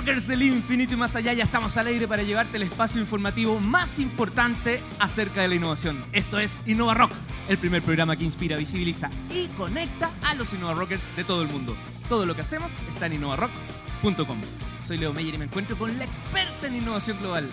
Rockers 0.00 0.28
del 0.28 0.42
infinito 0.44 0.94
y 0.94 0.96
más 0.96 1.14
allá, 1.14 1.34
ya 1.34 1.44
estamos 1.44 1.76
al 1.76 1.86
aire 1.88 2.08
para 2.08 2.22
llevarte 2.22 2.56
el 2.56 2.62
espacio 2.62 2.98
informativo 3.02 3.60
más 3.60 3.98
importante 3.98 4.80
acerca 4.98 5.42
de 5.42 5.48
la 5.48 5.54
innovación. 5.56 6.02
Esto 6.12 6.38
es 6.38 6.58
Innova 6.64 6.94
Rock, 6.94 7.12
el 7.50 7.58
primer 7.58 7.82
programa 7.82 8.16
que 8.16 8.24
inspira, 8.24 8.56
visibiliza 8.56 9.10
y 9.28 9.48
conecta 9.58 10.10
a 10.22 10.32
los 10.36 10.54
Innova 10.54 10.72
Rockers 10.72 11.04
de 11.16 11.24
todo 11.24 11.42
el 11.42 11.48
mundo. 11.48 11.76
Todo 12.08 12.24
lo 12.24 12.34
que 12.34 12.40
hacemos 12.40 12.72
está 12.88 13.04
en 13.08 13.12
innovarock.com. 13.16 14.40
Soy 14.86 14.96
Leo 14.96 15.12
Meyer 15.12 15.34
y 15.34 15.38
me 15.38 15.44
encuentro 15.44 15.76
con 15.76 15.98
la 15.98 16.04
experta 16.04 16.66
en 16.66 16.76
innovación 16.76 17.18
global. 17.18 17.46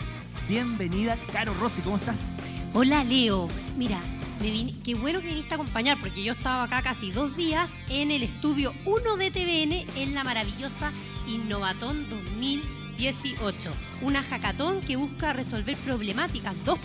Bienvenida, 0.48 1.18
Caro 1.34 1.54
Rossi, 1.59 1.82
¿cómo 1.82 1.98
estás? 1.98 2.38
Hola 2.73 3.04
Leo, 3.04 3.50
mira, 3.75 4.00
me 4.39 4.50
vine- 4.52 4.73
qué 4.86 4.95
bueno 4.95 5.20
que 5.20 5.27
viniste 5.27 5.54
a 5.54 5.57
acompañar 5.57 5.98
porque 6.00 6.23
yo 6.23 6.32
estaba 6.32 6.64
acá 6.64 6.82
casi 6.82 7.11
dos 7.11 7.36
días 7.36 7.73
en 7.89 8.09
el 8.09 8.23
estudio 8.23 8.73
1 8.86 9.18
de 9.18 9.32
TVN 9.32 9.86
en 10.02 10.16
la 10.16 10.23
maravillosa 10.23 10.93
Innovatón 11.27 12.09
2018. 12.09 13.72
Una 14.02 14.23
hackathon 14.23 14.81
que 14.81 14.95
busca 14.95 15.34
resolver 15.34 15.76
problemáticas, 15.77 16.55
dos 16.66 16.80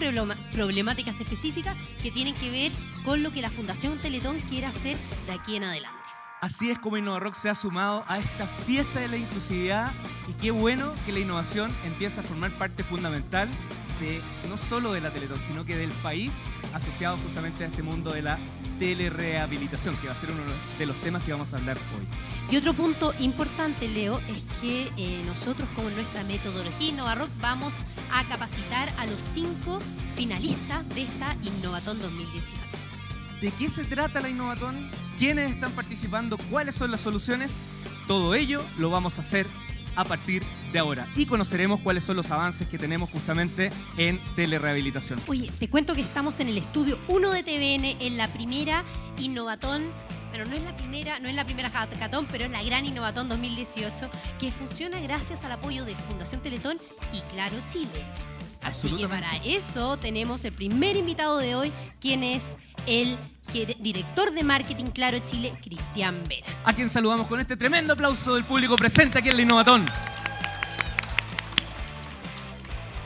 problemáticas 0.52 1.20
específicas 1.20 1.76
que 2.02 2.10
tienen 2.10 2.34
que 2.34 2.50
ver 2.50 2.72
con 3.04 3.22
lo 3.22 3.32
que 3.32 3.42
la 3.42 3.50
Fundación 3.50 3.98
Teletón 3.98 4.38
quiere 4.48 4.66
hacer 4.66 4.96
de 5.26 5.32
aquí 5.32 5.56
en 5.56 5.64
adelante. 5.64 5.98
Así 6.40 6.70
es 6.70 6.78
como 6.80 6.96
InnovaRock 6.96 7.34
se 7.34 7.50
ha 7.50 7.54
sumado 7.54 8.04
a 8.08 8.18
esta 8.18 8.46
fiesta 8.46 8.98
de 8.98 9.06
la 9.06 9.16
inclusividad 9.16 9.92
y 10.28 10.32
qué 10.32 10.50
bueno 10.50 10.92
que 11.06 11.12
la 11.12 11.20
innovación 11.20 11.72
empieza 11.84 12.20
a 12.20 12.24
formar 12.24 12.50
parte 12.58 12.82
fundamental 12.82 13.48
de 14.00 14.20
no 14.48 14.56
solo 14.56 14.92
de 14.92 15.00
la 15.00 15.10
Teletón, 15.10 15.38
sino 15.46 15.64
que 15.64 15.76
del 15.76 15.92
país 16.02 16.42
asociado 16.74 17.16
justamente 17.18 17.62
a 17.62 17.68
este 17.68 17.84
mundo 17.84 18.12
de 18.12 18.22
la 18.22 18.38
telerehabilitación, 18.78 19.96
que 19.96 20.06
va 20.08 20.12
a 20.12 20.16
ser 20.16 20.30
uno 20.30 20.42
de 20.78 20.86
los 20.86 20.96
temas 21.02 21.22
que 21.22 21.32
vamos 21.32 21.52
a 21.52 21.58
hablar 21.58 21.76
hoy. 21.76 22.06
Y 22.52 22.56
otro 22.56 22.74
punto 22.74 23.14
importante, 23.20 23.88
Leo, 23.88 24.18
es 24.28 24.60
que 24.60 24.90
eh, 24.96 25.22
nosotros, 25.26 25.68
como 25.74 25.88
en 25.88 25.94
nuestra 25.94 26.22
metodología 26.24 26.88
InnovaRock, 26.88 27.30
vamos 27.40 27.74
a 28.12 28.26
capacitar 28.28 28.88
a 28.98 29.06
los 29.06 29.18
cinco 29.32 29.78
finalistas 30.16 30.88
de 30.90 31.02
esta 31.02 31.36
Innovatón 31.42 32.00
2018. 32.00 32.56
¿De 33.40 33.50
qué 33.52 33.70
se 33.70 33.84
trata 33.84 34.20
la 34.20 34.28
Innovatón? 34.28 34.90
¿Quiénes 35.18 35.50
están 35.50 35.72
participando? 35.72 36.38
¿Cuáles 36.50 36.74
son 36.74 36.90
las 36.90 37.00
soluciones? 37.00 37.60
Todo 38.06 38.34
ello 38.34 38.62
lo 38.78 38.90
vamos 38.90 39.18
a 39.18 39.22
hacer 39.22 39.46
a 39.96 40.04
partir 40.04 40.42
de 40.42 40.61
ahora 40.78 41.08
y 41.16 41.26
conoceremos 41.26 41.80
cuáles 41.80 42.04
son 42.04 42.16
los 42.16 42.30
avances 42.30 42.68
que 42.68 42.78
tenemos 42.78 43.10
justamente 43.10 43.70
en 43.96 44.18
telerehabilitación. 44.36 45.20
Oye, 45.26 45.50
te 45.58 45.68
cuento 45.68 45.94
que 45.94 46.00
estamos 46.02 46.40
en 46.40 46.48
el 46.48 46.58
estudio 46.58 46.98
1 47.08 47.30
de 47.32 47.42
TVN 47.42 47.96
en 48.00 48.16
la 48.16 48.28
primera 48.28 48.84
Innovatón. 49.18 49.84
Pero 50.32 50.46
no 50.46 50.56
es 50.56 50.62
la 50.62 50.74
primera, 50.74 51.18
no 51.18 51.28
es 51.28 51.34
la 51.34 51.44
primera 51.44 51.68
hackathon, 51.68 52.26
pero 52.26 52.46
es 52.46 52.50
la 52.50 52.62
gran 52.62 52.86
Innovatón 52.86 53.28
2018 53.28 54.08
que 54.38 54.50
funciona 54.50 54.98
gracias 55.00 55.44
al 55.44 55.52
apoyo 55.52 55.84
de 55.84 55.94
Fundación 55.94 56.40
Teletón 56.40 56.78
y 57.12 57.20
Claro 57.32 57.56
Chile. 57.70 58.02
Así 58.62 58.90
que 58.96 59.06
para 59.06 59.36
eso 59.44 59.98
tenemos 59.98 60.42
el 60.46 60.52
primer 60.52 60.96
invitado 60.96 61.36
de 61.36 61.54
hoy, 61.54 61.70
quien 62.00 62.22
es 62.22 62.42
el 62.86 63.18
director 63.80 64.32
de 64.32 64.42
marketing 64.42 64.86
Claro 64.86 65.18
Chile, 65.18 65.52
Cristian 65.62 66.22
Vera. 66.26 66.46
a 66.64 66.72
quien 66.72 66.88
saludamos 66.88 67.26
con 67.26 67.38
este 67.38 67.56
tremendo 67.56 67.92
aplauso 67.92 68.34
del 68.34 68.44
público 68.44 68.76
presente 68.76 69.18
aquí 69.18 69.28
en 69.28 69.36
la 69.36 69.42
Innovatón. 69.42 69.84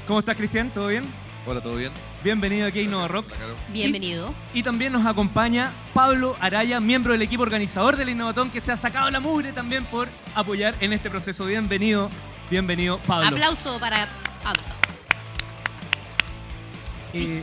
¿Cómo 0.06 0.20
estás, 0.20 0.36
Cristian? 0.36 0.70
¿Todo 0.70 0.88
bien? 0.88 1.04
Hola, 1.46 1.60
¿todo 1.60 1.76
bien? 1.76 1.92
Bienvenido 2.24 2.66
aquí 2.66 2.80
a 2.80 2.82
Innova 2.82 3.08
Rock. 3.08 3.26
Bienvenido. 3.72 4.32
Y 4.52 4.62
también 4.62 4.92
nos 4.92 5.06
acompaña 5.06 5.70
Pablo 5.94 6.36
Araya, 6.40 6.80
miembro 6.80 7.12
del 7.12 7.22
equipo 7.22 7.42
organizador 7.42 7.96
de 7.96 8.04
la 8.04 8.10
Innovatón, 8.12 8.50
que 8.50 8.60
se 8.60 8.72
ha 8.72 8.76
sacado 8.76 9.10
la 9.10 9.20
mugre 9.20 9.52
también 9.52 9.84
por 9.84 10.08
apoyar 10.34 10.74
en 10.80 10.92
este 10.92 11.08
proceso. 11.10 11.44
Bienvenido, 11.46 12.10
bienvenido, 12.50 12.98
Pablo. 12.98 13.28
Aplauso 13.28 13.78
para 13.78 14.08
Pablo. 14.42 14.62
Eh, 17.12 17.42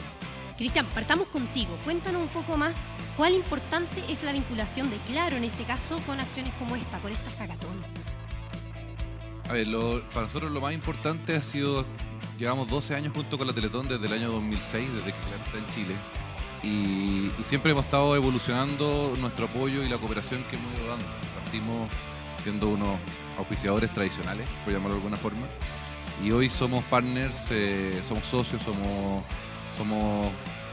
Cristian, 0.58 0.86
partamos 0.88 1.28
contigo. 1.28 1.78
Cuéntanos 1.86 2.22
un 2.22 2.28
poco 2.30 2.58
más 2.58 2.76
cuál 3.16 3.34
importante 3.34 4.04
es 4.10 4.24
la 4.24 4.32
vinculación 4.34 4.90
de 4.90 4.98
Claro, 5.12 5.38
en 5.38 5.46
este 5.46 5.64
caso, 5.64 5.98
con 6.06 6.20
acciones 6.20 6.54
como 6.56 6.76
esta, 6.76 7.00
con 7.00 7.12
esta 7.12 7.30
hackathon. 7.40 7.82
A 9.50 9.54
ver, 9.54 9.68
lo- 9.68 10.02
para 10.10 10.28
nosotros 10.28 10.52
lo 10.52 10.60
más 10.62 10.74
importante 10.74 11.36
ha 11.36 11.42
sido, 11.42 11.86
llevamos 12.38 12.68
12 12.68 12.96
años 12.96 13.14
junto 13.14 13.38
con 13.38 13.48
la 13.48 13.54
Teletón 13.54 13.88
desde 13.88 14.06
el 14.06 14.14
año 14.14 14.32
2006, 14.32 14.94
desde 14.94 15.12
que 15.12 15.18
Claro 15.20 15.44
está 15.46 15.58
en 15.58 15.68
Chile. 15.68 15.96
Y, 16.64 17.44
siempre 17.44 17.72
hemos 17.72 17.86
estado 17.86 18.16
evolucionando 18.16 19.14
nuestro 19.20 19.46
apoyo 19.46 19.84
y 19.84 19.90
la 19.90 19.98
cooperación 19.98 20.44
que 20.50 20.56
hemos 20.56 20.74
ido 20.80 20.88
dando. 20.88 21.06
Partimos 21.44 21.90
siendo 22.42 22.70
unos 22.70 22.98
auspiciadores 23.38 23.92
tradicionales, 23.94 24.48
por 24.64 24.74
llamarlo 24.74 24.96
de 24.96 25.02
alguna 25.02 25.18
forma. 25.18 25.46
Y 26.24 26.32
hoy 26.32 26.50
somos 26.50 26.84
partners, 26.86 27.48
eh, 27.52 28.02
somos 28.08 28.26
socios, 28.26 28.62
somos, 28.62 29.24
somos 29.78 30.28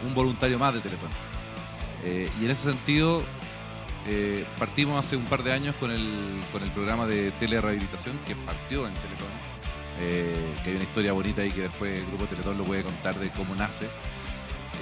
un 0.06 0.14
voluntario 0.14 0.58
más 0.58 0.74
de 0.74 0.80
Teletón. 0.80 1.10
Eh, 2.04 2.28
y 2.40 2.44
en 2.44 2.50
ese 2.50 2.70
sentido, 2.70 3.22
eh, 4.06 4.44
partimos 4.58 5.04
hace 5.04 5.16
un 5.16 5.24
par 5.24 5.42
de 5.42 5.52
años 5.52 5.74
con 5.76 5.90
el, 5.90 6.06
con 6.52 6.62
el 6.62 6.70
programa 6.70 7.06
de 7.06 7.32
telerehabilitación 7.32 8.18
que 8.26 8.34
partió 8.36 8.86
en 8.86 8.94
Teletón. 8.94 9.49
Eh, 10.00 10.54
que 10.64 10.70
hay 10.70 10.76
una 10.76 10.84
historia 10.84 11.12
bonita 11.12 11.42
ahí 11.42 11.50
que 11.50 11.62
después 11.62 11.98
el 11.98 12.06
grupo 12.06 12.24
Teletón 12.24 12.56
lo 12.56 12.64
puede 12.64 12.82
contar 12.82 13.14
de 13.16 13.28
cómo 13.30 13.54
nace. 13.54 13.86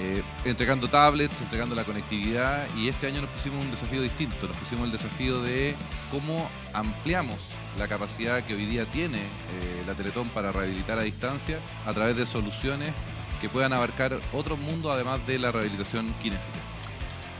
Eh, 0.01 0.23
entregando 0.45 0.87
tablets, 0.87 1.41
entregando 1.41 1.75
la 1.75 1.83
conectividad 1.83 2.65
y 2.77 2.87
este 2.87 3.07
año 3.07 3.19
nos 3.21 3.29
pusimos 3.31 3.65
un 3.65 3.69
desafío 3.69 4.01
distinto, 4.01 4.47
nos 4.47 4.55
pusimos 4.55 4.85
el 4.85 4.93
desafío 4.93 5.41
de 5.41 5.75
cómo 6.09 6.49
ampliamos 6.71 7.37
la 7.77 7.89
capacidad 7.89 8.41
que 8.43 8.53
hoy 8.53 8.65
día 8.65 8.85
tiene 8.85 9.17
eh, 9.17 9.83
la 9.85 9.93
Teletón 9.95 10.29
para 10.29 10.53
rehabilitar 10.53 10.97
a 10.99 11.03
distancia 11.03 11.59
a 11.85 11.91
través 11.91 12.15
de 12.15 12.25
soluciones 12.25 12.93
que 13.41 13.49
puedan 13.49 13.73
abarcar 13.73 14.17
otros 14.31 14.57
mundos 14.57 14.93
además 14.93 15.25
de 15.27 15.37
la 15.37 15.51
rehabilitación 15.51 16.07
kinésica. 16.21 16.59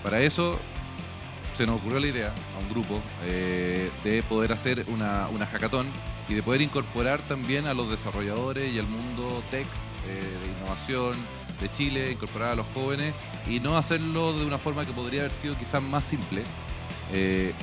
Para 0.04 0.20
eso 0.20 0.60
se 1.56 1.66
nos 1.66 1.78
ocurrió 1.78 2.02
la 2.02 2.08
idea 2.08 2.34
a 2.56 2.60
un 2.60 2.70
grupo 2.70 3.02
de 3.26 4.24
poder 4.30 4.52
hacer 4.54 4.86
una, 4.88 5.28
una 5.30 5.46
hackathon 5.46 5.88
y 6.30 6.34
de 6.36 6.44
poder 6.44 6.62
incorporar 6.62 7.20
también 7.22 7.66
a 7.68 7.74
los 7.74 7.90
desarrolladores 7.90 8.72
y 8.74 8.80
al 8.80 8.88
mundo 8.88 9.44
tech 9.52 9.66
eh, 10.08 10.22
de 10.44 10.52
innovación 10.62 11.14
de 11.60 11.72
Chile, 11.74 12.12
incorporar 12.12 12.52
a 12.52 12.56
los 12.56 12.66
jóvenes 12.74 13.14
y 13.50 13.60
no 13.60 13.78
hacerlo 13.78 14.32
de 14.38 14.46
una 14.46 14.58
forma 14.58 14.86
que 14.86 14.94
podría 14.94 15.22
haber 15.22 15.32
sido 15.32 15.58
quizás 15.58 15.82
más 15.82 16.06
simple, 16.06 16.44
eh, 17.14 17.54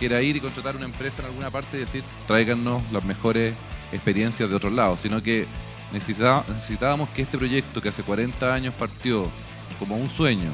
que 0.00 0.06
era 0.06 0.20
ir 0.22 0.36
y 0.36 0.40
contratar 0.40 0.74
una 0.74 0.86
empresa 0.86 1.20
en 1.20 1.26
alguna 1.26 1.50
parte 1.50 1.76
y 1.76 1.80
decir, 1.80 2.02
tráiganos 2.26 2.82
las 2.92 3.04
mejores 3.04 3.54
experiencias 3.92 4.48
de 4.48 4.56
otros 4.56 4.72
lados, 4.72 5.00
sino 5.00 5.22
que 5.22 5.46
necesitá- 5.92 6.44
necesitábamos 6.48 7.08
que 7.10 7.22
este 7.22 7.38
proyecto 7.38 7.80
que 7.80 7.90
hace 7.90 8.02
40 8.02 8.52
años 8.52 8.74
partió 8.74 9.28
como 9.78 9.96
un 9.96 10.08
sueño, 10.08 10.50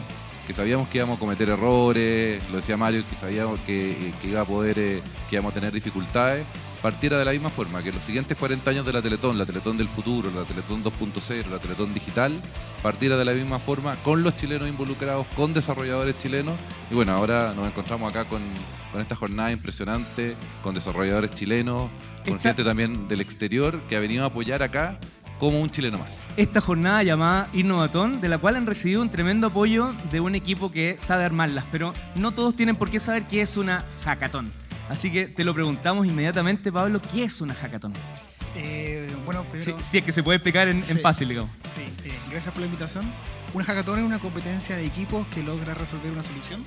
que 0.46 0.52
sabíamos 0.52 0.88
que 0.88 0.98
íbamos 0.98 1.16
a 1.16 1.20
cometer 1.20 1.48
errores, 1.48 2.42
lo 2.50 2.56
decía 2.56 2.76
Mario, 2.76 3.02
que 3.08 3.16
sabíamos 3.16 3.58
que, 3.60 3.92
eh, 3.92 4.12
iba 4.24 4.40
a 4.42 4.44
poder, 4.44 4.74
que 4.74 5.02
íbamos 5.36 5.52
a 5.52 5.54
tener 5.54 5.72
dificultades, 5.72 6.44
partiera 6.82 7.18
de 7.18 7.24
la 7.24 7.32
misma 7.32 7.50
forma, 7.50 7.82
que 7.82 7.92
los 7.92 8.02
siguientes 8.02 8.36
40 8.38 8.70
años 8.70 8.86
de 8.86 8.92
la 8.92 9.02
Teletón, 9.02 9.36
la 9.38 9.44
Teletón 9.46 9.76
del 9.76 9.88
futuro, 9.88 10.30
la 10.34 10.42
Teletón 10.44 10.82
2.0, 10.82 11.46
la 11.50 11.58
Teletón 11.58 11.92
digital, 11.92 12.32
partiera 12.82 13.16
de 13.16 13.24
la 13.24 13.32
misma 13.32 13.58
forma 13.58 13.96
con 13.96 14.22
los 14.22 14.36
chilenos 14.36 14.68
involucrados, 14.68 15.26
con 15.36 15.52
desarrolladores 15.52 16.16
chilenos. 16.18 16.54
Y 16.90 16.94
bueno, 16.94 17.12
ahora 17.12 17.52
nos 17.54 17.66
encontramos 17.66 18.10
acá 18.10 18.24
con, 18.24 18.40
con 18.92 19.00
esta 19.00 19.14
jornada 19.14 19.52
impresionante, 19.52 20.36
con 20.62 20.74
desarrolladores 20.74 21.30
chilenos, 21.32 21.90
con 22.24 22.34
Esta- 22.36 22.48
gente 22.50 22.64
también 22.64 23.08
del 23.08 23.20
exterior 23.20 23.80
que 23.88 23.96
ha 23.96 24.00
venido 24.00 24.24
a 24.24 24.28
apoyar 24.28 24.62
acá 24.62 24.98
como 25.38 25.60
un 25.60 25.70
chileno 25.70 25.96
más. 25.98 26.18
esta 26.36 26.60
jornada 26.60 27.02
llamada 27.02 27.48
Innovatón, 27.54 28.20
de 28.20 28.28
la 28.28 28.36
cual 28.38 28.56
han 28.56 28.66
recibido 28.66 29.00
un 29.00 29.10
tremendo 29.10 29.46
apoyo 29.46 29.94
de 30.10 30.20
un 30.20 30.34
equipo 30.34 30.70
que 30.70 30.96
sabe 30.98 31.24
armarlas, 31.24 31.64
pero 31.72 31.94
no 32.16 32.32
todos 32.32 32.54
tienen 32.56 32.76
por 32.76 32.90
qué 32.90 33.00
saber 33.00 33.26
qué 33.26 33.40
es 33.40 33.56
una 33.56 33.84
hackathon. 34.04 34.52
Así 34.90 35.10
que 35.12 35.28
te 35.28 35.44
lo 35.44 35.54
preguntamos 35.54 36.04
inmediatamente, 36.04 36.72
Pablo, 36.72 37.00
¿qué 37.00 37.22
es 37.22 37.40
una 37.40 37.54
hackathon? 37.54 37.92
Eh, 38.56 39.08
bueno, 39.24 39.44
Si, 39.44 39.60
primero, 39.62 39.84
si 39.84 39.98
es 39.98 40.04
que 40.04 40.10
se 40.10 40.24
puede 40.24 40.38
explicar 40.38 40.66
en, 40.66 40.82
fácil, 41.00 41.28
digamos. 41.28 41.50
sí, 41.76 42.08
eh, 42.08 42.12
gracias 42.28 42.52
por 42.52 42.60
la 42.60 42.66
invitación. 42.66 43.04
Una 43.54 43.64
hackathon 43.64 44.00
es 44.00 44.04
una 44.04 44.18
competencia 44.18 44.74
de 44.74 44.84
equipos 44.84 45.24
que 45.28 45.44
logra 45.44 45.74
resolver 45.74 46.10
una 46.10 46.24
solución 46.24 46.64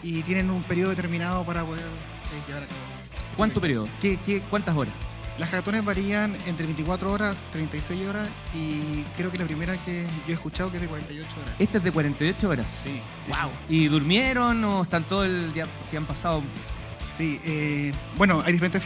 y 0.00 0.22
tienen 0.22 0.48
un 0.50 0.62
periodo 0.62 0.90
determinado 0.90 1.44
para 1.44 1.64
poder 1.64 1.82
eh, 1.82 2.42
llevar 2.46 2.62
a 2.62 2.66
cabo. 2.66 2.78
¿Cuánto 3.36 3.60
periodo? 3.60 3.88
¿Qué, 4.00 4.16
qué, 4.24 4.42
¿Cuántas 4.48 4.76
horas? 4.76 4.94
Las 5.36 5.50
hackatones 5.50 5.84
varían 5.84 6.36
entre 6.46 6.66
24 6.66 7.12
horas, 7.12 7.36
36 7.50 8.06
horas 8.06 8.28
y 8.54 9.02
creo 9.16 9.32
que 9.32 9.38
la 9.38 9.44
primera 9.44 9.76
que 9.78 10.04
yo 10.26 10.30
he 10.30 10.32
escuchado 10.34 10.70
que 10.70 10.76
es 10.76 10.82
de 10.82 10.88
48 10.88 11.28
horas. 11.42 11.54
Esta 11.58 11.78
es 11.78 11.84
de 11.84 11.90
48 11.90 12.48
horas. 12.48 12.80
Sí. 12.84 13.00
¡Wow! 13.28 13.50
¿Y 13.68 13.88
durmieron 13.88 14.62
o 14.64 14.82
están 14.82 15.02
todo 15.02 15.24
el 15.24 15.52
día 15.52 15.66
que 15.90 15.96
han 15.96 16.06
pasado? 16.06 16.42
Sí, 17.16 17.40
eh, 17.44 17.92
bueno, 18.16 18.42
hay 18.44 18.52
diferentes, 18.52 18.82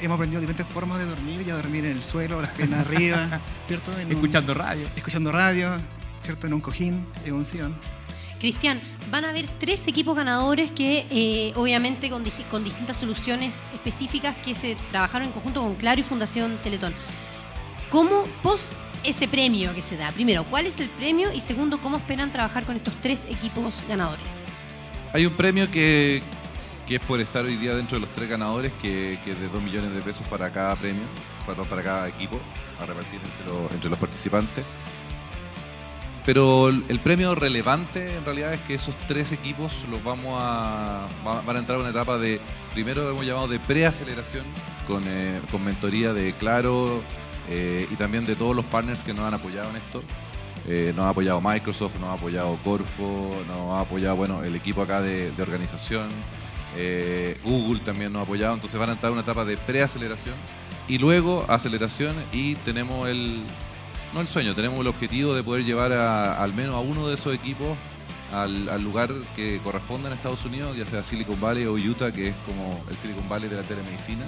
hemos 0.00 0.16
aprendido 0.16 0.40
diferentes 0.40 0.66
formas 0.72 0.98
de 0.98 1.04
dormir, 1.06 1.44
ya 1.44 1.54
dormir 1.54 1.84
en 1.84 1.92
el 1.92 2.04
suelo, 2.04 2.40
las 2.42 2.50
piernas 2.50 2.80
arriba, 2.86 3.28
¿cierto? 3.68 3.92
En 3.98 4.06
un- 4.06 4.12
Escuchando 4.12 4.54
radio. 4.54 4.86
escuchando 4.96 5.30
radio, 5.32 5.70
¿cierto? 6.22 6.46
En 6.46 6.54
un 6.54 6.60
cojín, 6.60 7.06
en 7.24 7.32
un 7.34 7.46
sillón. 7.46 7.74
Cristian, 8.40 8.80
van 9.12 9.24
a 9.24 9.28
haber 9.28 9.46
tres 9.60 9.86
equipos 9.86 10.16
ganadores 10.16 10.72
que 10.72 11.06
eh, 11.10 11.52
obviamente 11.54 12.10
con, 12.10 12.24
disti- 12.24 12.44
con 12.50 12.64
distintas 12.64 12.96
soluciones 12.96 13.62
específicas 13.72 14.34
que 14.44 14.56
se 14.56 14.76
trabajaron 14.90 15.28
en 15.28 15.32
conjunto 15.32 15.62
con 15.62 15.76
Claro 15.76 16.00
y 16.00 16.02
Fundación 16.02 16.58
Teletón. 16.64 16.92
¿Cómo 17.90 18.24
post 18.42 18.72
ese 19.04 19.28
premio 19.28 19.72
que 19.74 19.82
se 19.82 19.96
da? 19.96 20.10
Primero, 20.10 20.42
¿cuál 20.44 20.66
es 20.66 20.80
el 20.80 20.88
premio? 20.88 21.32
Y 21.32 21.40
segundo, 21.40 21.78
¿cómo 21.80 21.98
esperan 21.98 22.32
trabajar 22.32 22.64
con 22.64 22.74
estos 22.74 22.94
tres 23.00 23.24
equipos 23.30 23.80
ganadores? 23.88 24.26
Hay 25.12 25.24
un 25.26 25.34
premio 25.34 25.70
que, 25.70 26.20
que 26.86 26.96
es 26.96 27.00
por 27.04 27.20
estar 27.20 27.44
hoy 27.44 27.56
día 27.56 27.74
dentro 27.74 27.96
de 27.96 28.00
los 28.06 28.12
tres 28.14 28.28
ganadores, 28.28 28.72
que, 28.80 29.18
que 29.24 29.30
es 29.30 29.40
de 29.40 29.48
2 29.48 29.62
millones 29.62 29.92
de 29.94 30.02
pesos 30.02 30.26
para 30.28 30.50
cada 30.50 30.74
premio, 30.76 31.02
para, 31.46 31.62
para 31.64 31.82
cada 31.82 32.08
equipo, 32.08 32.38
a 32.80 32.86
repartir 32.86 33.20
entre, 33.24 33.46
los- 33.52 33.72
entre 33.72 33.90
los 33.90 33.98
participantes. 33.98 34.64
Pero 36.24 36.68
el, 36.68 37.00
premio 37.00 37.34
relevante 37.34 38.14
en 38.16 38.24
realidad 38.24 38.54
es 38.54 38.60
que 38.60 38.74
esos 38.74 38.94
tres 39.08 39.32
equipos 39.32 39.72
los 39.90 40.02
vamos 40.04 40.38
a, 40.40 41.08
va- 41.26 41.40
van 41.42 41.56
a 41.56 41.58
entrar 41.58 41.78
a 41.78 41.80
una 41.80 41.90
etapa 41.90 42.16
de, 42.16 42.40
primero 42.72 43.10
hemos 43.10 43.26
llamado 43.26 43.48
de 43.48 43.58
preaceleración, 43.58 44.44
con, 44.86 45.02
eh, 45.06 45.40
con 45.50 45.64
mentoría 45.64 46.12
de 46.12 46.32
Claro 46.34 47.02
eh, 47.48 47.88
y 47.90 47.94
también 47.96 48.24
de 48.24 48.36
todos 48.36 48.54
los 48.54 48.64
partners 48.64 49.00
que 49.02 49.12
nos 49.12 49.24
han 49.24 49.34
apoyado 49.34 49.70
en 49.70 49.76
esto. 49.76 50.02
Eh, 50.68 50.92
nos 50.94 51.06
ha 51.06 51.08
apoyado 51.08 51.40
Microsoft, 51.40 51.98
nos 51.98 52.10
ha 52.10 52.12
apoyado 52.12 52.56
Corfo, 52.62 53.32
nos 53.48 53.72
ha 53.72 53.80
apoyado 53.80 54.14
bueno, 54.14 54.44
el 54.44 54.54
equipo 54.54 54.80
acá 54.82 55.00
de 55.02 55.32
organización, 55.40 56.08
eh, 56.76 57.38
Google 57.44 57.80
también 57.80 58.12
nos 58.12 58.20
ha 58.20 58.22
apoyado, 58.24 58.54
entonces 58.54 58.78
van 58.78 58.90
a 58.90 58.92
entrar 58.92 59.10
a 59.10 59.12
una 59.12 59.22
etapa 59.22 59.44
de 59.44 59.56
preaceleración 59.56 60.34
y 60.88 60.98
luego 60.98 61.44
aceleración 61.48 62.16
y 62.32 62.54
tenemos 62.56 63.08
el, 63.08 63.42
no 64.14 64.20
el 64.20 64.28
sueño, 64.28 64.54
tenemos 64.54 64.80
el 64.80 64.86
objetivo 64.86 65.34
de 65.34 65.42
poder 65.42 65.64
llevar 65.64 65.92
al 65.92 66.52
menos 66.54 66.74
a 66.74 66.80
uno 66.80 67.08
de 67.08 67.14
esos 67.14 67.34
equipos 67.34 67.68
al, 68.32 68.82
lugar 68.82 69.10
que 69.36 69.58
corresponde 69.62 70.08
en 70.08 70.14
Estados 70.14 70.44
Unidos, 70.44 70.76
ya 70.76 70.86
sea 70.86 71.04
Silicon 71.04 71.40
Valley 71.40 71.66
o 71.66 71.74
Utah, 71.74 72.12
que 72.12 72.28
es 72.28 72.34
como 72.46 72.82
el 72.90 72.96
Silicon 72.96 73.28
Valley 73.28 73.48
de 73.48 73.56
la 73.56 73.62
telemedicina, 73.62 74.24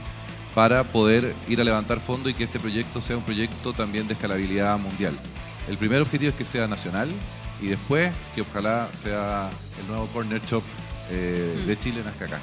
para 0.54 0.84
poder 0.84 1.34
ir 1.48 1.60
a 1.60 1.64
levantar 1.64 2.00
fondos 2.00 2.30
y 2.30 2.34
que 2.34 2.44
este 2.44 2.60
proyecto 2.60 3.02
sea 3.02 3.16
un 3.16 3.24
proyecto 3.24 3.72
también 3.72 4.06
de 4.06 4.14
escalabilidad 4.14 4.78
mundial. 4.78 5.14
El 5.68 5.78
primer 5.78 6.02
objetivo 6.02 6.30
es 6.30 6.36
que 6.36 6.44
sea 6.44 6.66
nacional 6.66 7.08
y 7.60 7.68
después 7.68 8.12
que 8.34 8.42
ojalá 8.42 8.88
sea 9.02 9.48
el 9.80 9.88
nuevo 9.88 10.06
corner 10.08 10.40
shop 10.42 10.62
eh, 11.10 11.62
de 11.66 11.78
Chile 11.78 12.02
nazca 12.04 12.24
acá. 12.26 12.38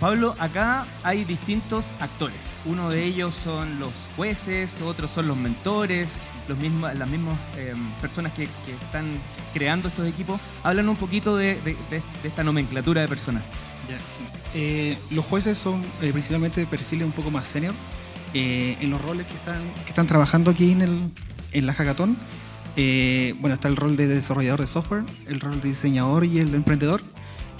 Pablo, 0.00 0.34
acá 0.38 0.86
hay 1.02 1.24
distintos 1.24 1.94
actores. 2.00 2.56
Uno 2.64 2.88
de 2.88 3.04
ellos 3.04 3.34
son 3.34 3.78
los 3.80 3.92
jueces, 4.16 4.80
otros 4.80 5.10
son 5.10 5.28
los 5.28 5.36
mentores, 5.36 6.18
los 6.48 6.56
mismos, 6.58 6.94
las 6.96 7.08
mismas 7.10 7.34
eh, 7.56 7.74
personas 8.00 8.32
que, 8.32 8.44
que 8.64 8.72
están 8.80 9.04
creando 9.52 9.88
estos 9.88 10.06
equipos. 10.08 10.40
Hablan 10.64 10.88
un 10.88 10.96
poquito 10.96 11.36
de, 11.36 11.56
de- 11.56 11.76
de- 11.90 12.02
de 12.22 12.28
esta 12.28 12.42
nomenclatura 12.42 13.02
de 13.02 13.08
personas. 13.08 13.42
Eh, 14.54 14.96
los 15.10 15.24
jueces 15.26 15.58
son 15.58 15.82
eh, 16.02 16.10
principalmente 16.12 16.60
de 16.60 16.66
perfiles 16.66 17.04
un 17.06 17.12
poco 17.12 17.30
más 17.30 17.46
senior. 17.46 17.74
Eh, 18.34 18.76
en 18.80 18.90
los 18.90 19.00
roles 19.02 19.26
que 19.26 19.34
están, 19.34 19.62
que 19.84 19.88
están 19.90 20.06
trabajando 20.06 20.50
aquí 20.50 20.72
en, 20.72 20.82
el, 20.82 21.10
en 21.52 21.66
la 21.66 21.72
hackathon, 21.74 22.16
eh, 22.76 23.34
bueno, 23.40 23.54
está 23.54 23.68
el 23.68 23.76
rol 23.76 23.96
de 23.96 24.06
desarrollador 24.06 24.60
de 24.60 24.66
software, 24.66 25.02
el 25.26 25.40
rol 25.40 25.60
de 25.60 25.70
diseñador 25.70 26.24
y 26.24 26.38
el 26.38 26.50
de 26.50 26.56
emprendedor. 26.58 27.02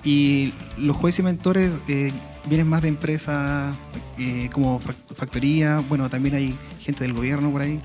Y 0.04 0.54
los 0.78 0.96
jueces 0.96 1.20
y 1.20 1.22
mentores 1.22 1.72
eh, 1.88 2.12
vienen 2.46 2.68
más 2.68 2.82
de 2.82 2.88
empresas 2.88 3.74
eh, 4.18 4.48
como 4.52 4.80
fac- 4.80 5.14
factoría, 5.14 5.80
bueno, 5.88 6.08
también 6.08 6.34
hay 6.34 6.56
gente 6.80 7.04
del 7.04 7.12
gobierno 7.12 7.50
por 7.50 7.60
ahí, 7.62 7.80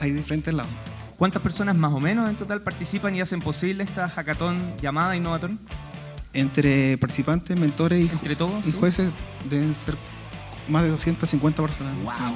hay 0.00 0.10
diferentes 0.12 0.52
lados. 0.54 0.72
¿Cuántas 1.16 1.42
personas 1.42 1.76
más 1.76 1.92
o 1.92 2.00
menos 2.00 2.28
en 2.30 2.36
total 2.36 2.62
participan 2.62 3.14
y 3.14 3.20
hacen 3.20 3.40
posible 3.40 3.84
esta 3.84 4.08
hackathon 4.08 4.56
llamada 4.80 5.14
Innovatón? 5.16 5.58
Entre 6.32 6.96
participantes, 6.96 7.58
mentores 7.58 8.04
y, 8.06 8.08
Entre 8.08 8.36
todos. 8.36 8.64
y 8.66 8.70
¿sí? 8.72 8.76
jueces 8.78 9.10
deben 9.50 9.74
ser 9.74 9.96
más 10.68 10.82
de 10.82 10.88
250 10.90 11.60
personas. 11.62 11.92
¡Wow! 12.04 12.34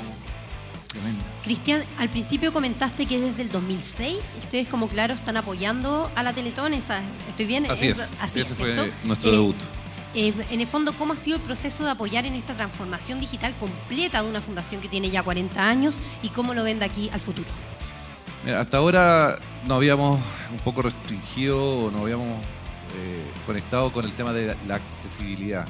Tremendo. 0.94 1.24
Cristian, 1.42 1.84
al 1.98 2.08
principio 2.08 2.52
comentaste 2.52 3.04
que 3.06 3.20
desde 3.20 3.42
el 3.42 3.48
2006 3.50 4.36
ustedes 4.42 4.68
como 4.68 4.86
Claro 4.88 5.12
están 5.12 5.36
apoyando 5.36 6.10
a 6.14 6.22
la 6.22 6.32
Teletón, 6.32 6.72
esa, 6.72 7.00
¿estoy 7.28 7.46
bien? 7.46 7.68
Así 7.70 7.88
es, 7.88 7.98
así 8.20 8.40
ese 8.40 8.52
es, 8.52 8.58
fue 8.58 8.74
¿cierto? 8.74 8.92
nuestro 9.04 9.30
Eh, 9.30 9.32
debut. 9.32 9.56
Eh, 10.14 10.32
en 10.52 10.60
el 10.60 10.66
fondo, 10.68 10.92
¿cómo 10.92 11.12
ha 11.14 11.16
sido 11.16 11.36
el 11.36 11.42
proceso 11.42 11.82
de 11.84 11.90
apoyar 11.90 12.24
en 12.26 12.34
esta 12.34 12.54
transformación 12.54 13.18
digital 13.18 13.52
completa 13.58 14.22
de 14.22 14.28
una 14.30 14.40
fundación 14.40 14.80
que 14.80 14.88
tiene 14.88 15.10
ya 15.10 15.24
40 15.24 15.68
años 15.68 16.00
y 16.22 16.28
cómo 16.28 16.54
lo 16.54 16.62
ven 16.62 16.78
de 16.78 16.84
aquí 16.84 17.10
al 17.12 17.20
futuro? 17.20 17.48
Mira, 18.44 18.60
hasta 18.60 18.76
ahora 18.76 19.36
nos 19.66 19.76
habíamos 19.76 20.20
un 20.52 20.58
poco 20.58 20.82
restringido 20.82 21.86
o 21.86 21.90
nos 21.90 22.02
habíamos 22.02 22.38
eh, 22.96 23.24
conectado 23.46 23.92
con 23.92 24.04
el 24.04 24.12
tema 24.12 24.32
de 24.32 24.46
la, 24.46 24.56
la 24.68 24.74
accesibilidad. 24.76 25.66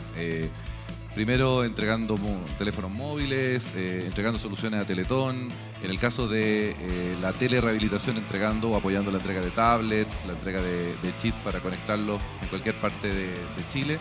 Primero 1.14 1.64
entregando 1.64 2.16
teléfonos 2.58 2.90
móviles, 2.90 3.72
eh, 3.76 4.02
entregando 4.04 4.38
soluciones 4.38 4.80
a 4.80 4.84
Teletón. 4.84 5.48
En 5.82 5.90
el 5.90 5.98
caso 5.98 6.26
de 6.26 6.70
eh, 6.70 7.16
la 7.22 7.32
telerehabilitación, 7.32 8.16
entregando 8.16 8.70
o 8.70 8.76
apoyando 8.76 9.10
la 9.12 9.18
entrega 9.18 9.40
de 9.40 9.50
tablets, 9.50 10.26
la 10.26 10.32
entrega 10.32 10.60
de, 10.60 10.86
de 10.86 11.16
chips 11.20 11.38
para 11.44 11.60
conectarlos 11.60 12.20
en 12.42 12.48
cualquier 12.48 12.74
parte 12.76 13.08
de, 13.12 13.32
Chile. 13.72 13.98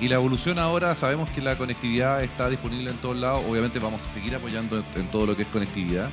Y 0.00 0.08
la 0.08 0.16
evolución 0.16 0.58
ahora, 0.58 0.94
sabemos 0.94 1.30
que 1.30 1.40
la 1.40 1.56
conectividad 1.56 2.22
está 2.22 2.50
disponible 2.50 2.90
en 2.90 2.96
todos 2.96 3.16
lados. 3.16 3.40
Obviamente 3.48 3.78
vamos 3.78 4.02
a 4.02 4.12
seguir 4.12 4.34
apoyando 4.34 4.84
en 4.96 5.06
todo 5.10 5.26
lo 5.26 5.36
que 5.36 5.42
es 5.42 5.48
conectividad 5.48 6.10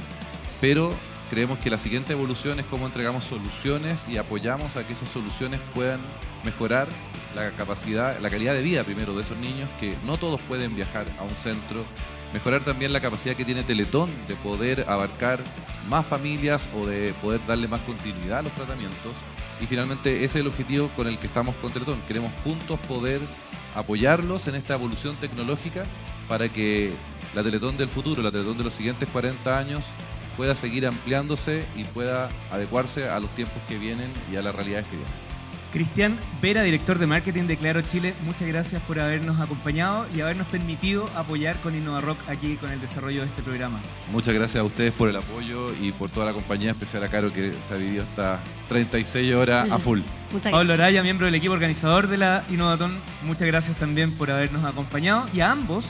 pero 0.62 0.94
creemos 1.30 1.60
que 1.60 1.70
la 1.70 1.80
siguiente 1.80 2.14
evolución 2.14 2.60
es 2.60 2.66
cómo 2.66 2.86
entregamos 2.86 3.24
soluciones 3.24 4.08
y 4.08 4.18
apoyamos 4.18 4.76
a 4.76 4.86
que 4.86 4.94
esas 4.94 5.10
soluciones 5.10 5.60
puedan 5.74 6.00
mejorar 6.44 6.88
la 7.36 7.52
capacidad, 7.52 8.20
la 8.20 8.30
calidad 8.30 8.54
de 8.54 8.62
vida 8.62 8.84
primero 8.84 9.16
de 9.16 9.22
esos 9.22 9.38
niños, 9.38 9.70
que 9.80 9.96
no 10.06 10.18
todos 10.18 10.40
pueden 10.42 10.76
viajar 10.76 11.06
a 11.20 11.24
un 11.24 11.36
centro, 11.36 11.84
mejorar 12.34 12.62
también 12.62 12.94
la 12.94 13.00
capacidad 13.00 13.36
que 13.36 13.46
tiene 13.46 13.64
Teletón 13.64 14.10
de 14.28 14.36
poder 14.36 14.86
abarcar 14.88 15.40
más 15.90 16.06
familias 16.06 16.62
o 16.76 16.86
de 16.86 17.14
poder 17.22 17.42
darle 17.48 17.68
más 17.68 17.82
continuidad 17.82 18.40
a 18.40 18.42
los 18.44 18.54
tratamientos. 18.54 19.14
Y 19.62 19.66
finalmente 19.66 20.18
ese 20.18 20.26
es 20.26 20.36
el 20.38 20.48
objetivo 20.48 20.90
con 20.96 21.08
el 21.08 21.18
que 21.20 21.28
estamos 21.28 21.56
con 21.56 21.72
Teletón. 21.72 22.00
Queremos 22.08 22.32
juntos 22.44 22.80
poder 22.88 23.20
apoyarlos 23.76 24.48
en 24.48 24.56
esta 24.56 24.76
evolución 24.76 25.16
tecnológica 25.18 25.84
para 26.28 26.50
que 26.50 26.92
la 27.36 27.44
Teletón 27.44 27.78
del 27.78 27.90
futuro, 27.90 28.22
la 28.22 28.32
Teletón 28.32 28.58
de 28.58 28.64
los 28.64 28.74
siguientes 28.74 29.10
40 29.10 29.58
años, 29.58 29.84
pueda 30.38 30.56
seguir 30.56 30.88
ampliándose 30.88 31.66
y 31.76 31.84
pueda 31.84 32.30
adecuarse 32.52 33.10
a 33.10 33.20
los 33.20 33.30
tiempos 33.32 33.62
que 33.68 33.78
vienen 33.78 34.10
y 34.32 34.38
a 34.38 34.42
las 34.42 34.56
realidades 34.56 34.86
que 34.86 34.96
vienen. 34.96 35.29
Cristian 35.72 36.18
Vera, 36.42 36.64
director 36.64 36.98
de 36.98 37.06
marketing 37.06 37.44
de 37.44 37.58
Claro 37.58 37.82
Chile, 37.82 38.14
muchas 38.26 38.48
gracias 38.48 38.82
por 38.84 39.00
habernos 39.00 39.40
acompañado 39.40 40.08
y 40.16 40.22
habernos 40.22 40.48
permitido 40.48 41.08
apoyar 41.16 41.58
con 41.58 41.76
InnovaRock 41.76 42.18
aquí 42.28 42.56
con 42.56 42.72
el 42.72 42.82
desarrollo 42.82 43.22
de 43.22 43.28
este 43.28 43.44
programa. 43.44 43.80
Muchas 44.12 44.34
gracias 44.34 44.62
a 44.62 44.64
ustedes 44.64 44.92
por 44.92 45.10
el 45.10 45.16
apoyo 45.16 45.74
y 45.80 45.92
por 45.92 46.10
toda 46.10 46.26
la 46.26 46.34
compañía, 46.34 46.72
especial 46.72 47.04
a 47.04 47.08
Caro 47.08 47.32
que 47.32 47.52
se 47.68 47.74
ha 47.74 47.78
vivido 47.78 48.04
hasta 48.04 48.40
36 48.68 49.36
horas 49.36 49.70
a 49.70 49.78
full. 49.78 50.00
Muchas 50.32 50.52
Pablo 50.52 50.68
gracias. 50.68 50.80
Araya, 50.80 51.04
miembro 51.04 51.26
del 51.26 51.36
equipo 51.36 51.54
organizador 51.54 52.08
de 52.08 52.18
la 52.18 52.44
Innovatón, 52.50 52.98
muchas 53.24 53.48
gracias 53.48 53.78
también 53.78 54.12
por 54.14 54.32
habernos 54.32 54.64
acompañado. 54.66 55.28
Y 55.34 55.42
a 55.42 55.52
ambos 55.52 55.86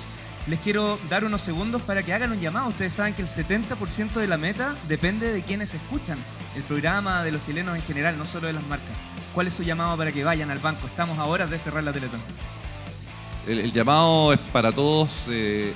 les 0.47 0.59
quiero 0.59 0.99
dar 1.09 1.25
unos 1.25 1.41
segundos 1.41 1.81
para 1.81 2.03
que 2.03 2.13
hagan 2.13 2.31
un 2.31 2.39
llamado. 2.39 2.67
Ustedes 2.67 2.95
saben 2.95 3.13
que 3.13 3.21
el 3.21 3.27
70% 3.27 4.13
de 4.13 4.27
la 4.27 4.37
meta 4.37 4.75
depende 4.87 5.31
de 5.31 5.41
quienes 5.43 5.73
escuchan 5.73 6.17
el 6.55 6.63
programa 6.63 7.23
de 7.23 7.31
los 7.31 7.45
chilenos 7.45 7.75
en 7.75 7.83
general, 7.83 8.17
no 8.17 8.25
solo 8.25 8.47
de 8.47 8.53
las 8.53 8.65
marcas. 8.65 9.08
¿Cuál 9.39 9.47
es 9.47 9.53
su 9.53 9.63
llamado 9.63 9.95
para 9.95 10.11
que 10.11 10.21
vayan 10.21 10.51
al 10.51 10.59
banco? 10.59 10.85
Estamos 10.85 11.17
a 11.17 11.23
horas 11.23 11.49
de 11.49 11.57
cerrar 11.57 11.81
la 11.81 11.93
Teletón. 11.93 12.19
El, 13.47 13.59
el 13.59 13.71
llamado 13.71 14.33
es 14.33 14.39
para 14.51 14.73
todos, 14.73 15.09
eh, 15.29 15.71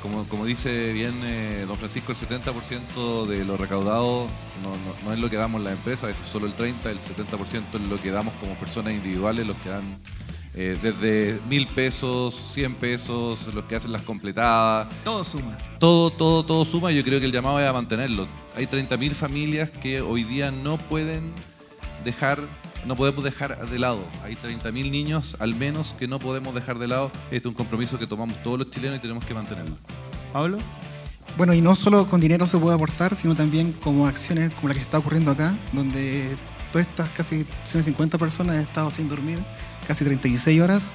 como, 0.00 0.24
como 0.24 0.46
dice 0.46 0.94
bien 0.94 1.12
eh, 1.24 1.66
don 1.68 1.76
Francisco, 1.76 2.12
el 2.12 2.16
70% 2.16 3.26
de 3.26 3.44
lo 3.44 3.58
recaudado 3.58 4.26
no, 4.62 4.70
no- 4.70 5.04
no 5.08 5.12
es 5.12 5.18
lo 5.18 5.28
que 5.28 5.36
damos 5.36 5.60
la 5.60 5.72
empresa, 5.72 6.08
eso 6.08 6.18
es 6.24 6.30
solo 6.30 6.46
el 6.46 6.56
30%, 6.56 6.86
el 6.86 6.98
70% 6.98 7.62
es 7.74 7.80
lo 7.86 7.98
que 8.00 8.10
damos 8.10 8.32
como 8.40 8.54
personas 8.54 8.94
individuales, 8.94 9.46
los 9.46 9.58
que 9.58 9.68
dan 9.68 9.98
eh, 10.54 10.78
desde 10.80 11.38
mil 11.50 11.66
pesos, 11.66 12.34
100 12.54 12.76
pesos, 12.76 13.52
los 13.52 13.64
que 13.66 13.76
hacen 13.76 13.92
las 13.92 14.00
completadas, 14.00 14.88
Todo 15.04 15.22
suma. 15.22 15.58
todo, 15.78 16.08
todo, 16.08 16.46
todo 16.46 16.64
suma 16.64 16.90
y 16.92 16.96
yo 16.96 17.04
creo 17.04 17.20
que 17.20 17.26
el 17.26 17.32
llamado 17.32 17.60
es 17.60 17.68
a 17.68 17.74
mantenerlo. 17.74 18.26
Hay 18.56 18.66
30.000 18.66 19.12
familias 19.12 19.68
que 19.70 20.00
hoy 20.00 20.24
día 20.24 20.50
no 20.50 20.78
pueden 20.78 21.30
dejar, 22.04 22.38
no 22.86 22.96
podemos 22.96 23.24
dejar 23.24 23.68
de 23.68 23.78
lado. 23.78 24.04
Hay 24.22 24.36
30.000 24.36 24.90
niños 24.90 25.36
al 25.40 25.54
menos 25.54 25.94
que 25.98 26.06
no 26.06 26.18
podemos 26.18 26.54
dejar 26.54 26.78
de 26.78 26.88
lado. 26.88 27.10
Este 27.24 27.36
es 27.36 27.46
un 27.46 27.54
compromiso 27.54 27.98
que 27.98 28.06
tomamos 28.06 28.40
todos 28.42 28.58
los 28.58 28.70
chilenos 28.70 28.98
y 28.98 29.00
tenemos 29.00 29.24
que 29.24 29.34
mantenerlo. 29.34 29.76
Pablo. 30.32 30.58
Bueno, 31.36 31.52
y 31.52 31.60
no 31.60 31.76
solo 31.76 32.06
con 32.06 32.20
dinero 32.20 32.46
se 32.46 32.56
puede 32.58 32.76
aportar, 32.76 33.14
sino 33.14 33.34
también 33.34 33.72
como 33.72 34.06
acciones 34.06 34.52
como 34.54 34.68
la 34.68 34.74
que 34.74 34.80
está 34.80 34.98
ocurriendo 34.98 35.32
acá, 35.32 35.54
donde 35.72 36.36
todas 36.72 36.86
estas 36.86 37.08
casi 37.10 37.46
150 37.64 38.16
personas 38.16 38.56
han 38.56 38.62
estado 38.62 38.90
sin 38.90 39.08
dormir, 39.08 39.38
casi 39.86 40.04
36 40.04 40.60
horas, 40.62 40.92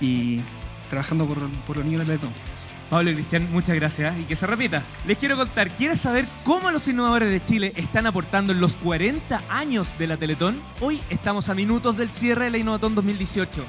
y 0.00 0.40
trabajando 0.88 1.26
por, 1.26 1.38
por 1.66 1.76
los 1.76 1.84
niños 1.84 2.00
de 2.00 2.06
Teletón. 2.06 2.53
Pablo 2.90 3.10
y 3.10 3.14
Cristian, 3.14 3.50
muchas 3.52 3.76
gracias. 3.76 4.14
Y 4.18 4.24
que 4.24 4.36
se 4.36 4.46
repita. 4.46 4.82
Les 5.06 5.18
quiero 5.18 5.36
contar, 5.36 5.70
¿quieres 5.70 6.00
saber 6.00 6.26
cómo 6.44 6.70
los 6.70 6.86
innovadores 6.88 7.30
de 7.30 7.44
Chile 7.44 7.72
están 7.76 8.06
aportando 8.06 8.52
en 8.52 8.60
los 8.60 8.76
40 8.76 9.40
años 9.48 9.96
de 9.98 10.06
la 10.06 10.16
Teletón? 10.16 10.60
Hoy 10.80 11.00
estamos 11.10 11.48
a 11.48 11.54
minutos 11.54 11.96
del 11.96 12.12
cierre 12.12 12.46
de 12.46 12.50
la 12.50 12.58
Innovatón 12.58 12.94
2018. 12.94 13.64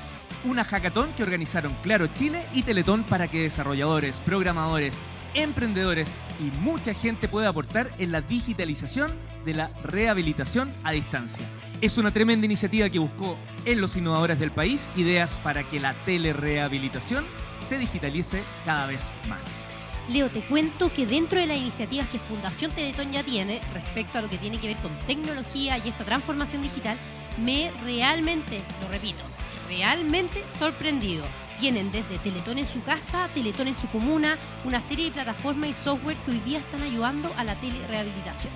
Una 0.46 0.64
hackathon 0.64 1.12
que 1.14 1.24
organizaron 1.24 1.74
Claro 1.82 2.08
Chile 2.08 2.44
y 2.54 2.64
Teletón 2.64 3.04
para 3.04 3.28
que 3.28 3.42
desarrolladores, 3.42 4.18
programadores, 4.20 4.98
emprendedores 5.34 6.18
y 6.40 6.56
mucha 6.60 6.94
gente 6.94 7.28
pueda 7.28 7.50
aportar 7.50 7.92
en 7.98 8.12
la 8.12 8.22
digitalización 8.22 9.12
de 9.46 9.54
la 9.54 9.70
rehabilitación 9.84 10.72
a 10.84 10.92
distancia. 10.92 11.46
Es 11.82 11.98
una 11.98 12.12
tremenda 12.12 12.46
iniciativa 12.46 12.90
que 12.90 13.00
buscó 13.00 13.38
en 13.66 13.82
los 13.82 13.96
innovadores 13.98 14.40
del 14.40 14.52
país 14.52 14.90
ideas 14.96 15.38
para 15.44 15.64
que 15.64 15.80
la 15.80 15.94
telerehabilitación 16.06 17.26
se 17.66 17.78
digitalice 17.80 18.44
cada 18.64 18.86
vez 18.86 19.12
más. 19.28 19.66
Leo, 20.08 20.30
te 20.30 20.42
cuento 20.42 20.94
que 20.94 21.08
dentro 21.08 21.40
de 21.40 21.48
las 21.48 21.58
iniciativas 21.58 22.08
que 22.10 22.20
Fundación 22.20 22.72
Teletón 22.72 23.12
ya 23.12 23.24
tiene 23.24 23.60
respecto 23.74 24.20
a 24.20 24.22
lo 24.22 24.30
que 24.30 24.38
tiene 24.38 24.60
que 24.60 24.68
ver 24.68 24.78
con 24.78 24.92
tecnología 25.08 25.80
y 25.80 25.90
esta 25.90 26.04
transformación 26.04 26.62
digital, 26.62 26.96
me 27.44 27.72
realmente, 27.84 28.62
lo 28.82 28.88
repito, 28.90 29.24
realmente 29.68 30.44
sorprendido. 30.60 31.26
Tienen 31.60 31.92
desde 31.92 32.20
Teletón 32.20 32.60
en 32.60 32.68
su 32.68 32.84
casa, 32.84 33.30
Teletón 33.34 33.68
en 33.68 33.76
su 33.76 33.88
comuna, 33.88 34.38
una 34.64 34.80
serie 34.80 35.06
de 35.06 35.12
plataformas 35.12 35.72
y 35.72 35.74
software 35.74 36.18
que 36.18 36.32
hoy 36.32 36.40
día 36.42 36.60
están 36.60 36.84
ayudando 36.84 37.32
a 37.38 37.44
la 37.44 37.56
telerehabilitación. 37.56 38.54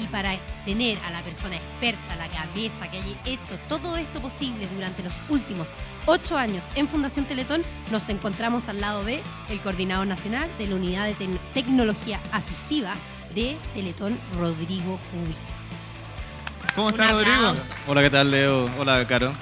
Y 0.00 0.06
para 0.06 0.36
tener 0.64 0.98
a 1.06 1.10
la 1.10 1.22
persona 1.22 1.56
experta, 1.56 2.16
la 2.16 2.28
cabeza 2.28 2.90
que 2.90 2.98
haya 2.98 3.20
hecho 3.24 3.58
todo 3.68 3.96
esto 3.96 4.20
posible 4.20 4.66
durante 4.74 5.02
los 5.02 5.12
últimos 5.28 5.68
ocho 6.10 6.38
años 6.38 6.64
en 6.74 6.88
Fundación 6.88 7.26
Teletón, 7.26 7.62
nos 7.90 8.08
encontramos 8.08 8.68
al 8.68 8.80
lado 8.80 9.04
de 9.04 9.20
el 9.50 9.60
coordinador 9.60 10.06
nacional 10.06 10.48
de 10.58 10.66
la 10.66 10.74
Unidad 10.76 11.04
de 11.06 11.14
Tec- 11.14 11.38
Tecnología 11.52 12.18
Asistiva 12.32 12.94
de 13.34 13.56
Teletón, 13.74 14.18
Rodrigo 14.38 14.98
Cubillas. 15.12 16.74
¿Cómo 16.74 16.86
Un 16.88 16.94
está 16.94 17.10
Rodrigo? 17.12 17.54
Hola, 17.86 18.02
¿qué 18.02 18.10
tal, 18.10 18.30
Leo? 18.30 18.70
Hola, 18.78 19.06
Caro. 19.06 19.32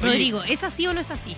Rodrigo, 0.00 0.42
¿es 0.42 0.62
así 0.62 0.86
o 0.86 0.92
no 0.92 1.00
es 1.00 1.10
así? 1.10 1.34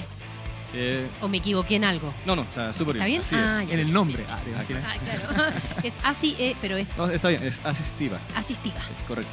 Eh, 0.74 1.06
¿O 1.20 1.28
me 1.28 1.36
equivoqué 1.36 1.76
en 1.76 1.84
algo? 1.84 2.12
no, 2.26 2.34
no, 2.34 2.42
está 2.42 2.72
súper 2.74 2.96
¿Está 2.96 3.06
bien. 3.06 3.22
bien? 3.30 3.40
Así 3.44 3.62
es. 3.64 3.68
Ah. 3.70 3.72
En 3.74 3.78
el 3.78 3.92
nombre. 3.92 4.24
Ah. 4.28 4.38
Ah, 4.58 4.94
claro. 5.04 5.52
es 5.84 5.92
así, 6.02 6.34
eh, 6.40 6.56
pero 6.60 6.76
es 6.76 6.88
No, 6.96 7.06
está 7.08 7.28
bien, 7.28 7.42
es 7.44 7.60
asistiva. 7.64 8.18
asistiva. 8.34 8.80
Correcto. 9.06 9.30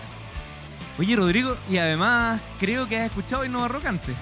Oye, 0.99 1.15
Rodrigo, 1.15 1.55
y 1.71 1.77
además 1.77 2.39
creo 2.59 2.87
que 2.87 2.97
has 2.97 3.05
escuchado 3.05 3.45
Innova 3.45 3.67
Rock 3.69 3.85
antes. 3.85 4.15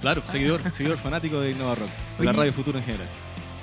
Claro, 0.00 0.22
seguidor, 0.26 0.60
seguidor 0.72 0.98
fanático 0.98 1.40
de 1.40 1.52
Innova 1.52 1.74
Rock, 1.74 1.90
de 2.18 2.24
la. 2.24 2.32
Radio 2.32 2.52
Futuro 2.52 2.78
en 2.78 2.84
general. 2.84 3.08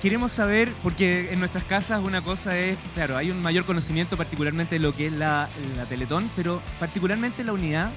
Queremos 0.01 0.33
saber, 0.33 0.69
porque 0.83 1.31
en 1.31 1.39
nuestras 1.39 1.63
casas 1.63 2.01
una 2.03 2.21
cosa 2.21 2.57
es, 2.57 2.77
claro, 2.93 3.15
hay 3.15 3.31
un 3.31 3.41
mayor 3.41 3.63
conocimiento 3.63 4.17
particularmente 4.17 4.75
de 4.75 4.79
lo 4.79 4.93
que 4.93 5.07
es 5.07 5.13
la, 5.13 5.47
la 5.77 5.85
Teletón, 5.85 6.29
pero 6.35 6.61
particularmente 6.77 7.43
la 7.45 7.53
unidad 7.53 7.89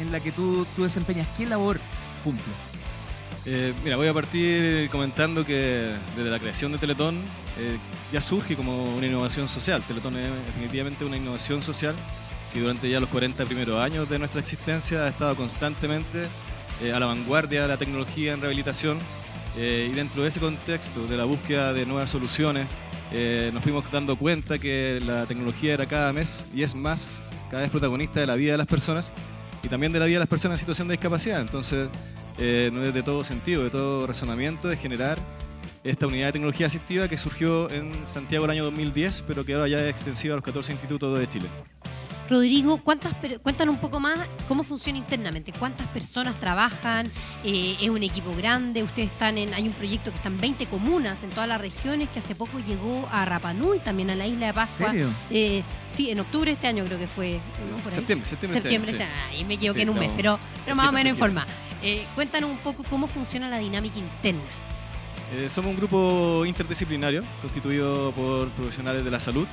en 0.00 0.10
la 0.10 0.20
que 0.20 0.32
tú, 0.32 0.66
tú 0.74 0.84
desempeñas, 0.84 1.28
¿qué 1.36 1.46
labor 1.46 1.78
cumple? 2.24 2.52
Eh, 3.46 3.72
mira, 3.84 3.96
voy 3.96 4.06
a 4.06 4.14
partir 4.14 4.88
comentando 4.90 5.46
que 5.46 5.94
desde 6.16 6.30
la 6.30 6.38
creación 6.38 6.72
de 6.72 6.78
Teletón 6.78 7.16
eh, 7.58 7.78
ya 8.12 8.20
surge 8.20 8.54
como 8.54 8.84
una 8.84 9.06
innovación 9.06 9.48
social. 9.48 9.82
Teletón 9.82 10.16
es 10.16 10.28
definitivamente 10.46 11.04
una 11.04 11.16
innovación 11.16 11.62
social 11.62 11.94
que 12.52 12.60
durante 12.60 12.90
ya 12.90 13.00
los 13.00 13.08
40 13.08 13.44
primeros 13.46 13.82
años 13.82 14.08
de 14.08 14.18
nuestra 14.18 14.40
existencia 14.40 15.04
ha 15.04 15.08
estado 15.08 15.34
constantemente 15.36 16.26
eh, 16.82 16.92
a 16.92 16.98
la 16.98 17.06
vanguardia 17.06 17.62
de 17.62 17.68
la 17.68 17.76
tecnología 17.76 18.32
en 18.32 18.40
rehabilitación 18.40 18.98
eh, 19.56 19.88
y 19.90 19.94
dentro 19.94 20.22
de 20.22 20.28
ese 20.28 20.40
contexto 20.40 21.06
de 21.06 21.16
la 21.16 21.24
búsqueda 21.24 21.72
de 21.72 21.84
nuevas 21.84 22.10
soluciones 22.10 22.66
eh, 23.12 23.50
nos 23.52 23.62
fuimos 23.62 23.90
dando 23.90 24.16
cuenta 24.16 24.58
que 24.58 25.00
la 25.04 25.26
tecnología 25.26 25.74
era 25.74 25.86
cada 25.86 26.12
mes 26.12 26.46
y 26.54 26.62
es 26.62 26.74
más 26.74 27.24
cada 27.50 27.62
vez 27.62 27.70
protagonista 27.70 28.20
de 28.20 28.26
la 28.26 28.34
vida 28.36 28.52
de 28.52 28.58
las 28.58 28.66
personas 28.66 29.10
y 29.62 29.68
también 29.68 29.92
de 29.92 29.98
la 29.98 30.06
vida 30.06 30.16
de 30.16 30.20
las 30.20 30.28
personas 30.28 30.56
en 30.56 30.60
situación 30.60 30.88
de 30.88 30.92
discapacidad. 30.92 31.40
Entonces, 31.40 31.88
no 32.38 32.84
es 32.84 32.94
de 32.94 33.02
todo 33.02 33.24
sentido, 33.24 33.62
de 33.64 33.70
todo 33.70 34.06
razonamiento 34.06 34.68
de 34.68 34.76
generar 34.76 35.18
esta 35.84 36.06
unidad 36.06 36.26
de 36.26 36.32
tecnología 36.32 36.66
asistiva 36.66 37.08
que 37.08 37.18
surgió 37.18 37.70
en 37.70 38.06
Santiago 38.06 38.44
el 38.44 38.52
año 38.52 38.64
2010, 38.64 39.24
pero 39.26 39.44
que 39.44 39.54
ahora 39.54 39.68
ya 39.68 39.80
es 39.80 39.90
extensiva 39.90 40.34
a 40.34 40.36
los 40.36 40.44
14 40.44 40.72
institutos 40.72 41.18
de 41.18 41.28
Chile. 41.28 41.46
Rodrigo, 42.30 42.78
¿cuántas, 42.84 43.12
cuéntanos 43.42 43.74
un 43.74 43.80
poco 43.80 43.98
más 43.98 44.16
cómo 44.46 44.62
funciona 44.62 44.98
internamente. 44.98 45.52
¿Cuántas 45.58 45.88
personas 45.88 46.38
trabajan? 46.38 47.10
Eh, 47.44 47.76
¿Es 47.80 47.88
un 47.88 48.02
equipo 48.04 48.32
grande? 48.36 48.84
Ustedes 48.84 49.10
están 49.10 49.36
en, 49.36 49.52
hay 49.52 49.64
un 49.66 49.72
proyecto 49.72 50.10
que 50.12 50.16
están 50.16 50.38
20 50.38 50.66
comunas 50.66 51.20
en 51.24 51.30
todas 51.30 51.48
las 51.48 51.60
regiones 51.60 52.08
que 52.10 52.20
hace 52.20 52.36
poco 52.36 52.60
llegó 52.60 53.08
a 53.10 53.24
Rapanui, 53.24 53.80
también 53.80 54.10
a 54.10 54.14
la 54.14 54.28
isla 54.28 54.46
de 54.46 54.54
Pascua. 54.54 54.90
serio? 54.92 55.08
Eh, 55.30 55.64
sí, 55.92 56.08
en 56.10 56.20
octubre 56.20 56.50
de 56.50 56.54
este 56.54 56.68
año 56.68 56.84
creo 56.84 57.00
que 57.00 57.08
fue. 57.08 57.32
¿no? 57.68 57.76
Por 57.78 57.88
ahí. 57.90 57.96
Septiembre, 57.96 58.28
septiembre, 58.28 58.60
Septiembre, 58.62 58.90
este 58.92 59.02
año, 59.02 59.12
este- 59.12 59.36
ahí 59.36 59.44
me 59.44 59.54
equivoqué 59.54 59.78
Sí, 59.78 59.82
en 59.82 59.88
un 59.90 59.96
no, 59.96 60.00
mes, 60.02 60.12
pero, 60.16 60.38
pero 60.64 60.76
más 60.76 60.88
o 60.88 60.92
menos 60.92 61.06
en 61.12 61.16
septiembre, 61.16 61.42
forma. 61.44 61.54
Eh, 61.82 62.04
cuéntanos 62.14 62.48
un 62.50 62.58
poco 62.58 62.84
cómo 62.88 63.08
funciona 63.08 63.48
la 63.48 63.58
dinámica 63.58 63.98
interna. 63.98 64.40
Eh, 65.34 65.48
somos 65.50 65.70
un 65.72 65.76
grupo 65.76 66.44
interdisciplinario 66.46 67.24
constituido 67.42 68.12
por 68.12 68.48
profesionales 68.50 69.04
de 69.04 69.10
la 69.10 69.18
salud, 69.18 69.46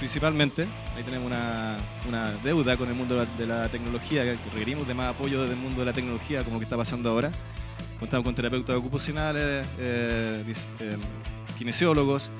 principalmente. 0.00 0.66
Ahí 0.96 1.04
tenemos 1.04 1.26
una, 1.28 1.76
una 2.08 2.32
deuda 2.42 2.76
con 2.76 2.88
el 2.88 2.94
mundo 2.94 3.24
de 3.38 3.46
la, 3.46 3.68
tecnología, 3.68 4.24
que 4.24 4.36
requerimos 4.52 4.88
de 4.88 4.94
más 4.94 5.14
apoyo 5.14 5.42
desde 5.42 5.54
el 5.54 5.60
mundo 5.60 5.80
de 5.80 5.86
la 5.86 5.92
tecnología, 5.92 6.42
como 6.42 6.58
que 6.58 6.64
está 6.64 6.76
pasando 6.76 7.08
ahora. 7.10 7.30
Contamos 8.00 8.24
con 8.24 8.34
terapeutas 8.34 8.74
ocupacionales, 8.74 9.64
eh, 9.78 10.42
eh, 10.80 10.96
kinesiólogos, 11.58 12.30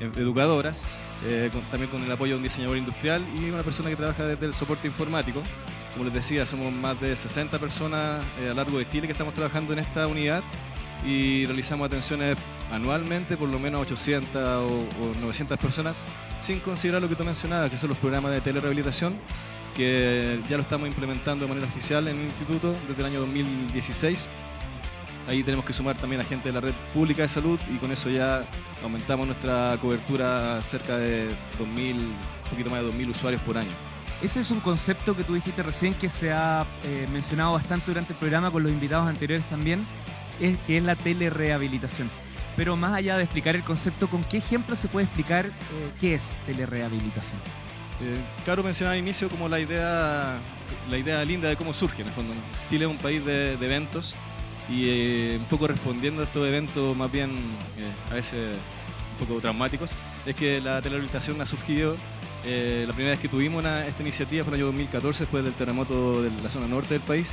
eh, 0.00 0.10
educadoras, 0.16 0.82
eh, 1.26 1.50
con- 1.52 1.62
también 1.70 1.90
con 1.90 2.02
el 2.02 2.10
apoyo 2.10 2.32
de 2.32 2.36
un 2.38 2.42
diseñador 2.42 2.76
industrial 2.78 3.22
y 3.38 3.50
una 3.50 3.62
persona 3.62 3.90
que 3.90 3.96
trabaja 3.96 4.24
desde 4.24 4.46
el 4.46 4.54
soporte 4.54 4.88
informático. 4.88 5.42
Como 5.92 6.06
les 6.06 6.14
decía, 6.14 6.44
somos 6.46 6.72
más 6.72 7.00
de 7.00 7.14
60 7.14 7.58
personas 7.58 8.24
eh, 8.40 8.48
a 8.50 8.54
largo 8.54 8.78
de 8.78 8.88
Chile 8.88 9.06
que 9.06 9.12
estamos 9.12 9.34
trabajando 9.34 9.72
en 9.74 9.78
esta 9.78 10.06
unidad 10.08 10.42
y 11.06 11.44
realizamos 11.46 11.86
atenciones 11.86 12.36
anualmente 12.72 13.36
por 13.36 13.48
lo 13.50 13.58
menos 13.58 13.82
800 13.82 14.34
o, 14.36 14.66
o 14.66 15.14
900 15.20 15.58
personas, 15.58 15.98
sin 16.44 16.60
considerar 16.60 17.00
lo 17.00 17.08
que 17.08 17.16
tú 17.16 17.24
mencionabas, 17.24 17.70
que 17.70 17.78
son 17.78 17.88
los 17.88 17.96
programas 17.96 18.30
de 18.32 18.40
telerehabilitación, 18.42 19.16
que 19.74 20.38
ya 20.48 20.56
lo 20.58 20.62
estamos 20.62 20.86
implementando 20.86 21.46
de 21.46 21.48
manera 21.48 21.66
oficial 21.66 22.06
en 22.06 22.18
el 22.18 22.24
instituto 22.26 22.76
desde 22.86 23.00
el 23.00 23.06
año 23.06 23.20
2016. 23.20 24.28
Ahí 25.26 25.42
tenemos 25.42 25.64
que 25.64 25.72
sumar 25.72 25.96
también 25.96 26.20
a 26.20 26.24
gente 26.24 26.50
de 26.50 26.52
la 26.52 26.60
red 26.60 26.74
pública 26.92 27.22
de 27.22 27.28
salud 27.28 27.58
y 27.74 27.78
con 27.78 27.90
eso 27.90 28.10
ya 28.10 28.44
aumentamos 28.82 29.26
nuestra 29.26 29.78
cobertura 29.80 30.58
a 30.58 30.60
cerca 30.62 30.98
de 30.98 31.30
2.000, 31.58 31.94
un 31.94 32.14
poquito 32.50 32.68
más 32.68 32.82
de 32.82 32.92
2.000 32.92 33.08
usuarios 33.08 33.40
por 33.40 33.56
año. 33.56 33.72
Ese 34.22 34.40
es 34.40 34.50
un 34.50 34.60
concepto 34.60 35.16
que 35.16 35.24
tú 35.24 35.34
dijiste 35.34 35.62
recién 35.62 35.94
que 35.94 36.10
se 36.10 36.30
ha 36.30 36.66
eh, 36.84 37.06
mencionado 37.10 37.54
bastante 37.54 37.86
durante 37.86 38.12
el 38.12 38.18
programa 38.18 38.50
con 38.50 38.62
los 38.62 38.70
invitados 38.70 39.08
anteriores 39.08 39.46
también, 39.48 39.86
es, 40.42 40.58
que 40.66 40.76
es 40.76 40.84
la 40.84 40.94
telerehabilitación. 40.94 42.10
Pero 42.56 42.76
más 42.76 42.94
allá 42.94 43.16
de 43.16 43.24
explicar 43.24 43.56
el 43.56 43.62
concepto, 43.62 44.08
¿con 44.08 44.22
qué 44.24 44.38
ejemplo 44.38 44.76
se 44.76 44.88
puede 44.88 45.06
explicar 45.06 45.46
eh, 45.46 45.50
qué 45.98 46.14
es 46.14 46.34
telerehabilitación? 46.46 47.38
Eh, 48.00 48.18
Caro 48.44 48.62
mencionaba 48.62 48.94
al 48.94 48.98
inicio 48.98 49.28
como 49.28 49.48
la 49.48 49.60
idea, 49.60 50.36
la 50.90 50.98
idea 50.98 51.24
linda 51.24 51.48
de 51.48 51.56
cómo 51.56 51.72
surge 51.72 52.02
en. 52.02 52.08
Chile 52.68 52.84
es 52.84 52.90
un 52.90 52.98
país 52.98 53.24
de, 53.24 53.52
eventos 53.54 54.14
y 54.68 54.88
eh, 54.88 55.36
un 55.38 55.46
poco 55.46 55.68
respondiendo 55.68 56.22
a 56.22 56.24
estos 56.24 56.46
eventos 56.46 56.96
más 56.96 57.12
bien 57.12 57.30
eh, 57.30 58.10
a 58.10 58.14
veces 58.14 58.56
un 59.18 59.26
poco 59.26 59.40
traumáticos, 59.40 59.92
es 60.26 60.34
que 60.34 60.60
la 60.60 60.82
telerehabilitación 60.82 61.40
ha 61.40 61.46
surgido, 61.46 61.96
la 62.44 62.92
primera 62.92 63.12
vez 63.12 63.20
que 63.20 63.28
tuvimos 63.28 63.64
esta 63.64 64.02
iniciativa 64.02 64.44
fue 64.44 64.50
en 64.50 64.60
el 64.60 64.60
año 64.60 64.66
2014 64.66 65.20
después 65.20 65.44
del 65.44 65.54
terremoto 65.54 66.20
de 66.20 66.30
la 66.42 66.50
zona 66.50 66.66
norte 66.66 66.94
del 66.94 67.00
país 67.00 67.30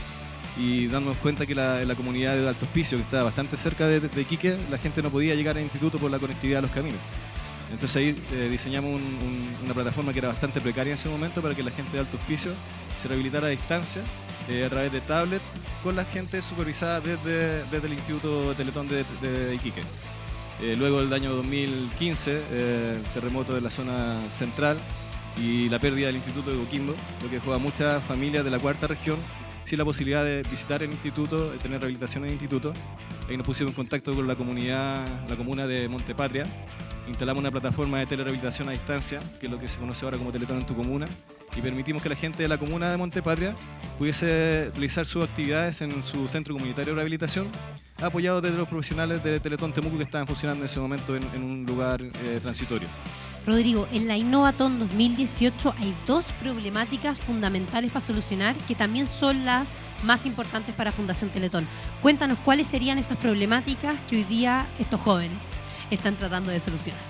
y 0.61 0.87
dándonos 0.87 1.17
cuenta 1.17 1.45
que 1.45 1.55
la, 1.55 1.83
la 1.83 1.95
comunidad 1.95 2.35
de 2.35 2.47
Alto 2.47 2.65
Hospicio, 2.65 2.97
que 2.97 3.03
está 3.03 3.23
bastante 3.23 3.57
cerca 3.57 3.87
de, 3.87 3.99
de 3.99 4.21
Iquique, 4.21 4.57
la 4.69 4.77
gente 4.77 5.01
no 5.01 5.09
podía 5.09 5.33
llegar 5.35 5.57
al 5.57 5.63
instituto 5.63 5.97
por 5.97 6.11
la 6.11 6.19
conectividad 6.19 6.57
de 6.59 6.61
los 6.63 6.71
caminos. 6.71 6.99
Entonces 7.71 7.95
ahí 7.95 8.15
eh, 8.33 8.47
diseñamos 8.51 8.91
un- 8.91 9.01
un- 9.01 9.55
una 9.63 9.73
plataforma 9.73 10.11
que 10.11 10.19
era 10.19 10.27
bastante 10.27 10.59
precaria 10.61 10.91
en 10.91 10.99
ese 10.99 11.09
momento 11.09 11.41
para 11.41 11.55
que 11.55 11.63
la 11.63 11.71
gente 11.71 11.91
de 11.93 11.99
alto 11.99 12.17
hospicio 12.17 12.51
se 12.97 13.07
rehabilitara 13.07 13.47
a 13.47 13.49
distancia 13.49 14.01
eh, 14.49 14.65
a 14.65 14.69
través 14.69 14.91
de 14.91 14.99
tablet 15.01 15.41
con 15.81 15.95
la 15.95 16.03
gente 16.05 16.41
supervisada 16.41 16.99
desde, 16.99 17.63
desde 17.71 17.87
el 17.87 17.93
Instituto 17.93 18.53
Teletón 18.55 18.87
de, 18.89 19.05
de 19.21 19.55
Iquique. 19.55 19.81
Eh, 20.61 20.75
luego 20.77 20.99
el 20.99 21.11
año 21.13 21.31
2015, 21.33 22.41
eh, 22.51 22.97
terremoto 23.13 23.53
de 23.55 23.61
la 23.61 23.71
zona 23.71 24.19
central 24.31 24.77
y 25.37 25.69
la 25.69 25.79
pérdida 25.79 26.07
del 26.07 26.17
Instituto 26.17 26.51
de 26.51 26.57
Coquimbo, 26.57 26.93
lo 27.23 27.29
que 27.29 27.35
dejó 27.39 27.53
a 27.53 27.57
muchas 27.57 28.03
familias 28.03 28.43
de 28.43 28.51
la 28.51 28.59
cuarta 28.59 28.85
región 28.87 29.17
sin 29.65 29.77
la 29.77 29.85
posibilidad 29.85 30.23
de 30.23 30.43
visitar 30.43 30.83
el 30.83 30.91
instituto, 30.91 31.51
de 31.51 31.57
tener 31.57 31.79
rehabilitación 31.79 32.23
en 32.23 32.29
el 32.29 32.33
instituto. 32.33 32.73
Ahí 33.29 33.37
nos 33.37 33.45
pusimos 33.45 33.71
en 33.71 33.75
contacto 33.75 34.13
con 34.13 34.27
la 34.27 34.35
comunidad, 34.35 35.05
la 35.29 35.35
comuna 35.35 35.67
de 35.67 35.87
Montepatria, 35.87 36.43
instalamos 37.07 37.41
una 37.41 37.51
plataforma 37.51 37.99
de 37.99 38.05
telerehabilitación 38.05 38.69
a 38.69 38.71
distancia, 38.71 39.19
que 39.39 39.47
es 39.47 39.51
lo 39.51 39.59
que 39.59 39.67
se 39.67 39.79
conoce 39.79 40.05
ahora 40.05 40.17
como 40.17 40.31
Teletón 40.31 40.59
en 40.59 40.65
tu 40.65 40.75
comuna, 40.75 41.05
y 41.55 41.61
permitimos 41.61 42.01
que 42.01 42.09
la 42.09 42.15
gente 42.15 42.43
de 42.43 42.49
la 42.49 42.57
comuna 42.57 42.89
de 42.89 42.97
Montepatria 42.97 43.55
pudiese 43.97 44.71
realizar 44.73 45.05
sus 45.05 45.23
actividades 45.23 45.81
en 45.81 46.01
su 46.03 46.27
centro 46.27 46.53
comunitario 46.53 46.93
de 46.93 46.95
rehabilitación 46.95 47.49
apoyado 48.01 48.41
desde 48.41 48.57
los 48.57 48.67
profesionales 48.67 49.23
de 49.23 49.39
Teletón 49.39 49.73
Temuco 49.73 49.97
que 49.97 50.03
estaban 50.03 50.25
funcionando 50.25 50.63
en 50.63 50.65
ese 50.65 50.79
momento 50.79 51.15
en, 51.15 51.23
en 51.35 51.43
un 51.43 51.65
lugar 51.65 52.01
eh, 52.01 52.39
transitorio. 52.41 52.87
Rodrigo, 53.45 53.87
en 53.91 54.07
la 54.07 54.17
Innovaton 54.17 54.77
2018 54.79 55.73
hay 55.79 55.95
dos 56.05 56.25
problemáticas 56.41 57.19
fundamentales 57.19 57.91
para 57.91 58.05
solucionar 58.05 58.55
que 58.67 58.75
también 58.75 59.07
son 59.07 59.45
las 59.45 59.69
más 60.03 60.25
importantes 60.25 60.75
para 60.75 60.91
Fundación 60.91 61.31
Teletón. 61.31 61.67
Cuéntanos 62.01 62.37
cuáles 62.45 62.67
serían 62.67 62.99
esas 62.99 63.17
problemáticas 63.17 63.95
que 64.09 64.17
hoy 64.17 64.23
día 64.25 64.67
estos 64.77 65.01
jóvenes 65.01 65.39
están 65.89 66.15
tratando 66.15 66.51
de 66.51 66.59
solucionar. 66.59 67.01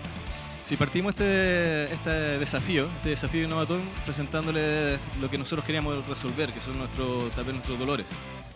Si 0.65 0.77
partimos 0.77 1.09
este, 1.09 1.91
este 1.91 2.09
desafío, 2.39 2.87
este 2.97 3.09
desafío 3.09 3.43
Innovatón, 3.43 3.81
presentándole 4.05 4.97
lo 5.19 5.29
que 5.29 5.37
nosotros 5.37 5.65
queríamos 5.65 6.07
resolver, 6.07 6.53
que 6.53 6.61
son 6.61 6.77
nuestros, 6.77 7.29
tal 7.31 7.45
nuestros 7.51 7.77
dolores. 7.77 8.05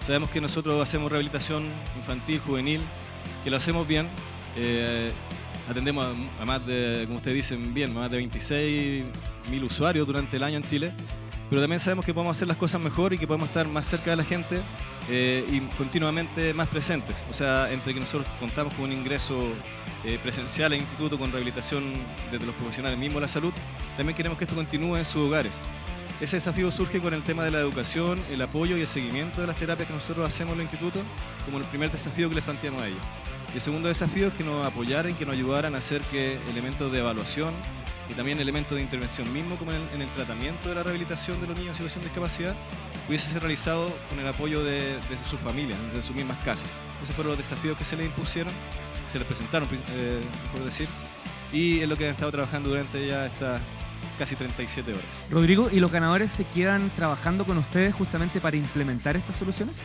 Sabemos 0.06 0.30
que 0.30 0.40
nosotros 0.40 0.82
hacemos 0.82 1.12
rehabilitación 1.12 1.66
infantil, 1.98 2.40
juvenil, 2.40 2.82
que 3.44 3.50
lo 3.50 3.58
hacemos 3.58 3.86
bien. 3.86 4.08
Eh, 4.56 5.12
atendemos 5.70 6.06
a, 6.40 6.46
más 6.46 6.66
de, 6.66 7.04
como 7.06 7.18
ustedes 7.18 7.36
dicen 7.36 7.74
bien, 7.74 7.94
más 7.94 8.10
de 8.10 8.18
26 8.18 9.06
mil 9.50 9.64
usuarios 9.64 10.06
durante 10.06 10.38
el 10.38 10.44
año 10.44 10.58
en 10.58 10.64
Chile. 10.64 10.92
Pero 11.50 11.62
también 11.62 11.80
sabemos 11.80 12.06
que 12.06 12.14
podemos 12.14 12.36
hacer 12.36 12.48
las 12.48 12.58
cosas 12.58 12.82
mejor 12.82 13.14
y 13.14 13.18
que 13.18 13.28
podemos 13.28 13.50
estar 13.50 13.68
más 13.68 13.88
cerca 13.88 14.10
de 14.10 14.16
la 14.16 14.24
gente 14.24 14.62
eh, 15.10 15.46
y 15.52 15.60
continuamente 15.78 16.54
más 16.54 16.68
presentes. 16.68 17.16
O 17.30 17.34
sea, 17.34 17.72
entre 17.72 17.94
que 17.94 18.00
nosotros 18.00 18.28
contamos 18.40 18.74
con 18.74 18.86
un 18.86 18.94
ingreso 18.94 19.38
eh, 20.04 20.20
presencial 20.22 20.74
al 20.74 20.80
instituto 20.80 21.20
con 21.20 21.32
rehabilitación 21.32 21.84
desde 22.32 22.46
los 22.46 22.56
profesionales 22.56 22.98
mismos 22.98 23.16
de 23.16 23.22
la 23.22 23.28
salud, 23.28 23.54
también 23.96 24.16
queremos 24.16 24.38
que 24.38 24.46
esto 24.46 24.56
continúe 24.56 24.98
en 24.98 25.06
sus 25.06 25.28
hogares. 25.28 25.52
Ese 26.22 26.38
desafío 26.38 26.72
surge 26.72 27.02
con 27.02 27.14
el 27.14 27.24
tema 27.24 27.44
de 27.44 27.52
la 27.52 27.60
educación, 27.60 28.20
el 28.32 28.42
apoyo 28.42 28.78
y 28.78 28.82
el 28.82 28.88
seguimiento 28.88 29.42
de 29.42 29.48
las 29.48 29.58
terapias 29.58 29.88
que 29.88 29.94
nosotros 29.94 30.28
hacemos 30.28 30.54
en 30.54 30.60
el 30.60 30.64
instituto, 30.64 31.02
como 31.44 31.58
el 31.58 31.66
primer 31.66 31.92
desafío 31.92 32.30
que 32.30 32.36
les 32.36 32.44
planteamos 32.44 32.82
a 32.82 32.88
ellos. 32.88 33.02
Y 33.56 33.60
el 33.60 33.62
segundo 33.62 33.88
desafío 33.88 34.28
es 34.28 34.34
que 34.34 34.44
nos 34.44 34.68
apoyaran, 34.68 35.14
que 35.14 35.26
nos 35.26 35.34
ayudaran 35.34 35.76
a 35.76 35.78
hacer 35.78 36.02
que 36.02 36.38
elementos 36.52 36.92
de 36.92 37.00
evaluación 37.00 37.54
y 38.12 38.14
también 38.14 38.38
elementos 38.42 38.76
de 38.76 38.84
intervención 38.84 39.32
mismo, 39.32 39.56
como 39.56 39.72
en 39.72 39.78
el, 39.78 39.84
en 39.94 40.02
el 40.02 40.10
tratamiento 40.10 40.68
de 40.68 40.76
la 40.76 40.84
rehabilitación 40.84 41.40
de 41.40 41.48
los 41.48 41.58
niños 41.58 41.70
en 41.70 41.76
situación 41.76 42.02
de 42.02 42.10
discapacidad, 42.10 42.54
pudiese 43.08 43.32
ser 43.32 43.42
realizado 43.42 43.90
con 44.10 44.20
el 44.20 44.28
apoyo 44.28 44.62
de, 44.62 44.96
de 44.96 45.26
sus 45.30 45.40
familias, 45.40 45.80
de 45.94 46.04
sus 46.04 46.14
mismas 46.14 46.38
casas. 46.44 46.68
Esos 47.02 47.16
fueron 47.16 47.30
los 47.30 47.38
desafíos 47.38 47.78
que 47.78 47.86
se 47.86 47.96
les 47.96 48.08
impusieron, 48.08 48.52
que 49.06 49.10
se 49.10 49.20
les 49.20 49.26
presentaron, 49.26 49.70
eh, 49.72 50.20
mejor 50.48 50.66
decir, 50.66 50.90
y 51.54 51.80
es 51.80 51.88
lo 51.88 51.96
que 51.96 52.10
han 52.10 52.12
estado 52.12 52.34
trabajando 52.34 52.72
durante 52.72 53.08
ya 53.08 53.26
estas 53.26 53.62
casi 54.20 54.36
37 54.36 54.92
horas. 54.92 55.06
Rodrigo, 55.32 55.70
¿y 55.72 55.80
los 55.80 55.94
ganadores 55.94 56.30
se 56.30 56.44
quedan 56.44 56.90
trabajando 56.90 57.46
con 57.46 57.58
ustedes 57.58 57.96
justamente 57.96 58.42
para 58.42 58.58
implementar 58.58 59.16
estas 59.16 59.38
soluciones? 59.38 59.78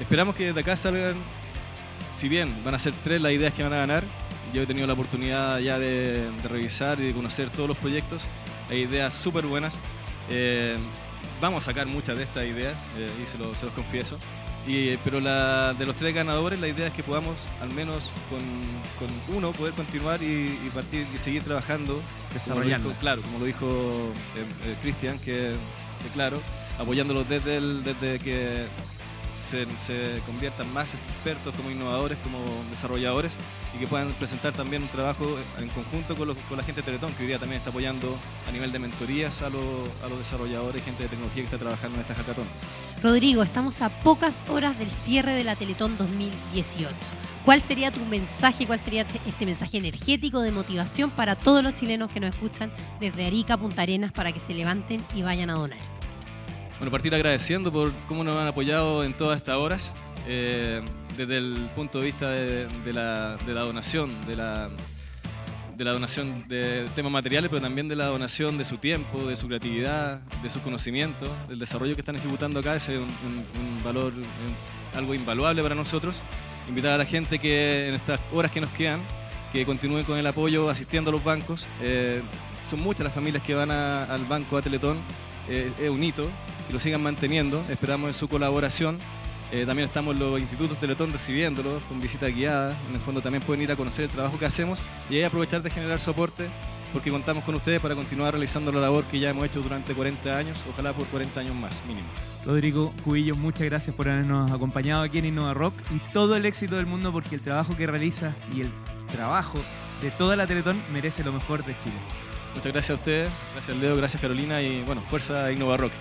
Esperamos 0.00 0.34
que 0.34 0.52
de 0.52 0.60
acá 0.60 0.74
salgan, 0.74 1.14
si 2.12 2.28
bien 2.28 2.54
van 2.64 2.74
a 2.74 2.78
ser 2.78 2.92
tres 3.04 3.20
las 3.20 3.32
ideas 3.32 3.52
que 3.54 3.62
van 3.62 3.72
a 3.72 3.76
ganar, 3.76 4.04
yo 4.52 4.62
he 4.62 4.66
tenido 4.66 4.86
la 4.86 4.92
oportunidad 4.92 5.58
ya 5.60 5.78
de, 5.78 6.30
de 6.30 6.48
revisar 6.48 7.00
y 7.00 7.04
de 7.04 7.12
conocer 7.12 7.48
todos 7.50 7.68
los 7.68 7.78
proyectos, 7.78 8.24
hay 8.70 8.80
ideas 8.82 9.14
súper 9.14 9.46
buenas. 9.46 9.78
Eh, 10.30 10.76
vamos 11.40 11.62
a 11.64 11.66
sacar 11.66 11.86
muchas 11.86 12.16
de 12.18 12.24
estas 12.24 12.44
ideas, 12.44 12.74
eh, 12.98 13.10
y 13.22 13.26
se, 13.26 13.38
lo- 13.38 13.54
se 13.54 13.64
los 13.66 13.74
confieso. 13.74 14.18
Y, 14.66 14.96
pero 14.98 15.20
la, 15.20 15.74
de 15.74 15.86
los 15.86 15.96
tres 15.96 16.14
ganadores, 16.14 16.60
la 16.60 16.68
idea 16.68 16.86
es 16.86 16.92
que 16.92 17.02
podamos, 17.02 17.34
al 17.60 17.70
menos 17.72 18.10
con, 18.30 18.38
con 19.08 19.36
uno, 19.36 19.50
poder 19.52 19.74
continuar 19.74 20.22
y, 20.22 20.26
y 20.64 20.70
partir 20.72 21.04
y 21.12 21.18
seguir 21.18 21.42
trabajando. 21.42 22.00
como 22.54 22.60
dijo- 22.84 23.00
claro, 23.00 23.22
como 23.22 23.38
lo 23.40 23.44
dijo 23.46 23.66
eh, 24.36 24.44
eh, 24.70 24.74
Cristian, 24.82 25.18
que, 25.18 25.54
que 26.02 26.08
claro, 26.14 26.40
apoyándolos 26.78 27.28
desde, 27.28 27.56
el- 27.56 27.82
desde 27.82 28.20
que 28.20 28.66
se, 29.36 29.66
conviertan 30.26 30.72
más 30.72 30.94
expertos 30.94 31.54
como 31.54 31.70
innovadores, 31.70 32.18
como 32.22 32.38
desarrolladores 32.70 33.32
y 33.74 33.78
que 33.78 33.86
puedan 33.86 34.08
presentar 34.12 34.52
también 34.52 34.82
un 34.82 34.88
trabajo 34.88 35.24
en 35.58 35.68
conjunto 35.68 36.14
con, 36.16 36.28
los- 36.28 36.36
con 36.48 36.56
la 36.58 36.62
gente 36.64 36.80
de 36.82 36.86
Teletón, 36.86 37.12
que 37.14 37.22
hoy 37.22 37.28
día 37.28 37.38
también 37.38 37.58
está 37.58 37.70
apoyando 37.70 38.16
a 38.48 38.52
nivel 38.52 38.70
de 38.72 38.78
mentorías 38.78 39.42
a, 39.42 39.48
los- 39.50 39.88
a 40.04 40.08
los 40.08 40.18
desarrolladores 40.18 40.82
y 40.82 40.84
gente 40.84 41.02
de 41.04 41.08
tecnología 41.08 41.42
que 41.42 41.46
está 41.46 41.58
trabajando 41.58 41.96
en 41.96 42.02
esta 42.02 42.14
hackathon. 42.14 42.46
Rodrigo, 43.02 43.42
estamos 43.42 43.82
a 43.82 43.88
pocas 43.88 44.44
horas 44.48 44.78
del 44.78 44.90
cierre 44.90 45.32
de 45.32 45.44
la 45.44 45.56
Teletón 45.56 45.96
2018. 45.98 46.88
¿Cuál 47.44 47.60
sería 47.60 47.90
tu 47.90 47.98
mensaje, 48.04 48.66
cuál 48.66 48.78
sería 48.78 49.04
te- 49.04 49.18
este 49.28 49.44
mensaje 49.46 49.78
energético 49.78 50.40
de 50.42 50.52
motivación 50.52 51.10
para 51.10 51.34
todos 51.34 51.64
los 51.64 51.74
chilenos 51.74 52.08
que 52.12 52.20
nos 52.20 52.30
escuchan 52.36 52.70
desde 53.00 53.26
Arica 53.26 53.56
Punta 53.56 53.82
Arenas 53.82 54.12
para 54.12 54.30
que 54.30 54.38
se 54.38 54.54
levanten 54.54 55.00
y 55.16 55.22
vayan 55.22 55.50
a 55.50 55.54
donar? 55.54 55.78
Bueno, 56.82 56.90
partir 56.90 57.14
agradeciendo 57.14 57.70
por 57.70 57.92
cómo 58.08 58.24
nos 58.24 58.36
han 58.36 58.48
apoyado 58.48 59.04
en 59.04 59.14
todas 59.16 59.36
estas 59.36 59.54
horas, 59.54 59.94
eh, 60.26 60.80
desde 61.16 61.38
el 61.38 61.70
punto 61.76 62.00
de 62.00 62.06
vista 62.06 62.28
de, 62.28 62.92
la, 62.92 63.36
donación, 63.46 64.10
de 64.26 64.34
la, 64.34 64.68
donación 65.78 66.44
de 66.48 66.84
temas 66.96 67.12
materiales, 67.12 67.50
pero 67.50 67.62
también 67.62 67.86
de 67.86 67.94
la 67.94 68.06
donación 68.06 68.58
de 68.58 68.64
su 68.64 68.78
tiempo, 68.78 69.28
de 69.28 69.36
su 69.36 69.46
creatividad, 69.46 70.22
de 70.42 70.50
sus 70.50 70.60
conocimientos, 70.60 71.28
del 71.48 71.60
desarrollo 71.60 71.94
que 71.94 72.00
están 72.00 72.16
ejecutando 72.16 72.58
acá, 72.58 72.74
es 72.74 72.88
un, 72.88 73.84
valor, 73.84 74.12
algo 74.96 75.14
invaluable 75.14 75.62
para 75.62 75.76
nosotros. 75.76 76.20
Invitar 76.68 76.94
a 76.94 76.98
la 76.98 77.04
gente 77.04 77.38
que 77.38 77.90
en 77.90 77.94
estas 77.94 78.18
horas 78.32 78.50
que 78.50 78.60
nos 78.60 78.70
quedan, 78.70 79.02
que 79.52 79.64
continúen 79.64 80.04
con 80.04 80.18
el 80.18 80.26
apoyo 80.26 80.68
asistiendo 80.68 81.10
a 81.10 81.12
los 81.12 81.22
bancos. 81.22 81.64
Eh, 81.80 82.22
son 82.64 82.82
muchas 82.82 83.04
las 83.04 83.14
familias 83.14 83.44
que 83.44 83.54
van 83.54 83.70
al 83.70 84.24
banco 84.24 84.56
a 84.56 84.62
Teletón, 84.62 84.98
eh, 85.48 85.72
es 85.80 85.90
un 85.90 86.02
hito, 86.02 86.28
que 86.66 86.72
lo 86.72 86.80
sigan 86.80 87.02
manteniendo, 87.02 87.64
esperamos 87.70 88.08
en 88.08 88.14
su 88.14 88.28
colaboración. 88.28 88.98
Eh, 89.52 89.64
también 89.66 89.86
estamos 89.86 90.18
los 90.18 90.40
institutos 90.40 90.78
Teletón 90.78 91.12
recibiéndolos 91.12 91.82
con 91.84 92.00
visita 92.00 92.26
guiada. 92.28 92.76
En 92.88 92.94
el 92.94 93.00
fondo 93.00 93.20
también 93.20 93.42
pueden 93.42 93.62
ir 93.62 93.72
a 93.72 93.76
conocer 93.76 94.06
el 94.06 94.10
trabajo 94.10 94.38
que 94.38 94.46
hacemos 94.46 94.80
y 95.10 95.16
ahí 95.16 95.22
aprovechar 95.22 95.62
de 95.62 95.70
generar 95.70 96.00
soporte 96.00 96.48
porque 96.92 97.10
contamos 97.10 97.44
con 97.44 97.54
ustedes 97.54 97.80
para 97.80 97.94
continuar 97.94 98.34
realizando 98.34 98.70
la 98.70 98.80
labor 98.80 99.04
que 99.04 99.18
ya 99.18 99.30
hemos 99.30 99.44
hecho 99.46 99.62
durante 99.62 99.94
40 99.94 100.36
años, 100.36 100.62
ojalá 100.70 100.92
por 100.92 101.06
40 101.06 101.40
años 101.40 101.54
más, 101.54 101.82
mínimo. 101.86 102.06
Rodrigo 102.44 102.92
Cubillo, 103.04 103.34
muchas 103.34 103.62
gracias 103.62 103.96
por 103.96 104.08
habernos 104.08 104.50
acompañado 104.50 105.02
aquí 105.02 105.18
en 105.18 105.26
Innova 105.26 105.54
Rock 105.54 105.74
y 105.90 106.00
todo 106.12 106.36
el 106.36 106.44
éxito 106.44 106.76
del 106.76 106.86
mundo 106.86 107.12
porque 107.12 107.34
el 107.34 107.40
trabajo 107.40 107.76
que 107.76 107.86
realiza 107.86 108.34
y 108.54 108.62
el 108.62 108.70
trabajo 109.10 109.58
de 110.02 110.10
toda 110.10 110.36
la 110.36 110.46
Teletón 110.46 110.82
merece 110.92 111.24
lo 111.24 111.32
mejor 111.32 111.64
de 111.64 111.74
Chile. 111.82 111.96
Muchas 112.54 112.72
gracias 112.72 112.90
a 112.90 113.00
ustedes, 113.00 113.30
gracias 113.52 113.76
Leo, 113.78 113.96
gracias 113.96 114.20
Carolina 114.20 114.60
y 114.60 114.82
bueno, 114.82 115.02
fuerza 115.08 115.50
Innova 115.50 115.76
Rock. 115.76 115.92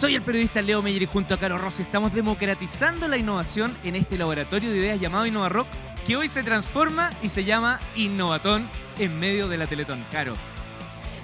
Soy 0.00 0.14
el 0.14 0.22
periodista 0.22 0.62
Leo 0.62 0.80
Meyer 0.80 1.02
y 1.02 1.06
junto 1.06 1.34
a 1.34 1.36
Caro 1.36 1.58
Rossi 1.58 1.82
estamos 1.82 2.14
democratizando 2.14 3.06
la 3.06 3.18
innovación 3.18 3.76
en 3.84 3.96
este 3.96 4.16
laboratorio 4.16 4.70
de 4.70 4.78
ideas 4.78 4.98
llamado 4.98 5.26
Innova 5.26 5.50
Rock 5.50 5.66
que 6.06 6.16
hoy 6.16 6.26
se 6.28 6.42
transforma 6.42 7.10
y 7.22 7.28
se 7.28 7.44
llama 7.44 7.78
Innovatón 7.96 8.66
en 8.98 9.20
medio 9.20 9.46
de 9.46 9.58
la 9.58 9.66
Teletón. 9.66 10.02
Caro, 10.10 10.32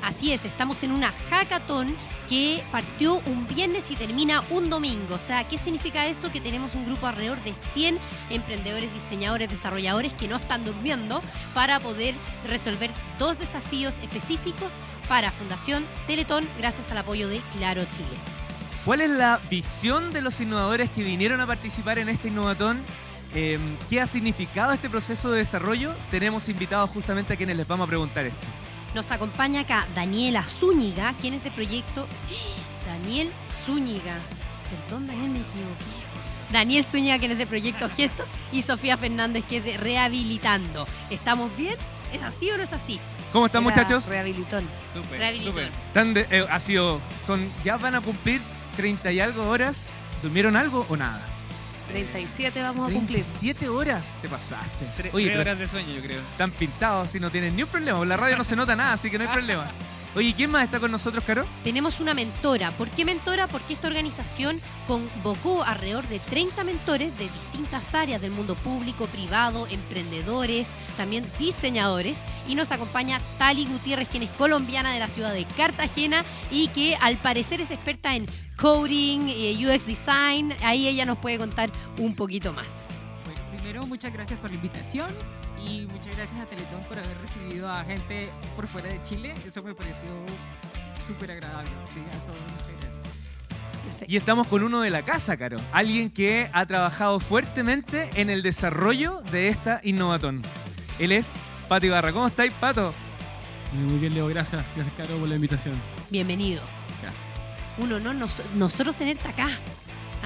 Así 0.02 0.30
es, 0.30 0.44
estamos 0.44 0.82
en 0.82 0.92
una 0.92 1.10
hackathon 1.30 1.96
que 2.28 2.62
partió 2.70 3.22
un 3.24 3.46
viernes 3.46 3.90
y 3.90 3.96
termina 3.96 4.42
un 4.50 4.68
domingo. 4.68 5.14
O 5.14 5.18
sea, 5.18 5.44
¿qué 5.44 5.56
significa 5.56 6.06
eso? 6.06 6.30
Que 6.30 6.42
tenemos 6.42 6.74
un 6.74 6.84
grupo 6.84 7.06
alrededor 7.06 7.42
de 7.44 7.54
100 7.72 7.98
emprendedores, 8.28 8.92
diseñadores, 8.92 9.48
desarrolladores 9.48 10.12
que 10.12 10.28
no 10.28 10.36
están 10.36 10.66
durmiendo 10.66 11.22
para 11.54 11.80
poder 11.80 12.14
resolver 12.46 12.90
dos 13.18 13.38
desafíos 13.38 13.94
específicos 14.02 14.70
para 15.08 15.30
Fundación 15.30 15.86
Teletón 16.06 16.44
gracias 16.58 16.90
al 16.92 16.98
apoyo 16.98 17.26
de 17.26 17.40
Claro 17.56 17.82
Chile. 17.90 18.35
¿Cuál 18.86 19.02
es 19.02 19.10
la 19.10 19.38
visión 19.50 20.10
de 20.12 20.22
los 20.22 20.40
innovadores 20.40 20.88
que 20.90 21.02
vinieron 21.02 21.40
a 21.42 21.46
participar 21.46 21.98
en 21.98 22.08
este 22.08 22.28
Innovatón? 22.28 22.80
Eh, 23.34 23.58
¿Qué 23.90 24.00
ha 24.00 24.06
significado 24.06 24.72
este 24.72 24.88
proceso 24.88 25.30
de 25.30 25.38
desarrollo? 25.40 25.94
Tenemos 26.10 26.48
invitados 26.48 26.88
justamente 26.90 27.34
a 27.34 27.36
quienes 27.36 27.56
les 27.58 27.68
vamos 27.68 27.84
a 27.86 27.88
preguntar 27.88 28.24
esto. 28.24 28.46
Nos 28.94 29.10
acompaña 29.10 29.60
acá 29.60 29.86
Daniela 29.94 30.42
Zúñiga, 30.58 31.12
quien 31.20 31.34
es 31.34 31.44
de 31.44 31.50
proyecto. 31.50 32.06
Daniel 32.86 33.30
Zúñiga. 33.66 34.14
Perdón, 34.88 35.06
Daniel, 35.06 35.30
me 35.32 35.38
equivoqué. 35.40 35.84
Daniel 36.52 36.84
Zúñiga, 36.84 37.18
quien 37.18 37.32
es 37.32 37.38
de 37.38 37.46
Proyecto 37.46 37.90
Gestos, 37.90 38.28
y 38.52 38.62
Sofía 38.62 38.96
Fernández, 38.96 39.44
que 39.48 39.56
es 39.58 39.64
de 39.64 39.76
Rehabilitando. 39.76 40.86
¿Estamos 41.10 41.54
bien? 41.56 41.74
¿Es 42.12 42.22
así 42.22 42.48
o 42.52 42.56
no 42.56 42.62
es 42.62 42.72
así? 42.72 43.00
¿Cómo 43.32 43.46
están 43.46 43.64
Era 43.66 43.74
muchachos? 43.74 44.06
Rehabilitón. 44.08 44.64
Rehabilitón. 45.10 45.64
Están 45.88 46.14
de- 46.14 46.26
eh, 46.30 46.46
ha 46.48 46.58
sido, 46.60 47.00
son, 47.26 47.50
ya 47.64 47.76
van 47.76 47.96
a 47.96 48.00
cumplir 48.00 48.40
30 48.76 49.12
y 49.12 49.20
algo 49.20 49.48
horas. 49.48 49.90
¿Durmieron 50.22 50.56
algo 50.56 50.86
o 50.88 50.96
nada? 50.96 51.20
37 51.88 52.60
vamos 52.62 52.90
a 52.90 52.92
cumplir. 52.92 53.22
37 53.22 53.68
horas 53.68 54.16
te 54.20 54.28
pasaste. 54.28 54.86
Tres, 54.96 55.14
Oye, 55.14 55.26
tres 55.26 55.38
pero 55.38 55.50
horas 55.50 55.58
de 55.58 55.66
sueño, 55.66 55.94
yo 55.94 56.02
creo. 56.02 56.20
están 56.20 56.50
pintados 56.50 57.14
y 57.14 57.20
no 57.20 57.30
tienen 57.30 57.54
ni 57.54 57.62
un 57.62 57.68
problema. 57.68 58.04
La 58.04 58.16
radio 58.16 58.36
no 58.36 58.44
se 58.44 58.56
nota 58.56 58.74
nada, 58.74 58.94
así 58.94 59.10
que 59.10 59.18
no 59.18 59.24
hay 59.24 59.30
problema. 59.32 59.66
Oye, 60.16 60.32
¿quién 60.34 60.50
más 60.50 60.64
está 60.64 60.80
con 60.80 60.90
nosotros, 60.90 61.22
Caro? 61.24 61.44
Tenemos 61.62 62.00
una 62.00 62.14
mentora. 62.14 62.70
¿Por 62.70 62.88
qué 62.88 63.04
mentora? 63.04 63.48
Porque 63.48 63.74
esta 63.74 63.88
organización 63.88 64.62
convocó 64.86 65.62
alrededor 65.62 66.08
de 66.08 66.20
30 66.20 66.64
mentores 66.64 67.16
de 67.18 67.24
distintas 67.24 67.94
áreas 67.94 68.22
del 68.22 68.30
mundo 68.30 68.54
público, 68.54 69.04
privado, 69.08 69.66
emprendedores, 69.68 70.68
también 70.96 71.22
diseñadores. 71.38 72.22
Y 72.48 72.54
nos 72.54 72.72
acompaña 72.72 73.20
Tali 73.36 73.66
Gutiérrez, 73.66 74.08
quien 74.08 74.22
es 74.22 74.30
colombiana 74.30 74.90
de 74.90 75.00
la 75.00 75.10
ciudad 75.10 75.34
de 75.34 75.44
Cartagena 75.44 76.24
y 76.50 76.68
que 76.68 76.96
al 76.96 77.18
parecer 77.18 77.60
es 77.60 77.70
experta 77.70 78.16
en 78.16 78.24
coding, 78.56 79.28
eh, 79.28 79.66
UX 79.66 79.86
design. 79.86 80.54
Ahí 80.62 80.88
ella 80.88 81.04
nos 81.04 81.18
puede 81.18 81.36
contar 81.36 81.70
un 81.98 82.14
poquito 82.14 82.54
más. 82.54 82.68
primero, 83.54 83.84
muchas 83.86 84.14
gracias 84.14 84.40
por 84.40 84.48
la 84.48 84.56
invitación 84.56 85.08
y 85.68 85.86
muchas 85.86 86.16
gracias 86.16 86.40
a 86.40 86.46
Teletón 86.46 86.80
por 86.88 86.98
haber 86.98 87.16
recibido 87.20 87.70
a 87.70 87.84
gente 87.84 88.30
por 88.54 88.66
fuera 88.66 88.88
de 88.88 89.02
Chile. 89.02 89.34
Eso 89.46 89.62
me 89.62 89.74
pareció 89.74 90.08
súper 91.06 91.30
agradable. 91.32 91.70
Sí, 91.92 92.00
a 92.00 92.18
todos, 92.26 92.40
muchas 92.40 92.68
gracias. 92.80 93.06
Perfecto. 93.84 94.12
Y 94.12 94.16
estamos 94.16 94.46
con 94.48 94.62
uno 94.62 94.80
de 94.80 94.90
la 94.90 95.02
casa, 95.02 95.36
Caro. 95.36 95.58
Alguien 95.72 96.10
que 96.10 96.50
ha 96.52 96.66
trabajado 96.66 97.20
fuertemente 97.20 98.10
en 98.14 98.30
el 98.30 98.42
desarrollo 98.42 99.22
de 99.30 99.48
esta 99.48 99.80
Innovatón. 99.84 100.42
Él 100.98 101.12
es 101.12 101.34
Pato 101.68 101.86
Ibarra. 101.86 102.12
¿Cómo 102.12 102.26
estáis, 102.26 102.52
Pato? 102.60 102.92
Muy 103.72 103.98
bien, 103.98 104.14
Leo, 104.14 104.26
gracias. 104.28 104.64
Gracias, 104.74 104.96
Caro, 104.96 105.16
por 105.18 105.28
la 105.28 105.34
invitación. 105.36 105.74
Bienvenido. 106.10 106.62
Gracias. 107.02 107.22
Un 107.78 107.92
honor 107.92 108.14
nos- 108.14 108.42
nosotros 108.54 108.96
tenerte 108.96 109.28
acá. 109.28 109.50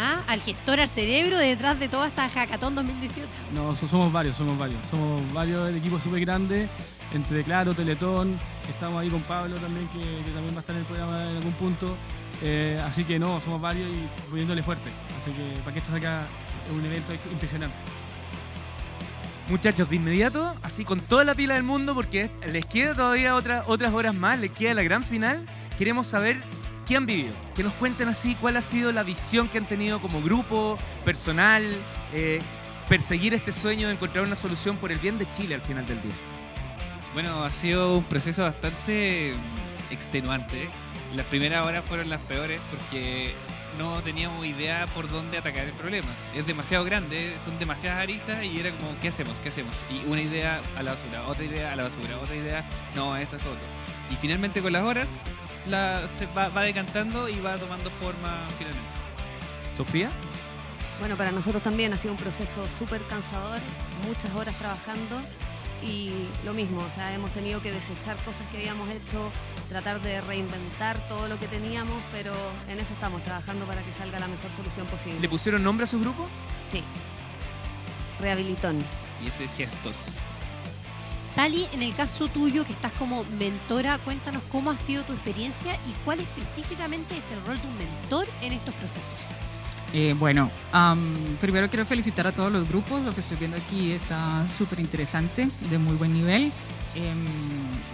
¿Ah? 0.00 0.22
Al 0.26 0.40
gestor, 0.40 0.80
al 0.80 0.88
cerebro 0.88 1.36
detrás 1.38 1.78
de 1.78 1.88
toda 1.88 2.08
esta 2.08 2.28
Hackathon 2.28 2.74
2018. 2.74 3.28
No, 3.54 3.76
so- 3.76 3.86
somos 3.88 4.12
varios, 4.12 4.36
somos 4.36 4.58
varios. 4.58 4.80
Somos 4.90 5.20
varios, 5.32 5.68
el 5.68 5.76
equipo 5.76 5.98
súper 6.00 6.20
grande, 6.20 6.68
entre 7.12 7.42
Claro, 7.44 7.74
Teletón, 7.74 8.36
estamos 8.68 9.00
ahí 9.00 9.08
con 9.10 9.20
Pablo 9.22 9.56
también, 9.56 9.86
que, 9.88 10.00
que 10.24 10.30
también 10.30 10.54
va 10.54 10.58
a 10.58 10.60
estar 10.60 10.74
en 10.74 10.80
el 10.82 10.86
programa 10.86 11.30
en 11.30 11.36
algún 11.36 11.52
punto. 11.52 11.96
Eh, 12.42 12.80
así 12.86 13.04
que 13.04 13.18
no, 13.18 13.40
somos 13.42 13.60
varios 13.60 13.86
y 13.90 14.28
poniéndole 14.30 14.62
fuerte. 14.62 14.88
Así 15.20 15.30
que 15.32 15.60
para 15.60 15.72
que 15.72 15.78
esto 15.80 15.90
salga 15.90 16.22
es 16.68 16.72
un 16.76 16.84
evento 16.84 17.12
impresionante. 17.30 17.76
Muchachos, 19.48 19.90
de 19.90 19.96
inmediato, 19.96 20.54
así 20.62 20.84
con 20.84 21.00
toda 21.00 21.24
la 21.24 21.34
pila 21.34 21.54
del 21.54 21.64
mundo, 21.64 21.92
porque 21.94 22.30
les 22.46 22.64
queda 22.66 22.94
todavía 22.94 23.34
otra- 23.34 23.64
otras 23.66 23.92
horas 23.92 24.14
más, 24.14 24.38
les 24.38 24.52
queda 24.52 24.74
la 24.74 24.84
gran 24.84 25.02
final. 25.02 25.44
Queremos 25.76 26.06
saber 26.06 26.40
qué 26.90 26.96
han 26.96 27.06
vivido, 27.06 27.32
que 27.54 27.62
nos 27.62 27.72
cuenten 27.74 28.08
así 28.08 28.34
cuál 28.34 28.56
ha 28.56 28.62
sido 28.62 28.90
la 28.90 29.04
visión 29.04 29.46
que 29.48 29.58
han 29.58 29.64
tenido 29.64 30.00
como 30.00 30.20
grupo, 30.20 30.76
personal, 31.04 31.62
eh, 32.12 32.40
perseguir 32.88 33.32
este 33.32 33.52
sueño 33.52 33.86
de 33.86 33.94
encontrar 33.94 34.24
una 34.24 34.34
solución 34.34 34.76
por 34.76 34.90
el 34.90 34.98
bien 34.98 35.16
de 35.16 35.32
Chile 35.36 35.54
al 35.54 35.60
final 35.60 35.86
del 35.86 36.02
día. 36.02 36.16
Bueno, 37.14 37.44
ha 37.44 37.50
sido 37.50 37.96
un 37.96 38.02
proceso 38.02 38.42
bastante 38.42 39.34
mm, 39.36 39.92
extenuante. 39.92 40.68
Las 41.14 41.26
primeras 41.26 41.64
horas 41.64 41.84
fueron 41.84 42.10
las 42.10 42.20
peores 42.22 42.60
porque 42.72 43.34
no 43.78 44.00
teníamos 44.00 44.44
idea 44.44 44.86
por 44.92 45.08
dónde 45.08 45.38
atacar 45.38 45.66
el 45.66 45.72
problema. 45.74 46.08
Es 46.34 46.44
demasiado 46.44 46.84
grande, 46.84 47.36
son 47.44 47.56
demasiadas 47.60 48.00
aristas 48.00 48.42
y 48.42 48.58
era 48.58 48.72
como, 48.72 48.98
¿qué 49.00 49.10
hacemos? 49.10 49.38
¿Qué 49.38 49.50
hacemos? 49.50 49.76
Y 49.92 50.08
una 50.08 50.22
idea 50.22 50.60
a 50.76 50.82
la 50.82 50.94
basura, 50.94 51.22
otra 51.28 51.44
idea 51.44 51.72
a 51.72 51.76
la 51.76 51.84
basura, 51.84 52.18
otra 52.20 52.34
idea, 52.34 52.64
no, 52.96 53.16
esto 53.16 53.36
es 53.36 53.42
todo. 53.44 53.54
Y 54.10 54.16
finalmente 54.16 54.60
con 54.60 54.72
las 54.72 54.82
horas 54.82 55.08
la, 55.66 56.08
se 56.18 56.26
va, 56.26 56.48
va 56.48 56.62
decantando 56.62 57.28
y 57.28 57.38
va 57.40 57.56
tomando 57.56 57.90
forma 58.02 58.46
finalmente. 58.58 58.90
Sofía, 59.76 60.10
Bueno, 60.98 61.16
para 61.16 61.30
nosotros 61.32 61.62
también 61.62 61.92
ha 61.92 61.96
sido 61.96 62.12
un 62.12 62.18
proceso 62.18 62.66
súper 62.78 63.02
cansador, 63.06 63.60
muchas 64.06 64.34
horas 64.34 64.54
trabajando 64.58 65.20
y 65.82 66.12
lo 66.44 66.52
mismo, 66.52 66.80
o 66.82 66.90
sea, 66.94 67.14
hemos 67.14 67.30
tenido 67.30 67.62
que 67.62 67.72
desechar 67.72 68.16
cosas 68.18 68.46
que 68.52 68.58
habíamos 68.58 68.86
hecho, 68.90 69.30
tratar 69.70 70.00
de 70.02 70.20
reinventar 70.20 70.98
todo 71.08 71.26
lo 71.28 71.38
que 71.40 71.46
teníamos, 71.48 71.96
pero 72.12 72.32
en 72.68 72.78
eso 72.78 72.92
estamos 72.92 73.22
trabajando 73.24 73.64
para 73.64 73.80
que 73.82 73.92
salga 73.94 74.18
la 74.18 74.28
mejor 74.28 74.50
solución 74.54 74.84
¿le 74.86 74.92
posible. 74.92 75.28
pusieron 75.30 75.62
nombre 75.64 75.84
a 75.84 75.86
su 75.86 75.98
grupo? 75.98 76.28
Sí. 76.70 76.82
Rehabilitón. 78.20 78.78
Y 79.24 79.28
este 79.28 79.44
es 79.44 79.50
gestos. 79.56 79.96
Tali, 81.34 81.66
en 81.72 81.82
el 81.82 81.94
caso 81.94 82.28
tuyo, 82.28 82.64
que 82.64 82.72
estás 82.72 82.92
como 82.92 83.24
mentora, 83.38 83.98
cuéntanos 83.98 84.42
cómo 84.50 84.70
ha 84.70 84.76
sido 84.76 85.02
tu 85.04 85.12
experiencia 85.12 85.74
y 85.74 85.92
cuál 86.04 86.20
específicamente 86.20 87.16
es 87.16 87.30
el 87.30 87.44
rol 87.46 87.60
de 87.60 87.68
un 87.68 87.78
mentor 87.78 88.26
en 88.42 88.52
estos 88.52 88.74
procesos. 88.74 89.14
Eh, 89.92 90.14
bueno, 90.18 90.50
primero 91.40 91.68
quiero 91.68 91.84
felicitar 91.84 92.26
a 92.26 92.32
todos 92.32 92.52
los 92.52 92.68
grupos. 92.68 93.02
Lo 93.02 93.12
que 93.12 93.20
estoy 93.20 93.36
viendo 93.36 93.56
aquí 93.56 93.92
está 93.92 94.46
súper 94.48 94.80
interesante, 94.80 95.48
de 95.68 95.78
muy 95.78 95.96
buen 95.96 96.12
nivel. 96.12 96.52
Em, 96.94 97.24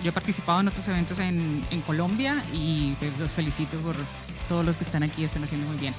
yo 0.02 0.10
he 0.10 0.12
participado 0.12 0.60
en 0.60 0.68
otros 0.68 0.86
eventos 0.88 1.18
en, 1.18 1.62
en 1.70 1.80
Colombia 1.82 2.42
y 2.54 2.94
pues, 2.98 3.18
los 3.18 3.30
felicito 3.30 3.76
por 3.78 3.96
todos 4.48 4.64
los 4.64 4.76
que 4.76 4.84
están 4.84 5.02
aquí, 5.02 5.24
están 5.24 5.44
haciendo 5.44 5.66
muy 5.66 5.76
bien. 5.76 5.94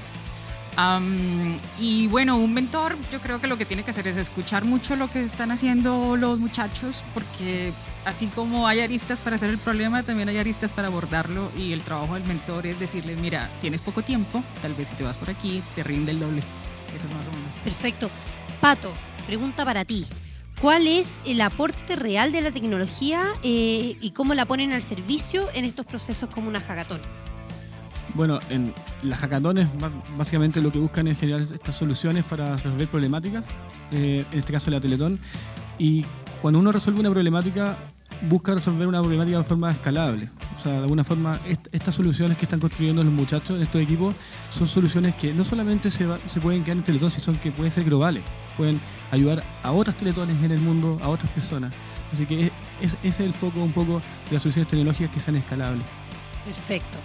Am, 0.78 1.58
y 1.80 2.08
bueno, 2.08 2.38
un 2.38 2.54
mentor, 2.54 2.96
yo 3.12 3.20
creo 3.20 3.42
que 3.42 3.48
lo 3.48 3.58
que 3.58 3.66
tiene 3.66 3.82
que 3.82 3.90
hacer 3.90 4.08
es 4.08 4.16
escuchar 4.16 4.63
mucho 4.63 4.96
lo 4.96 5.10
que 5.10 5.24
están 5.24 5.50
haciendo 5.50 6.16
los 6.16 6.38
muchachos, 6.38 7.04
porque 7.16 7.74
así 8.06 8.28
como 8.28 8.68
hay 8.68 8.82
aristas 8.82 9.18
para 9.18 9.38
hacer 9.38 9.50
el 9.50 9.58
problema, 9.58 10.04
también 10.04 10.30
hay 10.30 10.38
aristas 10.38 10.72
para 10.72 10.90
abordarlo. 10.90 11.52
Y 11.58 11.74
el 11.74 11.82
trabajo 11.82 12.13
del 12.13 12.26
mentor 12.26 12.68
es 12.68 12.80
decirles, 12.80 13.20
mira, 13.20 13.50
tienes 13.60 13.82
poco 13.82 14.04
tiempo, 14.04 14.44
tal 14.62 14.76
vez 14.76 14.90
si 14.90 14.96
te 14.96 15.04
vas 15.04 15.18
por 15.18 15.32
aquí, 15.32 15.63
te 15.74 15.82
rinde 15.82 16.12
el 16.12 16.20
doble. 16.20 16.44
Eso 16.96 17.08
es 17.08 17.16
más 17.16 17.26
o 17.26 17.32
menos. 17.32 17.56
Perfecto. 17.63 18.12
Pato, 18.62 18.94
pregunta 19.26 19.66
para 19.66 19.84
ti. 19.84 20.06
¿Cuál 20.62 20.86
es 20.86 21.22
el 21.26 21.42
aporte 21.42 21.96
real 21.96 22.32
de 22.32 22.44
la 22.44 22.52
tecnología 22.52 23.24
eh, 23.42 23.98
y 24.00 24.12
cómo 24.12 24.36
la 24.36 24.46
ponen 24.46 24.74
al 24.74 24.84
servicio 24.84 25.50
en 25.56 25.66
estos 25.66 25.88
procesos 25.88 26.30
como 26.30 26.50
una 26.50 26.60
hackathon? 26.60 27.02
Bueno, 28.13 28.39
en 28.50 28.74
las 29.04 29.20
hackatones 29.20 29.67
básicamente 30.17 30.62
lo 30.62 30.72
que 30.72 30.80
buscan 30.80 31.08
es 31.08 31.20
generar 31.20 31.41
estas 31.41 31.76
soluciones 31.76 32.24
para 32.24 32.56
resolver 32.56 32.88
problemáticas, 32.88 33.43
eh, 33.91 34.26
en 34.32 34.39
este 34.39 34.54
caso 34.54 34.72
la 34.72 34.80
Teletón, 34.82 35.20
y 35.78 36.04
cuando 36.41 36.60
uno 36.60 36.72
resuelve 36.72 37.00
una 37.02 37.12
problemática, 37.12 37.78
busca 38.30 38.56
resolver 38.56 38.88
una 38.88 39.00
problemática 39.02 39.38
de 39.38 39.43
forma 39.43 39.70
escalable. 39.72 40.30
O 40.60 40.63
sea, 40.63 40.72
de 40.72 40.78
alguna 40.80 41.04
forma, 41.04 41.38
est- 41.48 41.67
estas 41.72 41.93
soluciones 41.93 42.36
que 42.38 42.46
están 42.46 42.60
construyendo 42.60 43.04
los 43.04 43.13
muchachos 43.13 43.52
en 43.58 43.62
estos 43.62 43.80
equipos 43.82 44.15
son 44.52 44.67
soluciones 44.67 45.13
que 45.15 45.34
no 45.34 45.43
solamente 45.43 45.91
se, 45.91 46.08
se 46.28 46.39
pueden 46.39 46.63
quedar 46.63 46.78
en 46.78 46.84
Teletón, 46.84 47.12
sino 47.12 47.39
que 47.39 47.52
pueden 47.52 47.72
ser 47.72 47.84
globales, 47.84 48.24
pueden 48.56 48.80
ayudar 49.12 49.43
a 49.62 49.72
otras 49.72 49.96
Teletones 49.98 50.41
en 50.43 50.52
el 50.52 50.60
mundo, 50.62 50.98
a 51.04 51.10
otras 51.10 51.30
personas. 51.32 51.72
Así 52.12 52.26
que 52.26 52.41
es- 52.48 52.52
ese 52.82 52.98
es 53.04 53.20
el 53.20 53.34
foco 53.34 53.62
un 53.62 53.72
poco 53.72 54.02
de 54.30 54.34
las 54.34 54.41
soluciones 54.41 54.67
tecnológicas 54.70 55.13
que 55.13 55.20
sean 55.20 55.36
escalables. 55.36 55.84
Perfecto. 56.46 56.98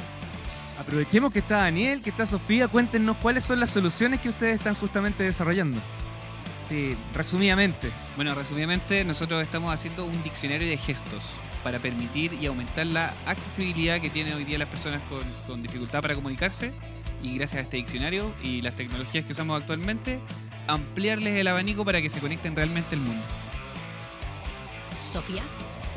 Aprovechemos 0.83 1.33
que 1.33 1.39
está 1.39 1.59
Daniel, 1.59 2.03
que 2.03 2.11
está 2.11 2.27
Sofía, 2.27 2.67
cuéntenos 2.67 3.17
cuáles 3.19 3.45
son 3.45 3.61
las 3.61 3.71
soluciones 3.71 4.21
que 4.21 4.29
ustedes 4.29 4.57
están 4.57 4.75
justamente 4.75 5.23
desarrollando. 5.23 5.81
Sí, 6.69 6.97
resumidamente. 7.15 7.89
Bueno, 8.17 8.35
resumidamente, 8.35 9.05
nosotros 9.05 9.41
estamos 9.45 9.73
haciendo 9.73 10.05
un 10.05 10.23
diccionario 10.25 10.69
de 10.69 10.77
gestos 10.77 11.23
para 11.63 11.79
permitir 11.79 12.33
y 12.33 12.47
aumentar 12.47 12.87
la 12.87 13.15
accesibilidad 13.27 14.01
que 14.01 14.11
tienen 14.11 14.35
hoy 14.35 14.43
día 14.43 14.59
las 14.59 14.69
personas 14.69 15.01
con, 15.09 15.21
con 15.47 15.63
dificultad 15.63 16.03
para 16.03 16.17
comunicarse 16.17 16.73
y 17.23 17.37
gracias 17.37 17.59
a 17.59 17.63
este 17.63 17.77
diccionario 17.77 18.35
y 18.43 18.61
las 18.61 18.75
tecnologías 18.75 19.25
que 19.25 19.31
usamos 19.31 19.61
actualmente, 19.61 20.19
ampliarles 20.67 21.37
el 21.37 21.47
abanico 21.47 21.85
para 21.85 22.03
que 22.03 22.11
se 22.11 22.19
conecten 22.19 22.57
realmente 22.57 22.97
al 22.97 23.03
mundo. 23.03 23.23
Sofía. 25.13 25.45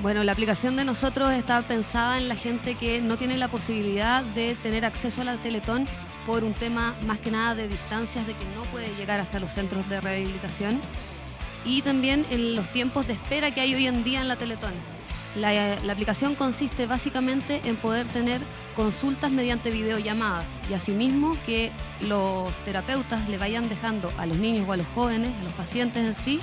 Bueno, 0.02 0.24
la 0.24 0.34
aplicación 0.34 0.76
de 0.76 0.84
nosotros 0.84 1.34
está 1.34 1.62
pensada 1.62 2.18
en 2.18 2.28
la 2.28 2.36
gente 2.36 2.76
que 2.76 3.02
no 3.02 3.16
tiene 3.18 3.38
la 3.38 3.48
posibilidad 3.48 4.24
de 4.24 4.56
tener 4.56 4.84
acceso 4.84 5.22
a 5.22 5.26
la 5.26 5.38
Teletón 5.38 5.86
por 6.26 6.44
un 6.44 6.54
tema 6.54 6.94
más 7.08 7.20
que 7.20 7.32
nada 7.32 7.56
de 7.56 7.70
distancias, 7.70 8.28
de 8.28 8.34
que 8.34 8.46
no 8.56 8.64
puede 8.72 8.94
llegar 8.98 9.20
hasta 9.22 9.40
los 9.40 9.52
centros 9.52 9.88
de 9.90 10.02
rehabilitación 10.02 10.82
y 11.66 11.82
también 11.82 12.26
en 12.30 12.56
los 12.56 12.72
tiempos 12.74 13.08
de 13.08 13.14
espera 13.14 13.52
que 13.52 13.62
hay 13.62 13.74
hoy 13.74 13.88
en 13.88 14.04
día 14.04 14.22
en 14.22 14.28
la 14.28 14.36
Teletón. 14.36 14.74
La, 15.36 15.54
la 15.82 15.94
aplicación 15.94 16.36
consiste 16.36 16.88
básicamente 16.88 17.62
en 17.64 17.76
poder 17.78 18.06
tener 18.08 18.42
consultas 18.76 19.32
mediante 19.32 19.72
videollamadas 19.72 20.46
y 20.70 20.74
asimismo 20.74 21.38
que 21.46 21.72
los 22.02 22.56
terapeutas 22.66 23.28
le 23.30 23.38
vayan 23.38 23.70
dejando 23.70 24.12
a 24.18 24.26
los 24.26 24.38
niños 24.38 24.68
o 24.68 24.74
a 24.74 24.78
los 24.78 24.88
jóvenes, 24.94 25.32
a 25.40 25.44
los 25.44 25.54
pacientes 25.54 26.06
en 26.06 26.16
sí, 26.24 26.40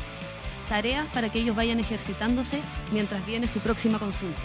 tareas 0.67 1.07
para 1.09 1.31
que 1.31 1.41
ellos 1.41 1.57
vayan 1.57 1.81
ejercitándose 1.81 2.61
mientras 2.93 3.25
viene 3.27 3.49
su 3.49 3.61
próxima 3.61 3.99
consulta. 3.99 4.43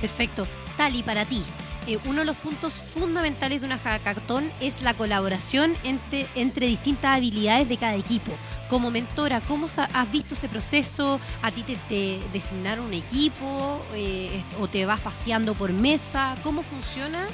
Perfecto. 0.00 0.46
Tali, 0.76 1.02
para 1.02 1.24
ti, 1.24 1.42
eh, 1.86 1.98
uno 2.06 2.20
de 2.20 2.24
los 2.24 2.36
puntos 2.36 2.80
fundamentales 2.80 3.60
de 3.60 3.66
una 3.66 3.78
hackathon 3.78 4.50
es 4.60 4.82
la 4.82 4.94
colaboración 4.94 5.74
entre, 5.84 6.26
entre 6.34 6.66
distintas 6.66 7.16
habilidades 7.16 7.68
de 7.68 7.76
cada 7.76 7.94
equipo. 7.94 8.32
Como 8.70 8.90
mentora, 8.90 9.40
¿cómo 9.42 9.68
has 9.76 10.10
visto 10.10 10.34
ese 10.34 10.48
proceso? 10.48 11.20
¿A 11.42 11.50
ti 11.50 11.62
te, 11.62 11.76
te 11.88 12.18
designaron 12.32 12.86
un 12.86 12.94
equipo 12.94 13.84
eh, 13.94 14.42
o 14.58 14.66
te 14.66 14.86
vas 14.86 15.00
paseando 15.00 15.54
por 15.54 15.72
mesa? 15.72 16.34
¿Cómo 16.42 16.62
funciona? 16.62 17.26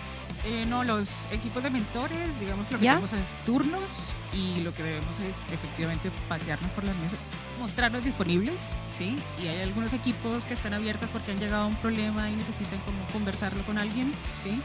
Eh, 0.44 0.64
no, 0.66 0.85
los 0.85 1.26
equipos 1.30 1.62
de 1.62 1.70
mentores, 1.70 2.40
digamos 2.40 2.66
que 2.66 2.72
lo 2.72 2.78
que 2.78 2.85
¿Ya? 2.85 2.92
tenemos 2.92 3.12
es 3.12 3.44
turnos 3.44 4.14
y 4.33 4.61
lo 4.62 4.74
que 4.74 4.83
debemos 4.83 5.18
es 5.20 5.37
efectivamente 5.52 6.11
pasearnos 6.28 6.70
por 6.72 6.85
las 6.85 6.96
mesas, 6.96 7.18
mostrarnos 7.61 8.03
disponibles, 8.03 8.77
¿sí? 8.96 9.16
Y 9.40 9.46
hay 9.46 9.61
algunos 9.61 9.92
equipos 9.92 10.44
que 10.46 10.55
están 10.55 10.75
abiertos 10.75 11.09
porque 11.12 11.31
han 11.31 11.38
llegado 11.38 11.64
a 11.64 11.66
un 11.66 11.77
problema 11.77 12.29
y 12.29 12.35
necesitan 12.35 12.81
como 12.81 12.99
conversarlo 13.12 13.62
con 13.64 13.79
alguien, 13.79 14.12
¿sí? 14.42 14.61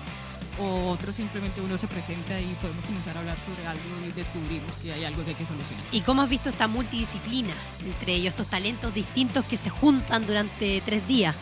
O 0.58 0.90
otros 0.90 1.16
simplemente 1.16 1.60
uno 1.60 1.78
se 1.78 1.88
presenta 1.88 2.40
y 2.40 2.56
podemos 2.62 2.86
comenzar 2.86 3.18
a 3.18 3.20
hablar 3.20 3.38
sobre 3.46 3.68
algo 3.68 3.84
y 4.08 4.12
descubrimos 4.14 4.72
que 4.82 4.94
hay 4.94 5.04
algo 5.04 5.24
que 5.24 5.32
hay 5.32 5.36
que 5.36 5.46
solucionar. 5.46 5.84
¿Y 5.92 6.02
cómo 6.02 6.22
has 6.22 6.30
visto 6.30 6.50
esta 6.50 6.68
multidisciplina 6.68 7.54
entre 7.86 8.14
ellos, 8.14 8.30
estos 8.30 8.48
talentos 8.48 8.94
distintos 8.94 9.44
que 9.46 9.58
se 9.58 9.70
juntan 9.70 10.26
durante 10.26 10.82
tres 10.86 11.06
días? 11.08 11.36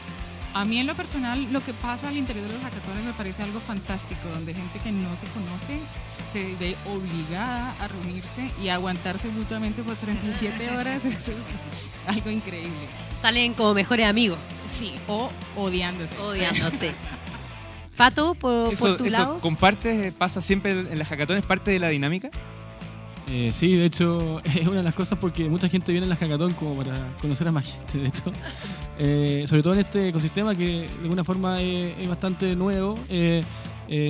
A 0.53 0.65
mí 0.65 0.77
en 0.77 0.85
lo 0.85 0.93
personal, 0.95 1.47
lo 1.51 1.63
que 1.65 1.73
pasa 1.73 2.09
al 2.09 2.17
interior 2.17 2.45
de 2.47 2.53
los 2.53 2.61
hackatones 2.61 3.03
me 3.03 3.13
parece 3.13 3.41
algo 3.41 3.59
fantástico, 3.59 4.21
donde 4.33 4.53
gente 4.53 4.77
que 4.79 4.91
no 4.91 5.15
se 5.15 5.25
conoce 5.27 5.79
se 6.31 6.55
ve 6.59 6.75
obligada 6.85 7.73
a 7.79 7.87
reunirse 7.87 8.51
y 8.61 8.69
a 8.69 8.75
aguantarse 8.75 9.29
mutuamente 9.29 9.81
por 9.81 9.95
37 9.95 10.77
horas. 10.77 11.03
Eso 11.05 11.31
es 11.31 11.37
algo 12.07 12.29
increíble. 12.29 12.71
Salen 13.21 13.53
como 13.55 13.73
mejores 13.73 14.05
amigos, 14.05 14.37
Sí, 14.69 14.93
o 15.07 15.29
odiándose. 15.55 16.15
odiándose. 16.19 16.93
Pato, 17.97 18.33
por, 18.35 18.65
por 18.65 18.73
Eso, 18.73 18.97
tu 18.97 19.05
eso 19.05 19.17
lado. 19.17 19.39
compartes, 19.39 20.13
pasa 20.13 20.41
siempre 20.41 20.71
en 20.71 20.97
las 20.99 21.07
hackatones, 21.07 21.45
parte 21.45 21.71
de 21.71 21.79
la 21.79 21.89
dinámica. 21.89 22.29
Eh, 23.29 23.51
sí, 23.53 23.75
de 23.75 23.85
hecho, 23.85 24.39
es 24.43 24.67
una 24.67 24.77
de 24.77 24.83
las 24.83 24.95
cosas 24.95 25.17
porque 25.19 25.49
mucha 25.49 25.69
gente 25.69 25.91
viene 25.91 26.05
a 26.05 26.09
la 26.09 26.15
hackathon 26.15 26.53
como 26.53 26.75
para 26.75 26.93
conocer 27.21 27.47
a 27.47 27.51
más 27.51 27.65
gente, 27.65 27.97
de 27.97 28.07
hecho. 28.07 28.23
Eh, 28.99 29.45
sobre 29.47 29.63
todo 29.63 29.73
en 29.73 29.79
este 29.79 30.09
ecosistema 30.09 30.53
que 30.53 30.87
de 30.87 31.03
alguna 31.03 31.23
forma 31.23 31.59
es, 31.61 32.07
bastante 32.07 32.55
nuevo. 32.55 32.95
eh, 33.09 33.43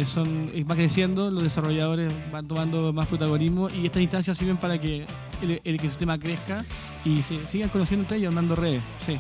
son, 0.06 0.52
va 0.70 0.76
creciendo, 0.76 1.32
los 1.32 1.44
desarrolladores 1.44 2.14
van 2.32 2.48
tomando 2.48 2.94
más 2.94 3.08
protagonismo 3.08 3.70
y 3.70 3.86
estas 3.86 4.02
instancias 4.02 4.38
sirven 4.38 4.58
para 4.58 4.80
que 4.80 5.06
el, 5.42 5.62
el 5.64 5.76
ecosistema 5.76 6.18
crezca 6.18 6.64
y 7.04 7.22
se 7.22 7.46
sigan 7.48 7.70
conociendo 7.70 8.04
entre 8.04 8.18
ellos, 8.18 8.30
armando 8.30 8.56
redes. 8.56 8.82
Sí. 9.06 9.18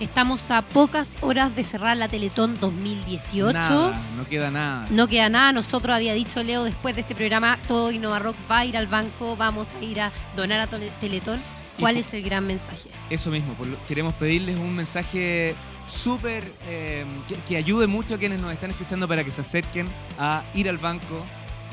Estamos 0.00 0.52
a 0.52 0.62
pocas 0.62 1.18
horas 1.22 1.54
de 1.56 1.64
cerrar 1.64 1.96
la 1.96 2.06
Teletón 2.06 2.56
2018. 2.60 3.52
Nada, 3.52 4.00
no 4.16 4.24
queda 4.28 4.50
nada. 4.50 4.86
No 4.90 5.08
queda 5.08 5.28
nada, 5.28 5.52
nosotros 5.52 5.94
había 5.94 6.14
dicho 6.14 6.40
Leo 6.42 6.62
después 6.64 6.94
de 6.94 7.00
este 7.00 7.16
programa, 7.16 7.58
todo 7.66 7.90
Innova 7.90 8.20
Rock 8.20 8.36
va 8.48 8.58
a 8.60 8.64
ir 8.64 8.76
al 8.76 8.86
banco, 8.86 9.34
vamos 9.36 9.66
a 9.80 9.84
ir 9.84 10.00
a 10.00 10.12
donar 10.36 10.60
a 10.60 10.66
Teletón. 10.68 11.40
¿Cuál 11.80 11.96
Y- 11.96 12.00
es 12.00 12.14
el 12.14 12.22
gran 12.22 12.46
mensaje? 12.46 12.88
Eso 13.10 13.30
mismo, 13.30 13.54
queremos 13.88 14.14
pedirles 14.14 14.56
un 14.58 14.74
mensaje 14.76 15.56
súper 15.88 16.44
eh, 16.68 17.04
que, 17.26 17.34
que 17.36 17.56
ayude 17.56 17.86
mucho 17.88 18.14
a 18.14 18.18
quienes 18.18 18.40
nos 18.40 18.52
están 18.52 18.70
escuchando 18.70 19.08
para 19.08 19.24
que 19.24 19.32
se 19.32 19.40
acerquen 19.40 19.88
a 20.18 20.42
ir 20.54 20.68
al 20.68 20.78
banco. 20.78 21.24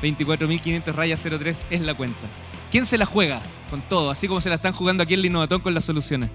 24.500 0.02 0.94
raya 0.94 1.16
03 1.16 1.66
es 1.70 1.80
la 1.80 1.94
cuenta. 1.94 2.26
¿Quién 2.72 2.86
se 2.86 2.98
la 2.98 3.06
juega 3.06 3.40
con 3.70 3.82
todo? 3.82 4.10
Así 4.10 4.26
como 4.26 4.40
se 4.40 4.48
la 4.48 4.56
están 4.56 4.72
jugando 4.72 5.02
aquí 5.04 5.14
en 5.14 5.24
Innovatón 5.24 5.60
con 5.60 5.74
las 5.74 5.84
soluciones. 5.84 6.28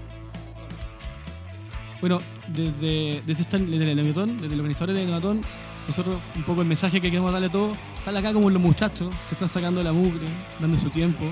Bueno, 2.02 2.18
desde, 2.48 3.22
desde, 3.24 3.56
el 3.56 3.98
Innovatón, 3.98 4.36
desde 4.36 4.56
los 4.56 4.58
organizadores 4.58 4.96
del 4.96 5.04
Innovatón, 5.04 5.40
nosotros 5.86 6.16
un 6.34 6.42
poco 6.42 6.62
el 6.62 6.66
mensaje 6.66 7.00
que 7.00 7.08
queremos 7.08 7.30
darle 7.30 7.46
a 7.46 7.52
todos, 7.52 7.78
están 7.96 8.16
acá 8.16 8.32
como 8.32 8.50
los 8.50 8.60
muchachos, 8.60 9.14
se 9.28 9.36
están 9.36 9.48
sacando 9.48 9.84
la 9.84 9.92
mugre, 9.92 10.26
dando 10.58 10.76
su 10.78 10.90
tiempo, 10.90 11.24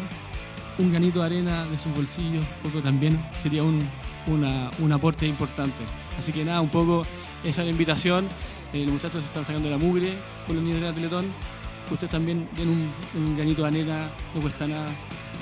un 0.78 0.92
granito 0.92 1.18
de 1.18 1.26
arena 1.26 1.64
de 1.64 1.76
sus 1.76 1.92
bolsillos, 1.92 2.44
un 2.62 2.70
poco 2.70 2.84
también 2.84 3.20
sería 3.42 3.64
un, 3.64 3.80
un 4.28 4.92
aporte 4.92 5.26
importante. 5.26 5.82
Así 6.16 6.30
que 6.30 6.44
nada, 6.44 6.60
un 6.60 6.68
poco 6.68 7.02
esa 7.42 7.62
es 7.62 7.66
la 7.66 7.72
invitación, 7.72 8.28
eh, 8.72 8.84
los 8.84 8.92
muchachos 8.92 9.22
se 9.22 9.26
están 9.26 9.44
sacando 9.44 9.68
la 9.68 9.76
mugre 9.76 10.14
con 10.46 10.54
los 10.54 10.64
niños 10.64 10.80
de 10.80 10.86
la 10.86 10.94
Teletón, 10.94 11.24
ustedes 11.90 12.12
también 12.12 12.48
den 12.56 12.68
un, 12.68 12.92
un 13.16 13.36
granito 13.36 13.62
de 13.62 13.68
arena, 13.68 14.06
no 14.36 14.40
cuesta 14.40 14.68
nada, 14.68 14.86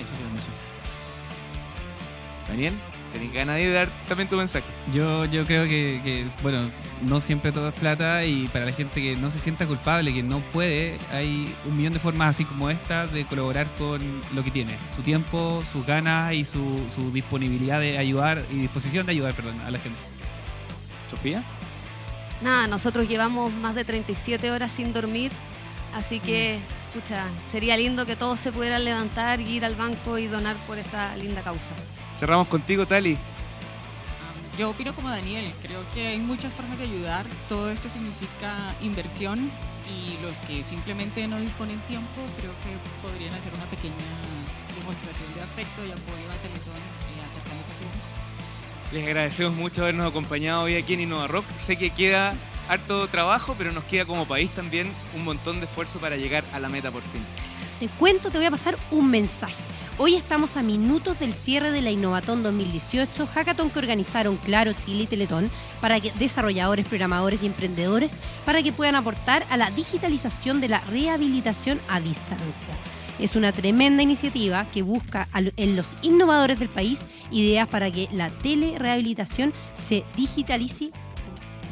eso 0.00 0.14
es 0.14 0.20
el 0.20 0.28
mensaje. 0.28 0.56
Daniel, 2.48 2.72
tenés 3.12 3.32
ganas 3.32 3.56
de 3.56 3.70
dar 3.72 3.88
también 4.06 4.28
tu 4.28 4.36
mensaje. 4.36 4.66
Yo, 4.92 5.24
yo 5.26 5.44
creo 5.44 5.64
que, 5.64 6.00
que, 6.02 6.26
bueno, 6.42 6.70
no 7.02 7.20
siempre 7.20 7.52
todo 7.52 7.68
es 7.68 7.74
plata 7.74 8.24
y 8.24 8.48
para 8.48 8.66
la 8.66 8.72
gente 8.72 9.00
que 9.00 9.16
no 9.16 9.30
se 9.30 9.38
sienta 9.38 9.66
culpable, 9.66 10.12
que 10.12 10.22
no 10.22 10.40
puede, 10.52 10.96
hay 11.12 11.54
un 11.66 11.76
millón 11.76 11.92
de 11.92 11.98
formas 11.98 12.30
así 12.30 12.44
como 12.44 12.70
esta 12.70 13.06
de 13.06 13.26
colaborar 13.26 13.68
con 13.76 14.00
lo 14.34 14.44
que 14.44 14.50
tiene, 14.50 14.76
su 14.96 15.02
tiempo, 15.02 15.62
sus 15.72 15.86
ganas 15.86 16.32
y 16.34 16.44
su, 16.44 16.80
su 16.94 17.12
disponibilidad 17.12 17.80
de 17.80 17.98
ayudar 17.98 18.44
y 18.50 18.56
disposición 18.56 19.06
de 19.06 19.12
ayudar, 19.12 19.34
perdón, 19.34 19.60
a 19.66 19.70
la 19.70 19.78
gente. 19.78 19.98
Sofía. 21.10 21.42
Nada, 22.42 22.66
nosotros 22.68 23.08
llevamos 23.08 23.52
más 23.52 23.74
de 23.74 23.84
37 23.84 24.50
horas 24.50 24.70
sin 24.70 24.92
dormir, 24.92 25.32
así 25.94 26.20
que, 26.20 26.60
escucha, 26.94 27.24
sería 27.50 27.76
lindo 27.76 28.06
que 28.06 28.14
todos 28.14 28.38
se 28.38 28.52
pudieran 28.52 28.84
levantar 28.84 29.40
y 29.40 29.56
ir 29.56 29.64
al 29.64 29.74
banco 29.74 30.18
y 30.18 30.26
donar 30.26 30.54
por 30.66 30.78
esta 30.78 31.16
linda 31.16 31.42
causa. 31.42 31.74
Cerramos 32.18 32.48
contigo, 32.48 32.84
Tali. 32.84 33.16
Yo 34.58 34.70
opino 34.70 34.92
como 34.92 35.08
Daniel, 35.08 35.52
creo 35.62 35.84
que 35.94 36.08
hay 36.08 36.18
muchas 36.18 36.52
formas 36.52 36.76
de 36.78 36.84
ayudar, 36.84 37.24
todo 37.48 37.70
esto 37.70 37.88
significa 37.88 38.74
inversión 38.82 39.52
y 39.86 40.20
los 40.20 40.40
que 40.40 40.64
simplemente 40.64 41.28
no 41.28 41.38
disponen 41.38 41.78
tiempo 41.82 42.20
creo 42.38 42.50
que 42.64 43.06
podrían 43.06 43.32
hacer 43.34 43.54
una 43.54 43.66
pequeña 43.66 43.94
demostración 44.76 45.32
de 45.36 45.42
afecto 45.42 45.86
y 45.86 45.92
apoyo 45.92 46.32
a 46.32 46.42
Teletón 46.42 46.74
eh, 46.74 47.22
acercándose 47.30 47.70
a 47.70 48.90
su 48.90 48.96
Les 48.96 49.06
agradecemos 49.06 49.54
mucho 49.54 49.82
habernos 49.82 50.08
acompañado 50.08 50.62
hoy 50.62 50.74
aquí 50.74 50.94
en 50.94 51.02
Innova 51.02 51.28
Rock. 51.28 51.44
Sé 51.56 51.76
que 51.76 51.90
queda 51.90 52.34
harto 52.68 53.06
trabajo, 53.06 53.54
pero 53.56 53.70
nos 53.70 53.84
queda 53.84 54.06
como 54.06 54.26
país 54.26 54.50
también 54.50 54.90
un 55.14 55.22
montón 55.22 55.60
de 55.60 55.66
esfuerzo 55.66 56.00
para 56.00 56.16
llegar 56.16 56.42
a 56.52 56.58
la 56.58 56.68
meta 56.68 56.90
por 56.90 57.02
fin. 57.02 57.22
Te 57.78 57.86
cuento, 57.96 58.28
te 58.28 58.38
voy 58.38 58.46
a 58.48 58.50
pasar 58.50 58.76
un 58.90 59.08
mensaje. 59.08 59.77
Hoy 60.00 60.14
estamos 60.14 60.56
a 60.56 60.62
minutos 60.62 61.18
del 61.18 61.34
cierre 61.34 61.72
de 61.72 61.82
la 61.82 61.90
Innovatón 61.90 62.44
2018, 62.44 63.26
hackathon 63.26 63.68
que 63.68 63.80
organizaron 63.80 64.36
Claro, 64.36 64.72
Chile 64.72 65.02
y 65.02 65.06
Teletón 65.08 65.50
para 65.80 65.98
que 65.98 66.12
desarrolladores, 66.12 66.86
programadores 66.86 67.42
y 67.42 67.46
emprendedores 67.46 68.16
para 68.46 68.62
que 68.62 68.70
puedan 68.70 68.94
aportar 68.94 69.44
a 69.50 69.56
la 69.56 69.72
digitalización 69.72 70.60
de 70.60 70.68
la 70.68 70.78
rehabilitación 70.82 71.80
a 71.88 71.98
distancia. 71.98 72.68
Es 73.18 73.34
una 73.34 73.50
tremenda 73.50 74.00
iniciativa 74.04 74.68
que 74.70 74.82
busca 74.82 75.26
en 75.34 75.74
los 75.74 75.96
innovadores 76.02 76.60
del 76.60 76.68
país 76.68 77.04
ideas 77.32 77.66
para 77.66 77.90
que 77.90 78.08
la 78.12 78.30
telerehabilitación 78.30 79.52
se 79.74 80.04
digitalice, 80.16 80.92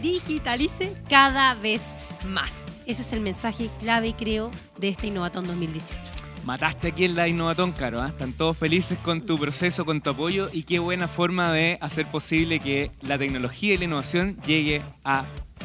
digitalice 0.02 0.92
cada 1.08 1.54
vez 1.54 1.94
más. 2.26 2.64
Ese 2.86 3.02
es 3.02 3.12
el 3.12 3.20
mensaje 3.20 3.70
clave, 3.78 4.16
creo, 4.18 4.50
de 4.78 4.88
este 4.88 5.06
Innovatón 5.06 5.46
2018. 5.46 6.25
Mataste 6.46 6.86
aquí 6.86 7.04
en 7.04 7.16
la 7.16 7.26
Innovatón, 7.26 7.72
Caro. 7.72 8.00
¿ah? 8.00 8.06
Están 8.06 8.32
todos 8.32 8.56
felices 8.56 8.96
con 9.02 9.20
tu 9.22 9.36
proceso, 9.36 9.84
con 9.84 10.00
tu 10.00 10.10
apoyo 10.10 10.48
y 10.52 10.62
qué 10.62 10.78
buena 10.78 11.08
forma 11.08 11.50
de 11.50 11.76
hacer 11.80 12.06
posible 12.06 12.60
que 12.60 12.92
la 13.02 13.18
tecnología 13.18 13.74
y 13.74 13.78
la 13.78 13.84
innovación 13.86 14.40
llegue 14.46 14.80
a 15.04 15.24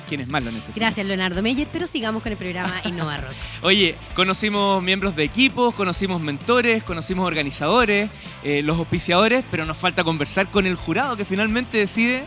quienes 0.10 0.28
más 0.30 0.44
lo 0.44 0.50
necesitan. 0.50 0.80
Gracias, 0.80 1.06
Leonardo 1.06 1.44
Meyer, 1.44 1.68
pero 1.72 1.86
sigamos 1.86 2.24
con 2.24 2.32
el 2.32 2.38
programa 2.40 2.74
Innova 2.86 3.18
Rock. 3.18 3.34
Oye, 3.62 3.94
conocimos 4.16 4.82
miembros 4.82 5.16
de 5.16 5.24
equipos, 5.24 5.76
conocimos 5.76 6.20
mentores, 6.20 6.82
conocimos 6.82 7.28
organizadores, 7.28 8.10
eh, 8.44 8.64
los 8.64 8.80
auspiciadores, 8.80 9.46
pero 9.52 9.66
nos 9.66 9.78
falta 9.78 10.04
conversar 10.04 10.48
con 10.48 10.66
el 10.66 10.76
jurado 10.76 11.16
que 11.16 11.26
finalmente 11.26 11.78
decide 11.78 12.24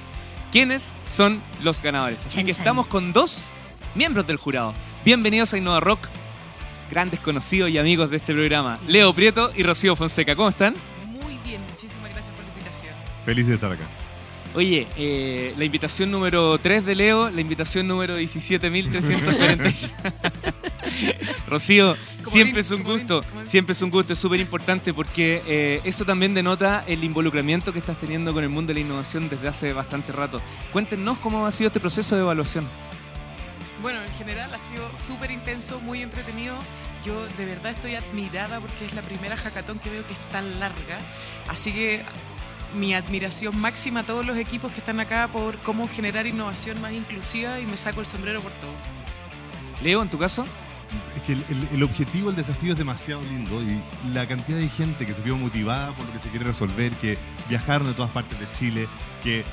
quiénes 0.53 0.95
son 1.11 1.43
los 1.65 1.83
ganadores. 1.83 2.21
Así 2.21 2.37
Chan, 2.37 2.47
que 2.47 2.53
chan. 2.53 2.61
estamos 2.61 2.87
con 2.87 3.13
dos 3.13 3.47
miembros 3.97 4.29
del 4.29 4.37
jurado. 4.37 4.75
Bienvenidos 5.05 5.53
a 5.55 5.59
Innova 5.59 5.81
Rock, 5.81 6.07
grandes 6.95 7.19
conocidos 7.19 7.71
y 7.71 7.79
amigos 7.79 8.09
de 8.09 8.19
este 8.19 8.33
programa, 8.33 8.79
Leo 8.87 9.13
Prieto 9.13 9.51
y 9.57 9.65
Rocío 9.65 9.97
Fonseca. 9.97 10.37
¿Cómo 10.37 10.49
están? 10.49 10.75
Muy 11.11 11.37
bien, 11.45 11.61
muchísimas 11.69 12.09
gracias 12.13 12.33
por 12.37 12.45
la 12.45 12.51
invitación. 12.53 12.95
Feliz 13.25 13.49
de 13.49 13.55
estar 13.55 13.73
acá. 13.73 13.83
Oye, 14.55 14.87
eh, 14.97 15.53
la 15.59 15.65
invitación 15.65 16.13
número 16.13 16.57
3 16.57 16.85
de 16.87 16.95
Leo, 16.95 17.31
la 17.31 17.41
invitación 17.41 17.89
número 17.89 18.17
17.346. 18.17 19.91
Rocío, 21.49 21.97
Comodín, 22.23 22.33
siempre 22.33 22.61
es 22.61 22.71
un 22.71 22.85
gusto, 22.85 23.23
siempre 23.45 23.73
es 23.73 23.83
un 23.83 23.91
gusto, 23.91 24.13
es 24.13 24.19
súper 24.21 24.39
importante 24.39 24.95
porque 24.95 25.43
eh, 25.49 25.81
eso 25.83 26.05
también 26.05 26.33
denota 26.33 26.85
el 26.87 27.03
involucramiento 27.03 27.73
que 27.73 27.81
estás 27.81 27.99
teniendo 27.99 28.33
con 28.33 28.45
el 28.45 28.51
mundo 28.51 28.69
de 28.69 28.75
la 28.75 28.87
innovación 28.87 29.29
desde 29.29 29.49
hace 29.49 29.73
bastante 29.73 30.13
rato. 30.13 30.41
Cuéntenos 30.73 31.19
cómo 31.19 31.45
ha 31.45 31.51
sido 31.51 31.67
este 31.67 31.81
proceso 31.81 32.15
de 32.15 32.21
evaluación. 32.21 32.65
Bueno, 33.85 34.01
en 34.03 34.13
general 34.15 34.49
ha 34.55 34.59
sido 34.59 34.83
súper 34.99 35.31
intenso, 35.31 35.79
muy 35.81 36.01
entretenido. 36.01 36.55
Yo 37.05 37.27
de 37.37 37.45
verdad 37.45 37.73
estoy 37.73 37.97
admirada 37.97 38.59
porque 38.59 38.87
es 38.87 38.95
la 38.95 39.03
primera 39.03 39.37
hackathon 39.37 39.79
que 39.79 39.91
veo 39.91 40.07
que 40.07 40.15
es 40.15 40.29
tan 40.31 40.59
larga. 40.59 40.97
Así 41.49 41.71
que 41.71 42.03
mi 42.79 42.95
admiración 42.95 43.61
máxima 43.61 44.01
a 44.01 44.03
todos 44.05 44.25
los 44.25 44.39
equipos 44.39 44.73
que 44.73 44.81
están 44.81 45.01
acá 45.01 45.29
por 45.29 45.59
cómo 45.59 45.87
generar 45.87 46.27
innovación 46.27 46.81
más 46.81 46.93
inclusiva 46.93 47.61
y 47.61 47.67
me 47.67 47.77
saco 47.77 48.01
el 48.01 48.07
sombrero 48.07 48.41
por 48.41 48.53
todo. 48.53 48.73
Leo, 49.83 50.01
en 50.01 50.09
tu 50.09 50.17
caso, 50.17 50.47
Es 51.15 51.23
que 51.25 51.33
el, 51.35 51.45
el- 51.51 51.69
el 51.75 51.83
objetivo, 51.83 52.31
el 52.31 52.37
desafío 52.37 52.73
es 52.73 52.79
demasiado 52.79 53.21
lindo 53.21 53.61
y 53.63 53.83
la 54.15 54.27
cantidad 54.27 54.57
de 54.59 54.69
gente 54.71 55.05
que 55.05 55.13
se 55.13 55.21
vio 55.21 55.37
motivada 55.37 55.93
por 55.95 56.07
lo 56.07 56.13
que 56.15 56.21
se 56.21 56.31
quiere 56.31 56.47
resolver, 56.47 56.91
que 56.95 57.19
viajaron 57.51 57.87
de 57.89 57.93
todas 57.93 58.13
partes 58.13 58.39
de 58.41 58.47
Chile, 58.59 58.87
que 59.23 59.45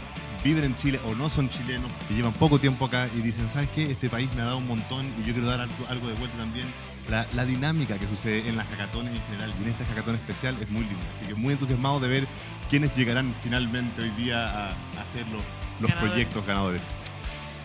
viven 0.43 0.63
en 0.63 0.75
Chile 0.75 0.99
o 1.06 1.15
no 1.15 1.30
son 1.30 1.49
chilenos, 1.49 1.91
que 2.08 2.13
llevan 2.15 2.34
poco 2.34 2.60
tiempo 2.60 2.86
acá 2.86 3.08
y 3.17 3.21
dicen, 3.21 3.49
¿sabes 3.49 3.69
qué? 3.75 3.84
Este 3.84 4.10
país 4.10 4.30
me 4.36 4.41
ha 4.41 4.45
dado 4.45 4.58
un 4.58 4.67
montón 4.67 5.06
y 5.21 5.27
yo 5.27 5.34
quiero 5.34 5.47
dar 5.47 5.62
algo, 5.62 6.08
de 6.08 6.13
vuelta 6.15 6.38
también. 6.38 6.65
La, 7.10 7.25
la 7.34 7.45
dinámica 7.45 7.97
que 7.97 8.08
sucede 8.08 8.47
en 8.47 8.56
las 8.58 8.67
hackatones 8.67 9.13
en 9.13 9.21
general 9.23 9.54
y 9.60 9.63
en 9.63 9.69
este 9.69 9.86
hackathon 9.86 10.15
especial 10.15 10.56
es 10.62 10.69
muy 10.69 10.82
linda. 10.82 11.04
Así 11.17 11.27
que 11.27 11.36
muy 11.36 11.54
entusiasmado 11.54 11.99
de 11.99 12.08
ver 12.08 12.27
quiénes 12.69 12.95
llegarán 12.95 13.34
finalmente 13.43 14.01
hoy 14.01 14.10
día 14.12 14.45
a, 14.45 14.69
a 14.69 15.06
ser 15.12 15.25
los, 15.27 15.41
los 15.82 15.89
Ganadores. 15.89 16.12
proyectos 16.12 16.45
ganadores. 16.45 16.82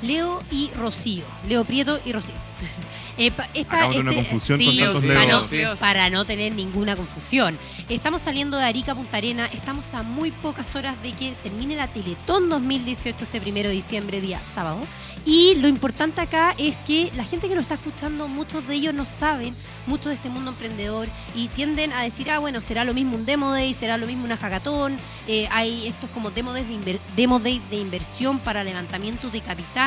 Leo 0.02 0.42
y 0.50 0.70
Rocío. 0.74 1.24
Leo 1.48 1.64
Prieto 1.64 2.00
y 2.04 2.12
Rocío. 2.12 2.34
Eh, 3.18 3.30
pa- 3.30 3.48
esta- 3.54 3.88
de 3.88 4.00
una 4.00 4.12
confusión 4.14 4.58
con 4.92 5.00
sí, 5.00 5.08
para, 5.08 5.24
no, 5.26 5.42
Leos. 5.50 5.80
para 5.80 6.10
no 6.10 6.26
tener 6.26 6.54
ninguna 6.54 6.96
confusión. 6.96 7.56
Estamos 7.88 8.20
saliendo 8.20 8.58
de 8.58 8.64
Arica 8.64 8.94
Punta 8.94 9.16
Arena, 9.16 9.46
estamos 9.54 9.86
a 9.94 10.02
muy 10.02 10.30
pocas 10.32 10.76
horas 10.76 11.00
de 11.02 11.12
que 11.12 11.32
termine 11.42 11.76
la 11.76 11.88
Teletón 11.88 12.50
2018 12.50 13.24
este 13.24 13.40
primero 13.40 13.70
de 13.70 13.74
diciembre, 13.76 14.20
día 14.20 14.38
sábado. 14.44 14.80
Y 15.24 15.54
lo 15.56 15.66
importante 15.66 16.20
acá 16.20 16.54
es 16.58 16.76
que 16.86 17.10
la 17.16 17.24
gente 17.24 17.48
que 17.48 17.54
nos 17.54 17.62
está 17.62 17.74
escuchando, 17.76 18.28
muchos 18.28 18.68
de 18.68 18.74
ellos 18.74 18.92
no 18.94 19.06
saben 19.06 19.56
mucho 19.86 20.08
de 20.10 20.14
este 20.16 20.28
mundo 20.28 20.50
emprendedor 20.50 21.08
y 21.34 21.48
tienden 21.48 21.92
a 21.94 22.02
decir, 22.02 22.30
ah, 22.30 22.38
bueno, 22.38 22.60
será 22.60 22.84
lo 22.84 22.92
mismo 22.94 23.16
un 23.16 23.24
demo 23.24 23.50
day, 23.50 23.72
será 23.74 23.96
lo 23.96 24.06
mismo 24.06 24.24
una 24.24 24.36
hackathon, 24.36 24.96
eh, 25.26 25.48
hay 25.50 25.86
estos 25.88 26.10
como 26.10 26.30
demo 26.30 26.52
days 26.52 26.66
de, 26.84 27.00
demo 27.16 27.40
day 27.40 27.60
de 27.70 27.76
inversión 27.76 28.38
para 28.38 28.62
levantamiento 28.62 29.28
de 29.30 29.40
capital. 29.40 29.85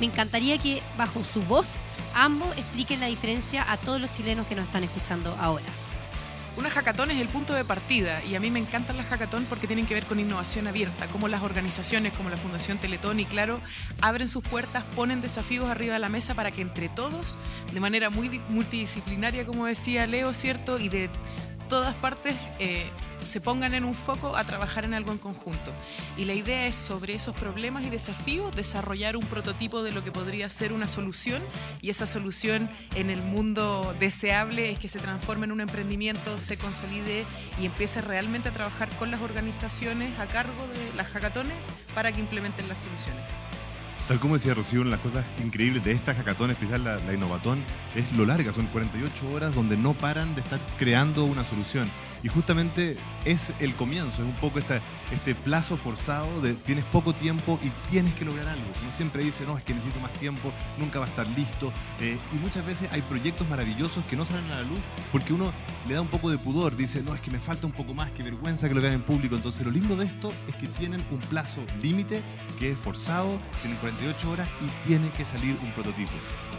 Me 0.00 0.06
encantaría 0.06 0.58
que 0.58 0.82
bajo 0.96 1.22
su 1.24 1.42
voz 1.42 1.82
ambos 2.14 2.48
expliquen 2.56 3.00
la 3.00 3.06
diferencia 3.06 3.64
a 3.70 3.76
todos 3.76 4.00
los 4.00 4.12
chilenos 4.12 4.46
que 4.46 4.54
nos 4.54 4.66
están 4.66 4.84
escuchando 4.84 5.36
ahora. 5.40 5.64
Una 6.56 6.70
hackathon 6.70 7.12
es 7.12 7.20
el 7.20 7.28
punto 7.28 7.54
de 7.54 7.64
partida 7.64 8.20
y 8.24 8.34
a 8.34 8.40
mí 8.40 8.50
me 8.50 8.58
encantan 8.58 8.96
las 8.96 9.06
hackathon 9.06 9.44
porque 9.44 9.68
tienen 9.68 9.86
que 9.86 9.94
ver 9.94 10.06
con 10.06 10.18
innovación 10.18 10.66
abierta, 10.66 11.06
como 11.06 11.28
las 11.28 11.42
organizaciones 11.42 12.12
como 12.14 12.30
la 12.30 12.36
Fundación 12.36 12.78
Teletón 12.78 13.20
y 13.20 13.24
Claro 13.26 13.60
abren 14.00 14.26
sus 14.26 14.42
puertas, 14.42 14.82
ponen 14.96 15.20
desafíos 15.20 15.70
arriba 15.70 15.92
de 15.94 16.00
la 16.00 16.08
mesa 16.08 16.34
para 16.34 16.50
que 16.50 16.62
entre 16.62 16.88
todos, 16.88 17.38
de 17.72 17.78
manera 17.78 18.10
muy 18.10 18.28
di- 18.28 18.40
multidisciplinaria, 18.48 19.46
como 19.46 19.66
decía 19.66 20.04
Leo, 20.06 20.34
¿cierto? 20.34 20.80
Y 20.80 20.88
de 20.88 21.08
todas 21.68 21.94
partes 21.94 22.34
eh, 22.58 22.90
se 23.22 23.40
pongan 23.40 23.74
en 23.74 23.84
un 23.84 23.94
foco 23.94 24.36
a 24.36 24.44
trabajar 24.44 24.84
en 24.84 24.94
algo 24.94 25.12
en 25.12 25.18
conjunto. 25.18 25.72
Y 26.16 26.24
la 26.24 26.34
idea 26.34 26.66
es 26.66 26.76
sobre 26.76 27.14
esos 27.14 27.34
problemas 27.34 27.84
y 27.84 27.90
desafíos 27.90 28.54
desarrollar 28.54 29.16
un 29.16 29.24
prototipo 29.24 29.82
de 29.82 29.92
lo 29.92 30.02
que 30.02 30.12
podría 30.12 30.48
ser 30.48 30.72
una 30.72 30.88
solución 30.88 31.42
y 31.80 31.90
esa 31.90 32.06
solución 32.06 32.70
en 32.94 33.10
el 33.10 33.22
mundo 33.22 33.94
deseable 33.98 34.70
es 34.70 34.78
que 34.78 34.88
se 34.88 34.98
transforme 34.98 35.46
en 35.46 35.52
un 35.52 35.60
emprendimiento, 35.60 36.38
se 36.38 36.56
consolide 36.56 37.24
y 37.60 37.66
empiece 37.66 38.00
realmente 38.00 38.48
a 38.48 38.52
trabajar 38.52 38.88
con 38.98 39.10
las 39.10 39.20
organizaciones 39.20 40.18
a 40.18 40.26
cargo 40.26 40.66
de 40.68 40.96
las 40.96 41.08
hackatones 41.08 41.54
para 41.94 42.12
que 42.12 42.20
implementen 42.20 42.68
las 42.68 42.80
soluciones. 42.80 43.47
Tal 44.08 44.18
como 44.18 44.34
decía 44.34 44.54
Rocío, 44.54 44.80
una 44.80 44.90
de 44.90 44.96
las 44.96 45.04
cosas 45.04 45.26
increíbles 45.44 45.84
de 45.84 45.92
esta 45.92 46.14
hackathon, 46.14 46.50
especial 46.50 46.82
la, 46.82 46.96
la 46.96 47.12
Innovatón, 47.12 47.62
es 47.94 48.10
lo 48.16 48.24
larga, 48.24 48.54
son 48.54 48.64
48 48.68 49.30
horas 49.34 49.54
donde 49.54 49.76
no 49.76 49.92
paran 49.92 50.34
de 50.34 50.40
estar 50.40 50.58
creando 50.78 51.24
una 51.24 51.44
solución. 51.44 51.90
Y 52.22 52.28
justamente 52.28 52.96
es 53.24 53.52
el 53.60 53.74
comienzo, 53.74 54.22
es 54.22 54.28
un 54.28 54.34
poco 54.34 54.58
este 54.58 55.34
plazo 55.34 55.76
forzado 55.76 56.40
de 56.40 56.54
tienes 56.54 56.84
poco 56.86 57.12
tiempo 57.12 57.58
y 57.62 57.70
tienes 57.90 58.14
que 58.14 58.24
lograr 58.24 58.48
algo. 58.48 58.64
Uno 58.82 58.90
siempre 58.96 59.22
dice, 59.22 59.44
no, 59.44 59.56
es 59.56 59.64
que 59.64 59.74
necesito 59.74 60.00
más 60.00 60.12
tiempo, 60.14 60.52
nunca 60.78 60.98
va 60.98 61.06
a 61.06 61.08
estar 61.08 61.26
listo. 61.28 61.72
Eh, 62.00 62.18
y 62.32 62.36
muchas 62.36 62.64
veces 62.66 62.90
hay 62.92 63.02
proyectos 63.02 63.48
maravillosos 63.48 64.04
que 64.06 64.16
no 64.16 64.24
salen 64.24 64.44
a 64.52 64.56
la 64.56 64.62
luz 64.62 64.78
porque 65.12 65.32
uno 65.32 65.52
le 65.86 65.94
da 65.94 66.00
un 66.00 66.08
poco 66.08 66.30
de 66.30 66.38
pudor, 66.38 66.76
dice, 66.76 67.02
no, 67.02 67.14
es 67.14 67.20
que 67.20 67.30
me 67.30 67.38
falta 67.38 67.66
un 67.66 67.72
poco 67.72 67.94
más, 67.94 68.10
qué 68.12 68.22
vergüenza 68.22 68.68
que 68.68 68.74
lo 68.74 68.80
vean 68.80 68.94
en 68.94 69.02
público. 69.02 69.36
Entonces 69.36 69.64
lo 69.64 69.70
lindo 69.70 69.96
de 69.96 70.06
esto 70.06 70.32
es 70.48 70.54
que 70.56 70.66
tienen 70.66 71.04
un 71.10 71.20
plazo 71.20 71.60
límite 71.82 72.20
que 72.58 72.72
es 72.72 72.78
forzado, 72.78 73.38
tienen 73.62 73.78
48 73.78 74.30
horas 74.30 74.48
y 74.60 74.88
tiene 74.88 75.08
que 75.10 75.24
salir 75.24 75.56
un 75.62 75.70
prototipo. 75.72 76.12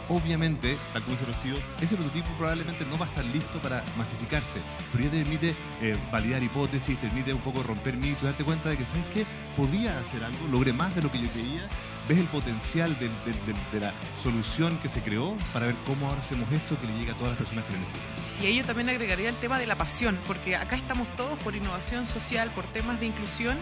Obviamente, 0.09 0.75
tal 0.91 1.03
como 1.03 1.15
dice 1.15 1.31
Rocío, 1.31 1.55
ese 1.81 1.95
prototipo 1.95 2.29
probablemente 2.37 2.83
no 2.85 2.97
va 2.97 3.05
a 3.05 3.09
estar 3.09 3.23
listo 3.25 3.61
para 3.61 3.83
masificarse, 3.95 4.59
pero 4.91 5.03
ya 5.03 5.11
te 5.11 5.17
permite 5.19 5.55
eh, 5.81 5.95
validar 6.11 6.41
hipótesis, 6.41 6.99
te 6.99 7.07
permite 7.07 7.31
un 7.31 7.41
poco 7.41 7.61
romper 7.61 7.95
mitos, 7.95 8.23
darte 8.23 8.43
cuenta 8.43 8.69
de 8.69 8.77
que, 8.77 8.85
¿sabes 8.85 9.05
qué? 9.13 9.25
Podía 9.55 9.97
hacer 9.99 10.23
algo, 10.23 10.39
logré 10.51 10.73
más 10.73 10.95
de 10.95 11.03
lo 11.03 11.11
que 11.11 11.21
yo 11.21 11.29
creía, 11.29 11.61
ves 12.07 12.17
el 12.17 12.25
potencial 12.25 12.97
de 12.99 13.79
la 13.79 13.93
solución 14.21 14.75
que 14.81 14.89
se 14.89 14.99
creó 15.01 15.35
para 15.53 15.67
ver 15.67 15.75
cómo 15.85 16.11
hacemos 16.11 16.51
esto 16.51 16.75
que 16.81 16.87
le 16.87 16.97
llega 16.97 17.13
a 17.13 17.15
todas 17.15 17.29
las 17.33 17.37
personas 17.37 17.65
que 17.65 17.73
lo 17.73 17.79
necesitan. 17.79 18.29
Y 18.41 18.45
ahí 18.47 18.55
yo 18.55 18.63
también 18.63 18.89
agregaría 18.89 19.29
el 19.29 19.35
tema 19.35 19.59
de 19.59 19.67
la 19.67 19.75
pasión, 19.75 20.17
porque 20.25 20.55
acá 20.55 20.75
estamos 20.75 21.07
todos 21.17 21.37
por 21.39 21.55
innovación 21.55 22.05
social, 22.05 22.49
por 22.55 22.63
temas 22.65 22.99
de 22.99 23.05
inclusión, 23.05 23.57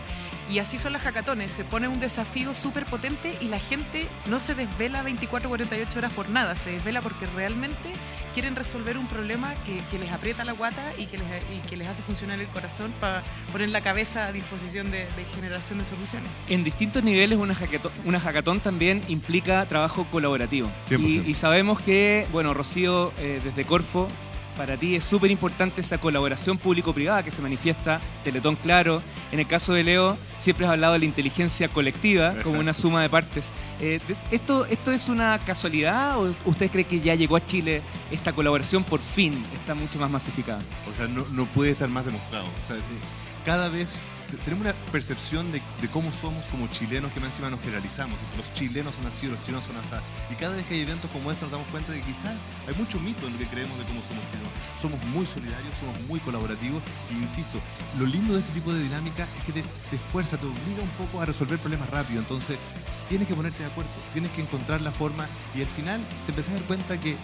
y 0.50 0.60
así 0.60 0.78
son 0.78 0.94
las 0.94 1.02
hackatones. 1.02 1.52
Se 1.52 1.64
pone 1.64 1.88
un 1.88 2.00
desafío 2.00 2.54
súper 2.56 2.86
potente 2.86 3.38
y 3.42 3.48
la 3.48 3.60
gente 3.60 4.08
no 4.28 4.40
se 4.40 4.56
desvela 4.56 5.04
24 5.04 5.50
48 5.50 6.00
horas 6.00 6.14
por 6.14 6.30
nada, 6.30 6.56
se 6.56 6.72
desvela 6.72 7.02
porque 7.02 7.26
realmente 7.36 7.94
quieren 8.34 8.56
resolver 8.56 8.98
un 8.98 9.08
problema 9.08 9.54
que, 9.66 9.82
que 9.90 9.98
les 9.98 10.12
aprieta 10.12 10.44
la 10.44 10.52
guata 10.52 10.94
y 10.98 11.08
que 11.08 11.18
les, 11.18 11.28
y 11.28 11.68
que 11.68 11.76
les 11.76 11.88
hace 11.88 12.04
funcionar 12.04 12.40
el 12.40 12.48
corazón 12.48 12.94
para 13.00 13.24
poner 13.52 13.70
la 13.70 13.82
cabeza 13.82 14.28
a 14.28 14.32
disposición 14.32 14.92
de, 14.92 15.00
de 15.00 15.26
generación 15.34 15.80
de 15.80 15.86
soluciones. 15.86 16.30
En 16.48 16.64
distintos 16.64 17.04
niveles 17.04 17.40
una 17.40 17.56
hackathon, 17.56 17.92
una 18.06 18.20
hackathon 18.20 18.60
también 18.60 19.02
implica 19.08 19.66
trabajo 19.66 20.06
colaborativo. 20.12 20.70
100%. 20.90 21.00
Y, 21.00 21.30
y 21.30 21.34
sabemos 21.34 21.82
que, 21.82 22.28
bueno, 22.32 22.54
Rocío, 22.54 23.12
eh, 23.20 23.42
desde 23.44 23.66
Corfo, 23.66 24.08
para 24.58 24.76
ti 24.76 24.96
es 24.96 25.04
súper 25.04 25.30
importante 25.30 25.82
esa 25.82 26.00
colaboración 26.00 26.58
público-privada 26.58 27.24
que 27.24 27.32
se 27.32 27.42
manifiesta, 27.42 28.02
Teletón 28.24 28.56
Claro. 28.56 29.02
En 29.32 29.40
el 29.40 29.48
caso 29.48 29.74
de 29.74 29.84
Leo, 29.84 30.18
siempre 30.40 30.66
has 30.66 30.72
hablado 30.72 30.94
de 30.94 31.00
la 31.00 31.06
inteligencia 31.06 31.70
colectiva 31.70 32.34
como 32.44 32.60
una 32.60 32.74
suma 32.74 33.02
de 33.02 33.10
partes. 33.10 33.52
Eh, 33.80 34.00
¿esto, 34.32 34.66
¿Esto 34.66 34.92
es 34.92 35.10
una 35.10 35.38
casualidad 35.40 36.18
o 36.18 36.34
usted 36.46 36.72
cree 36.72 36.86
que 36.86 37.00
ya 37.00 37.14
llegó 37.16 37.36
a 37.36 37.46
Chile 37.46 37.82
esta 38.10 38.34
colaboración 38.34 38.84
por 38.84 39.00
fin 39.00 39.44
está 39.54 39.76
mucho 39.76 40.00
más 40.00 40.10
masificada? 40.10 40.60
O 40.92 40.96
sea, 40.96 41.08
no, 41.08 41.26
no 41.32 41.46
puede 41.46 41.72
estar 41.72 41.88
más 41.88 42.06
demostrado. 42.06 42.46
O 42.46 42.68
sea, 42.68 42.78
eh, 42.78 42.82
cada 43.46 43.70
vez 43.70 44.00
tenemos 44.44 44.66
una 44.66 44.74
percepción 44.92 45.52
de, 45.52 45.62
cómo 45.92 46.12
somos 46.14 46.44
como 46.46 46.68
chilenos 46.68 47.12
que 47.14 47.20
más 47.20 47.30
encima 47.30 47.50
nos 47.50 47.62
generalizamos. 47.62 48.20
Los 48.36 48.54
chilenos 48.54 48.96
son 48.96 49.06
así, 49.08 49.28
los 49.28 49.40
chilenos 49.42 49.64
son 49.64 49.78
así. 49.78 50.04
Y 50.32 50.36
cada 50.36 50.56
vez 50.56 50.66
que 50.66 50.76
hay 50.76 50.82
eventos 50.82 51.10
como 51.12 51.32
estos 51.32 51.50
nos 51.50 51.52
damos 51.52 51.68
cuenta 51.70 51.92
de 51.92 52.00
que 52.02 52.08
quizás 52.08 52.36
hay 52.68 52.76
mucho 52.76 53.00
mito 53.00 53.26
en 53.28 53.34
lo 53.34 53.40
que 53.40 53.48
creemos 53.48 53.78
de 53.78 53.86
cómo 53.86 54.02
somos 54.08 54.24
chilenos. 54.32 54.54
Somos 54.82 55.04
muy 55.14 55.26
solidarios, 55.26 55.74
somos 55.80 56.00
muy 56.08 56.20
colaborativos 56.20 56.84
y 57.12 57.24
insisto, 57.24 57.60
lo 57.98 58.06
lindo 58.06 58.34
de 58.34 58.40
este 58.40 58.54
tipo 58.54 58.74
de 58.74 58.84
dinámica 58.84 59.28
es 59.38 59.44
que 59.46 59.54
te, 59.54 59.62
te 59.62 59.96
esfuerza, 59.96 60.38
te 60.38 60.46
obliga 60.46 60.84
un 60.84 61.06
poco 61.06 61.22
a 61.22 61.26
resolver 61.26 61.58
problemas 61.60 61.90
rápido. 61.90 62.20
Entonces 62.20 62.58
tienes 63.08 63.28
que 63.28 63.36
ponerte 63.36 63.64
de 63.64 63.70
acuerdo, 63.70 63.90
tienes 64.14 64.32
que 64.32 64.42
encontrar 64.42 64.82
la 64.82 64.92
forma 64.92 65.28
y 65.56 65.62
al 65.62 65.68
final 65.68 66.02
te 66.26 66.32
empezás 66.32 66.52
a 66.52 66.58
dar 66.58 66.64
cuenta 66.64 67.00
que 67.00 67.16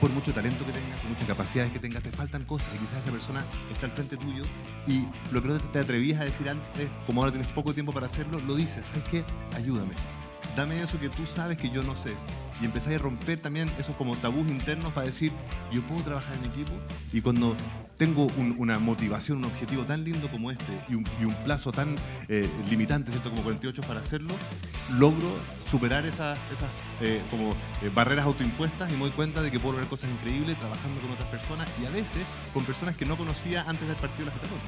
por 0.00 0.10
mucho 0.10 0.32
talento 0.32 0.64
que 0.64 0.72
tengas, 0.72 0.98
por 1.00 1.10
muchas 1.10 1.26
capacidades 1.28 1.72
que 1.72 1.78
tengas, 1.78 2.02
te 2.02 2.10
faltan 2.10 2.44
cosas 2.44 2.68
y 2.74 2.78
quizás 2.78 3.02
esa 3.02 3.12
persona 3.12 3.44
está 3.72 3.86
al 3.86 3.92
frente 3.92 4.16
tuyo 4.16 4.42
y 4.86 5.04
lo 5.32 5.42
que 5.42 5.48
no 5.48 5.58
te, 5.58 5.78
atrevías 5.78 6.20
a 6.20 6.24
decir 6.24 6.48
antes, 6.48 6.88
como 7.06 7.20
ahora 7.20 7.32
tienes 7.32 7.48
poco 7.52 7.74
tiempo 7.74 7.92
para 7.92 8.06
hacerlo, 8.06 8.40
lo 8.40 8.54
dices, 8.54 8.82
¿sabes 8.88 9.04
qué? 9.10 9.24
Ayúdame. 9.56 9.92
Dame 10.56 10.82
eso 10.82 10.98
que 10.98 11.08
tú 11.10 11.26
sabes 11.26 11.58
que 11.58 11.70
yo 11.70 11.82
no 11.82 11.94
sé. 11.96 12.12
Y 12.60 12.64
empezáis 12.64 12.98
a 12.98 13.02
romper 13.02 13.40
también 13.40 13.70
esos 13.78 13.94
como 13.96 14.16
tabús 14.16 14.46
internos 14.50 14.92
para 14.92 15.06
decir, 15.06 15.32
yo 15.72 15.80
puedo 15.82 16.02
trabajar 16.02 16.34
en 16.42 16.50
equipo 16.50 16.72
y 17.12 17.20
cuando 17.20 17.54
tengo 17.96 18.26
un- 18.36 18.54
una 18.58 18.78
motivación, 18.78 19.38
un 19.38 19.44
objetivo 19.44 19.84
tan 19.84 20.04
lindo 20.04 20.28
como 20.28 20.50
este 20.50 20.72
y 20.88 20.94
un, 20.94 21.04
y 21.20 21.24
un 21.24 21.34
plazo 21.44 21.72
tan 21.72 21.94
eh, 22.28 22.48
limitante, 22.68 23.10
¿cierto? 23.12 23.30
Como 23.30 23.42
48 23.42 23.82
para 23.82 24.00
hacerlo, 24.00 24.34
logro 24.98 25.28
superar 25.70 26.04
esas, 26.06 26.38
esas 26.52 26.68
eh, 27.00 27.22
como 27.30 27.50
eh, 27.50 27.90
barreras 27.94 28.24
autoimpuestas 28.24 28.90
y 28.90 28.94
me 28.94 29.00
doy 29.00 29.10
cuenta 29.10 29.40
de 29.40 29.50
que 29.50 29.60
puedo 29.60 29.72
lograr 29.72 29.88
cosas 29.88 30.10
increíbles 30.10 30.58
trabajando 30.58 31.00
con 31.00 31.10
otras 31.12 31.28
personas 31.28 31.68
y 31.80 31.86
a 31.86 31.90
veces 31.90 32.22
con 32.52 32.64
personas 32.64 32.96
que 32.96 33.06
no 33.06 33.16
conocía 33.16 33.64
antes 33.68 33.86
del 33.86 33.96
partido 33.96 34.26
de 34.26 34.26
la 34.26 34.32
Hackathon. 34.32 34.58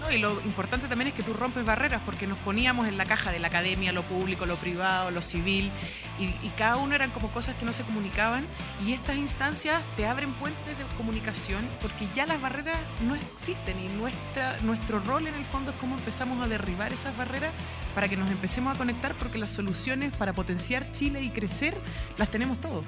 No, 0.00 0.10
y 0.10 0.18
lo 0.18 0.40
importante 0.42 0.88
también 0.88 1.08
es 1.08 1.14
que 1.14 1.22
tú 1.22 1.32
rompes 1.32 1.64
barreras 1.64 2.00
porque 2.04 2.26
nos 2.26 2.38
poníamos 2.38 2.88
en 2.88 2.96
la 2.96 3.04
caja 3.04 3.30
de 3.30 3.38
la 3.38 3.48
academia, 3.48 3.92
lo 3.92 4.02
público, 4.02 4.46
lo 4.46 4.56
privado, 4.56 5.10
lo 5.10 5.22
civil, 5.22 5.70
y, 6.18 6.24
y 6.24 6.52
cada 6.56 6.76
uno 6.76 6.94
eran 6.94 7.10
como 7.10 7.28
cosas 7.28 7.54
que 7.56 7.64
no 7.64 7.72
se 7.72 7.84
comunicaban 7.84 8.44
y 8.86 8.92
estas 8.92 9.16
instancias 9.16 9.80
te 9.96 10.06
abren 10.06 10.32
puentes 10.34 10.78
de 10.78 10.84
comunicación 10.96 11.66
porque 11.80 12.06
ya 12.14 12.26
las 12.26 12.40
barreras 12.40 12.78
no 13.06 13.14
existen 13.14 13.76
y 13.78 13.88
nuestra, 13.98 14.58
nuestro 14.62 15.00
rol 15.00 15.26
en 15.26 15.34
el 15.34 15.44
fondo 15.44 15.70
es 15.70 15.76
cómo 15.78 15.96
empezamos 15.96 16.42
a 16.44 16.48
derribar 16.48 16.92
esas 16.92 17.16
barreras 17.16 17.50
para 17.94 18.08
que 18.08 18.16
nos 18.16 18.30
empecemos 18.30 18.74
a 18.74 18.78
conectar 18.78 19.14
porque 19.14 19.38
las 19.38 19.50
soluciones 19.50 20.12
para 20.16 20.32
potenciar 20.32 20.90
Chile 20.92 21.22
y 21.22 21.30
crecer 21.30 21.76
las 22.18 22.30
tenemos 22.30 22.60
todos. 22.60 22.84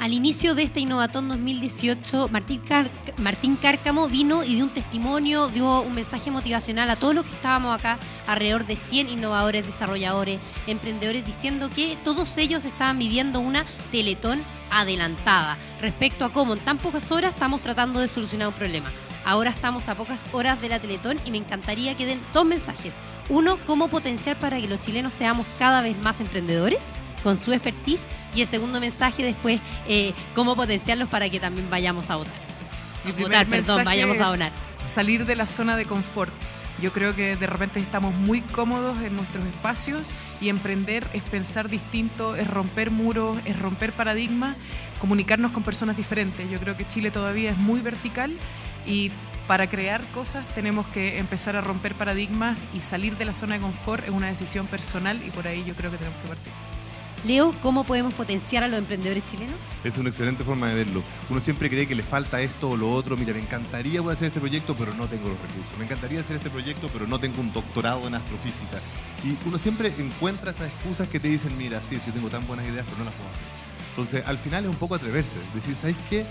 Al 0.00 0.14
inicio 0.14 0.54
de 0.54 0.62
este 0.62 0.80
Innovatón 0.80 1.28
2018, 1.28 2.30
Martín, 2.30 3.56
Cárcamo 3.60 4.08
vino 4.08 4.42
y 4.42 4.54
dio 4.54 4.64
un 4.64 4.70
testimonio, 4.70 5.48
dio 5.48 5.82
un 5.82 5.92
mensaje 5.94 6.30
motivacional 6.30 6.88
a 6.88 6.96
todos 6.96 7.14
los 7.14 7.26
que 7.26 7.32
estábamos 7.32 7.78
acá, 7.78 7.98
alrededor 8.26 8.64
de 8.64 8.76
100 8.76 9.10
innovadores, 9.10 9.66
desarrolladores, 9.66 10.40
emprendedores, 10.66 11.26
diciendo 11.26 11.68
que 11.68 11.98
todos 12.02 12.38
ellos 12.38 12.64
estaban 12.64 12.98
viviendo 12.98 13.40
una 13.40 13.66
teletón 13.92 14.40
adelantada 14.70 15.58
respecto 15.82 16.24
a 16.24 16.32
cómo 16.32 16.54
en 16.54 16.60
tan 16.60 16.78
pocas 16.78 17.12
horas 17.12 17.34
estamos 17.34 17.60
tratando 17.60 18.00
de 18.00 18.08
solucionar 18.08 18.48
un 18.48 18.54
problema. 18.54 18.90
Ahora 19.26 19.50
estamos 19.50 19.86
a 19.90 19.94
pocas 19.94 20.26
horas 20.32 20.62
de 20.62 20.70
la 20.70 20.78
Teletón 20.78 21.20
y 21.26 21.30
me 21.30 21.36
encantaría 21.36 21.94
que 21.94 22.06
den 22.06 22.20
dos 22.32 22.46
mensajes. 22.46 22.94
Uno, 23.30 23.58
cómo 23.66 23.88
potenciar 23.88 24.36
para 24.36 24.60
que 24.60 24.68
los 24.68 24.80
chilenos 24.80 25.14
seamos 25.14 25.46
cada 25.58 25.82
vez 25.82 25.96
más 25.98 26.20
emprendedores 26.20 26.84
con 27.22 27.36
su 27.36 27.52
expertise. 27.52 28.06
Y 28.34 28.42
el 28.42 28.48
segundo 28.48 28.80
mensaje 28.80 29.22
después, 29.22 29.60
eh, 29.88 30.12
cómo 30.34 30.56
potenciarlos 30.56 31.08
para 31.08 31.30
que 31.30 31.38
también 31.38 31.70
vayamos 31.70 32.10
a 32.10 32.16
votar. 32.16 32.34
Mi 33.04 33.12
votar, 33.12 33.46
perdón, 33.46 33.84
vayamos 33.84 34.18
a 34.18 34.30
donar. 34.30 34.52
Salir 34.84 35.24
de 35.26 35.36
la 35.36 35.46
zona 35.46 35.76
de 35.76 35.84
confort. 35.84 36.32
Yo 36.82 36.92
creo 36.92 37.14
que 37.14 37.36
de 37.36 37.46
repente 37.46 37.78
estamos 37.78 38.14
muy 38.14 38.40
cómodos 38.40 38.98
en 39.02 39.14
nuestros 39.14 39.44
espacios 39.44 40.12
y 40.40 40.48
emprender 40.48 41.06
es 41.12 41.22
pensar 41.22 41.68
distinto, 41.68 42.34
es 42.36 42.48
romper 42.48 42.90
muros, 42.90 43.36
es 43.44 43.58
romper 43.58 43.92
paradigmas, 43.92 44.56
comunicarnos 44.98 45.52
con 45.52 45.62
personas 45.62 45.96
diferentes. 45.96 46.50
Yo 46.50 46.58
creo 46.58 46.76
que 46.76 46.86
Chile 46.86 47.10
todavía 47.10 47.50
es 47.50 47.58
muy 47.58 47.80
vertical 47.80 48.32
y 48.86 49.10
para 49.50 49.68
crear 49.68 50.00
cosas 50.12 50.46
tenemos 50.54 50.86
que 50.86 51.18
empezar 51.18 51.56
a 51.56 51.60
romper 51.60 51.96
paradigmas 51.96 52.56
y 52.72 52.78
salir 52.78 53.16
de 53.16 53.24
la 53.24 53.34
zona 53.34 53.56
de 53.56 53.60
confort 53.60 54.04
es 54.04 54.10
una 54.10 54.28
decisión 54.28 54.68
personal 54.68 55.20
y 55.26 55.30
por 55.32 55.48
ahí 55.48 55.64
yo 55.66 55.74
creo 55.74 55.90
que 55.90 55.96
tenemos 55.96 56.16
que 56.22 56.28
partir. 56.28 56.52
Leo, 57.24 57.50
¿cómo 57.60 57.82
podemos 57.82 58.14
potenciar 58.14 58.62
a 58.62 58.68
los 58.68 58.78
emprendedores 58.78 59.24
chilenos? 59.28 59.56
Es 59.82 59.98
una 59.98 60.10
excelente 60.10 60.44
forma 60.44 60.68
de 60.68 60.76
verlo. 60.76 61.02
Uno 61.28 61.40
siempre 61.40 61.68
cree 61.68 61.88
que 61.88 61.96
le 61.96 62.04
falta 62.04 62.40
esto 62.40 62.70
o 62.70 62.76
lo 62.76 62.92
otro. 62.92 63.16
Mira, 63.16 63.32
me 63.32 63.40
encantaría 63.40 64.00
poder 64.00 64.18
hacer 64.18 64.28
este 64.28 64.38
proyecto, 64.38 64.76
pero 64.78 64.94
no 64.94 65.08
tengo 65.08 65.28
los 65.28 65.40
recursos. 65.40 65.76
Me 65.78 65.84
encantaría 65.84 66.20
hacer 66.20 66.36
este 66.36 66.48
proyecto, 66.48 66.88
pero 66.92 67.08
no 67.08 67.18
tengo 67.18 67.40
un 67.40 67.52
doctorado 67.52 68.06
en 68.06 68.14
astrofísica. 68.14 68.78
Y 69.24 69.36
uno 69.48 69.58
siempre 69.58 69.92
encuentra 69.98 70.52
esas 70.52 70.68
excusas 70.68 71.08
que 71.08 71.18
te 71.18 71.26
dicen, 71.26 71.58
mira, 71.58 71.82
sí, 71.82 71.98
yo 72.06 72.12
tengo 72.12 72.28
tan 72.28 72.46
buenas 72.46 72.68
ideas, 72.68 72.84
pero 72.84 72.98
no 72.98 73.04
las 73.06 73.14
puedo 73.14 73.28
hacer. 73.28 73.60
Entonces, 73.90 74.24
al 74.28 74.38
final 74.38 74.64
es 74.64 74.70
un 74.70 74.76
poco 74.76 74.94
atreverse. 74.94 75.34
Decir, 75.54 75.74
¿sabes 75.74 75.96
qué? 76.08 76.24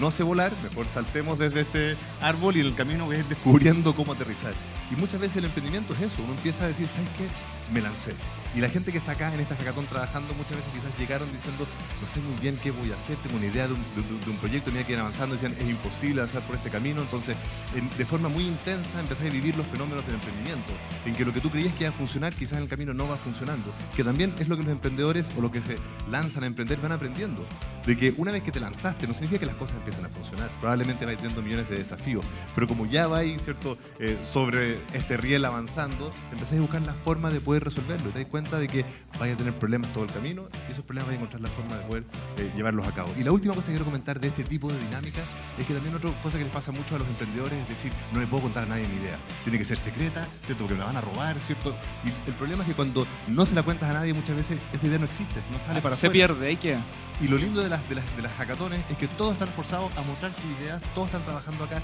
No 0.00 0.10
sé 0.10 0.22
volar, 0.22 0.52
mejor 0.62 0.86
saltemos 0.94 1.38
desde 1.38 1.62
este 1.62 1.96
árbol 2.20 2.56
y 2.56 2.60
en 2.60 2.66
el 2.66 2.74
camino 2.74 3.06
voy 3.06 3.16
a 3.16 3.18
ir 3.20 3.24
descubriendo 3.24 3.94
cómo 3.94 4.12
aterrizar. 4.12 4.52
Y 4.92 4.96
muchas 4.96 5.20
veces 5.20 5.38
el 5.38 5.46
emprendimiento 5.46 5.92
es 5.94 6.02
eso. 6.02 6.22
Uno 6.22 6.34
empieza 6.34 6.64
a 6.64 6.68
decir, 6.68 6.86
¿sabes 6.86 7.10
qué? 7.16 7.26
Me 7.72 7.80
lancé. 7.80 8.12
Y 8.56 8.60
la 8.60 8.68
gente 8.68 8.90
que 8.92 8.98
está 8.98 9.12
acá 9.12 9.32
en 9.32 9.40
esta 9.40 9.54
hackathon 9.56 9.86
trabajando 9.86 10.32
muchas 10.34 10.56
veces 10.56 10.72
quizás 10.72 10.98
llegaron 10.98 11.30
diciendo, 11.32 11.66
no 12.00 12.08
sé 12.08 12.20
muy 12.20 12.34
bien 12.40 12.58
qué 12.62 12.70
voy 12.70 12.90
a 12.90 12.94
hacer, 12.94 13.16
tengo 13.18 13.36
una 13.36 13.46
idea 13.46 13.68
de 13.68 13.74
un, 13.74 13.80
de, 13.94 14.24
de 14.24 14.30
un 14.30 14.36
proyecto, 14.38 14.70
tenía 14.70 14.84
que 14.86 14.94
ir 14.94 14.98
avanzando, 14.98 15.34
decían, 15.34 15.54
es 15.60 15.68
imposible 15.68 16.22
avanzar 16.22 16.42
por 16.42 16.56
este 16.56 16.70
camino. 16.70 17.00
Entonces, 17.02 17.36
en- 17.76 17.90
de 17.96 18.04
forma 18.06 18.28
muy 18.28 18.46
intensa 18.46 19.00
empezás 19.00 19.26
a 19.26 19.30
vivir 19.30 19.54
los 19.56 19.66
fenómenos 19.66 20.04
del 20.06 20.14
emprendimiento, 20.16 20.72
en 21.04 21.14
que 21.14 21.24
lo 21.24 21.32
que 21.32 21.40
tú 21.40 21.50
creías 21.50 21.74
que 21.74 21.84
iba 21.84 21.90
a 21.90 21.96
funcionar, 21.96 22.34
quizás 22.34 22.54
en 22.58 22.64
el 22.64 22.68
camino 22.68 22.94
no 22.94 23.06
va 23.06 23.16
funcionando. 23.16 23.72
Que 23.94 24.02
también 24.02 24.34
es 24.38 24.48
lo 24.48 24.56
que 24.56 24.62
los 24.62 24.72
emprendedores 24.72 25.26
o 25.36 25.42
los 25.42 25.50
que 25.52 25.60
se 25.62 25.76
lanzan 26.10 26.42
a 26.44 26.46
emprender 26.46 26.80
van 26.80 26.92
aprendiendo. 26.92 27.44
De 27.86 27.96
que 27.96 28.14
una 28.16 28.32
vez 28.32 28.42
que 28.42 28.50
te 28.52 28.60
lanzaste, 28.60 29.06
no 29.06 29.12
significa 29.14 29.40
que 29.40 29.46
las 29.46 29.56
cosas 29.56 29.76
empiecen 29.76 30.04
a 30.04 30.08
funcionar. 30.08 30.50
Probablemente 30.60 31.04
vais 31.06 31.16
teniendo 31.18 31.42
millones 31.42 31.68
de 31.68 31.76
desafíos, 31.76 32.24
pero 32.54 32.66
como 32.66 32.86
ya 32.86 33.06
vais, 33.06 33.40
¿cierto?, 33.42 33.76
Eh, 34.00 34.16
sobre 34.22 34.78
este 34.94 35.16
riel 35.16 35.44
avanzando, 35.44 36.12
empezáis 36.30 36.58
a 36.60 36.62
buscar 36.62 36.82
la 36.82 36.94
forma 36.94 37.30
de 37.30 37.40
poder 37.40 37.64
resolverlo. 37.64 38.10
Te 38.10 38.20
das 38.20 38.28
cuenta 38.28 38.37
de 38.44 38.68
que 38.68 38.84
vais 39.18 39.34
a 39.34 39.36
tener 39.36 39.52
problemas 39.54 39.92
todo 39.92 40.04
el 40.04 40.10
camino 40.10 40.48
y 40.68 40.72
esos 40.72 40.84
problemas 40.84 41.08
vais 41.08 41.18
a 41.18 41.22
encontrar 41.22 41.40
la 41.42 41.48
forma 41.50 41.76
de 41.76 41.82
poder 41.86 42.04
eh, 42.38 42.50
llevarlos 42.56 42.86
a 42.86 42.92
cabo. 42.92 43.12
Y 43.18 43.24
la 43.24 43.32
última 43.32 43.54
cosa 43.54 43.66
que 43.66 43.72
quiero 43.72 43.84
comentar 43.84 44.20
de 44.20 44.28
este 44.28 44.44
tipo 44.44 44.70
de 44.72 44.78
dinámica 44.78 45.20
es 45.58 45.66
que 45.66 45.74
también 45.74 45.94
otra 45.94 46.10
cosa 46.22 46.38
que 46.38 46.44
les 46.44 46.52
pasa 46.52 46.70
mucho 46.72 46.94
a 46.96 46.98
los 46.98 47.08
emprendedores 47.08 47.58
es 47.58 47.68
decir, 47.68 47.92
no 48.12 48.20
le 48.20 48.26
puedo 48.26 48.44
contar 48.44 48.64
a 48.64 48.66
nadie 48.66 48.86
mi 48.86 48.96
idea. 49.02 49.16
Tiene 49.44 49.58
que 49.58 49.64
ser 49.64 49.78
secreta, 49.78 50.26
¿cierto? 50.46 50.64
Porque 50.64 50.74
me 50.74 50.80
la 50.80 50.86
van 50.86 50.96
a 50.96 51.00
robar, 51.00 51.38
¿cierto? 51.40 51.74
Y 52.04 52.28
el 52.28 52.34
problema 52.36 52.62
es 52.62 52.68
que 52.68 52.74
cuando 52.74 53.06
no 53.26 53.44
se 53.46 53.54
la 53.54 53.62
cuentas 53.62 53.90
a 53.90 53.94
nadie, 53.94 54.14
muchas 54.14 54.36
veces 54.36 54.58
esa 54.72 54.86
idea 54.86 54.98
no 54.98 55.04
existe, 55.06 55.40
no 55.52 55.58
sale 55.60 55.82
para 55.82 55.96
Se 55.96 56.10
pierde, 56.10 56.46
ahí 56.48 56.56
queda. 56.56 56.80
Y 57.20 57.26
lo 57.26 57.36
lindo 57.36 57.60
de 57.60 57.68
las, 57.68 57.86
de, 57.88 57.96
las, 57.96 58.16
de 58.16 58.22
las 58.22 58.32
hackatones 58.34 58.78
es 58.88 58.96
que 58.96 59.08
todos 59.08 59.32
están 59.32 59.48
forzados 59.48 59.90
a 59.96 60.02
mostrar 60.02 60.30
sus 60.32 60.44
ideas, 60.62 60.80
todos 60.94 61.08
están 61.08 61.24
trabajando 61.24 61.64
acá. 61.64 61.82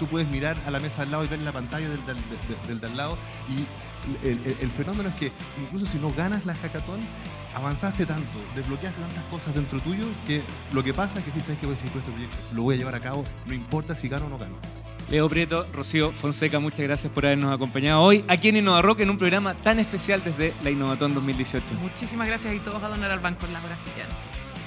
Tú 0.00 0.08
puedes 0.08 0.26
mirar 0.28 0.56
a 0.66 0.72
la 0.72 0.80
mesa 0.80 1.02
al 1.02 1.12
lado 1.12 1.24
y 1.24 1.28
ver 1.28 1.38
la 1.38 1.52
pantalla 1.52 1.88
del, 1.88 2.04
del, 2.04 2.16
del- 2.16 2.66
del 2.66 2.80
de 2.80 2.86
al 2.88 2.96
lado. 2.96 3.16
Y 3.48 3.64
el, 4.22 4.30
el- 4.46 4.56
el 4.60 4.70
fenómeno 4.70 5.08
es 5.08 5.14
que 5.16 5.32
incluso 5.60 5.86
si 5.86 5.98
no 5.98 6.10
ganas 6.12 6.44
la 6.46 6.54
hackathon, 6.54 7.00
avanzaste 7.54 8.06
tanto, 8.06 8.38
desbloqueaste 8.56 9.00
tantas 9.00 9.24
cosas 9.24 9.54
dentro 9.54 9.78
tuyo 9.80 10.04
que 10.26 10.40
lo 10.72 10.82
que 10.82 10.94
pasa 10.94 11.18
es 11.18 11.24
que 11.24 11.30
si 11.32 11.40
sabes 11.40 11.58
que 11.58 11.66
voy 11.66 11.74
a 11.74 11.78
seguir 11.78 11.92
con 11.92 12.00
este 12.00 12.12
proyecto, 12.12 12.36
lo 12.54 12.62
voy 12.62 12.74
a 12.74 12.78
llevar 12.78 12.94
a 12.94 13.00
cabo, 13.00 13.24
no 13.46 13.54
importa 13.54 13.94
si 13.94 14.08
gano 14.08 14.26
o 14.26 14.28
no 14.28 14.38
gano. 14.38 14.54
Leo 15.10 15.28
Prieto, 15.28 15.66
Rocío 15.74 16.12
Fonseca, 16.12 16.58
muchas 16.60 16.80
gracias 16.80 17.12
por 17.12 17.26
habernos 17.26 17.52
acompañado 17.52 18.00
hoy 18.00 18.24
aquí 18.28 18.48
en 18.48 18.56
Innova 18.56 18.80
Rock 18.80 19.00
en 19.00 19.10
un 19.10 19.18
programa 19.18 19.52
tan 19.54 19.78
especial 19.78 20.22
desde 20.24 20.54
la 20.62 20.70
Innovatón 20.70 21.12
2018. 21.14 21.64
Muchísimas 21.82 22.26
gracias 22.26 22.54
y 22.54 22.60
todos 22.60 22.82
a 22.82 22.88
donar 22.88 23.10
al 23.10 23.20
banco 23.20 23.44
en 23.46 23.52
las 23.52 23.62
horas 23.64 23.78
que 23.84 23.90
quedan. 23.92 24.08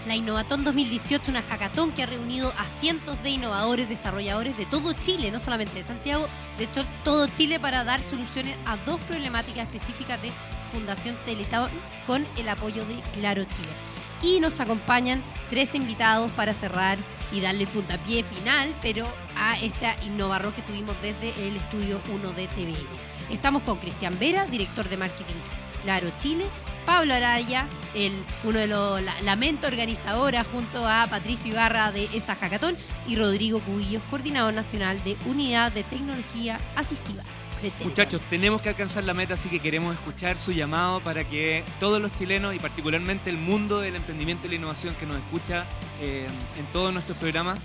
La 0.06 0.16
Innovatón 0.16 0.64
2018, 0.64 1.32
una 1.32 1.42
hackathon 1.42 1.92
que 1.92 2.04
ha 2.04 2.06
reunido 2.06 2.54
a 2.60 2.66
cientos 2.80 3.22
de 3.24 3.32
innovadores, 3.32 3.90
desarrolladores 3.90 4.56
de 4.56 4.68
todo 4.68 4.94
Chile, 4.94 5.32
no 5.32 5.40
solamente 5.40 5.74
de 5.74 5.84
Santiago, 5.84 6.28
de 6.60 6.66
hecho 6.66 6.86
todo 7.04 7.26
Chile 7.28 7.60
para 7.60 7.84
dar 7.84 8.04
soluciones 8.04 8.56
a 8.68 8.78
dos 8.78 9.00
problemáticas 9.06 9.68
específicas 9.68 10.22
de 10.22 10.30
Fundación 10.72 11.18
Teletón 11.26 11.70
con 12.06 12.24
el 12.38 12.48
apoyo 12.50 12.86
de 12.86 13.02
Claro 13.20 13.46
Chile. 13.46 13.70
Y 14.22 14.40
nos 14.40 14.60
acompañan 14.60 15.24
tres 15.50 15.74
invitados 15.74 16.32
para 16.34 16.54
cerrar 16.54 17.00
y 17.32 17.42
darle 17.42 17.66
puntapié 17.66 18.24
final, 18.24 18.76
pero 18.84 19.08
a 19.36 19.58
esta 19.58 19.96
InnovaRock 20.04 20.56
que 20.56 20.62
tuvimos 20.62 20.96
desde 21.02 21.30
el 21.48 21.56
estudio 21.56 22.00
1 22.14 22.32
de 22.34 22.48
TVN. 22.48 23.34
Estamos 23.34 23.64
con 23.64 23.78
Cristian 23.78 24.18
Vera, 24.20 24.46
director 24.46 24.88
de 24.88 24.98
marketing 24.98 25.36
Claro 25.82 26.12
Chile, 26.20 26.46
Pablo 26.86 27.14
Araya, 27.14 27.68
el, 27.94 28.24
uno 28.44 28.60
de 28.60 28.68
los, 28.68 29.02
la, 29.02 29.36
mente 29.36 29.68
organizadora 29.68 30.44
junto 30.44 30.88
a 30.88 31.08
Patricio 31.08 31.52
Ibarra 31.52 31.92
de 31.92 32.08
esta 32.14 32.36
hackathon 32.36 32.78
y 33.08 33.16
Rodrigo 33.16 33.60
Cubillos, 33.60 34.04
coordinador 34.10 34.54
nacional 34.54 35.04
de 35.04 35.18
Unidad 35.26 35.72
de 35.72 35.84
Tecnología 35.84 36.60
Asistiva. 36.76 37.24
Muchachos, 37.84 38.22
tenemos 38.30 38.62
que 38.62 38.70
alcanzar 38.70 39.04
la 39.06 39.14
meta, 39.14 39.34
así 39.34 39.50
que 39.50 39.60
queremos 39.60 39.96
escuchar 39.96 40.38
su 40.38 40.52
llamado 40.52 41.00
para 41.00 41.24
que 41.24 41.64
todos 41.80 42.00
los 42.00 42.12
chilenos 42.12 42.54
y 42.54 42.60
particularmente 42.60 43.30
el 43.30 43.38
mundo 43.38 43.80
del 43.82 43.96
emprendimiento 43.96 44.46
y 44.46 44.52
la 44.52 44.56
innovación 44.58 44.94
que 44.96 45.06
nos 45.08 45.18
escucha 45.18 45.66
eh, 46.02 46.28
en 46.60 46.66
todos 46.68 46.94
nuestros 46.94 47.18
programas 47.18 47.58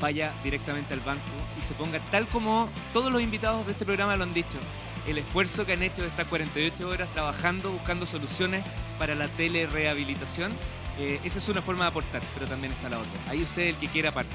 vaya 0.00 0.32
directamente 0.42 0.94
al 0.94 1.00
banco 1.00 1.22
y 1.58 1.62
se 1.62 1.74
ponga 1.74 2.00
tal 2.10 2.26
como 2.26 2.68
todos 2.92 3.12
los 3.12 3.22
invitados 3.22 3.66
de 3.66 3.72
este 3.72 3.84
programa 3.84 4.16
lo 4.16 4.24
han 4.24 4.32
dicho. 4.34 4.58
El 5.06 5.18
esfuerzo 5.18 5.66
que 5.66 5.72
han 5.72 5.82
hecho 5.82 6.02
de 6.02 6.08
estas 6.08 6.26
48 6.28 6.88
horas 6.88 7.08
trabajando, 7.12 7.70
buscando 7.72 8.06
soluciones 8.06 8.64
para 8.98 9.14
la 9.14 9.26
telerehabilitación, 9.28 10.52
eh, 10.98 11.18
esa 11.24 11.38
es 11.38 11.48
una 11.48 11.60
forma 11.62 11.84
de 11.84 11.88
aportar, 11.90 12.22
pero 12.34 12.46
también 12.46 12.72
está 12.72 12.88
la 12.88 12.98
otra. 12.98 13.10
Ahí 13.28 13.42
usted 13.42 13.62
el 13.62 13.76
que 13.76 13.88
quiera 13.88 14.12
parte. 14.12 14.30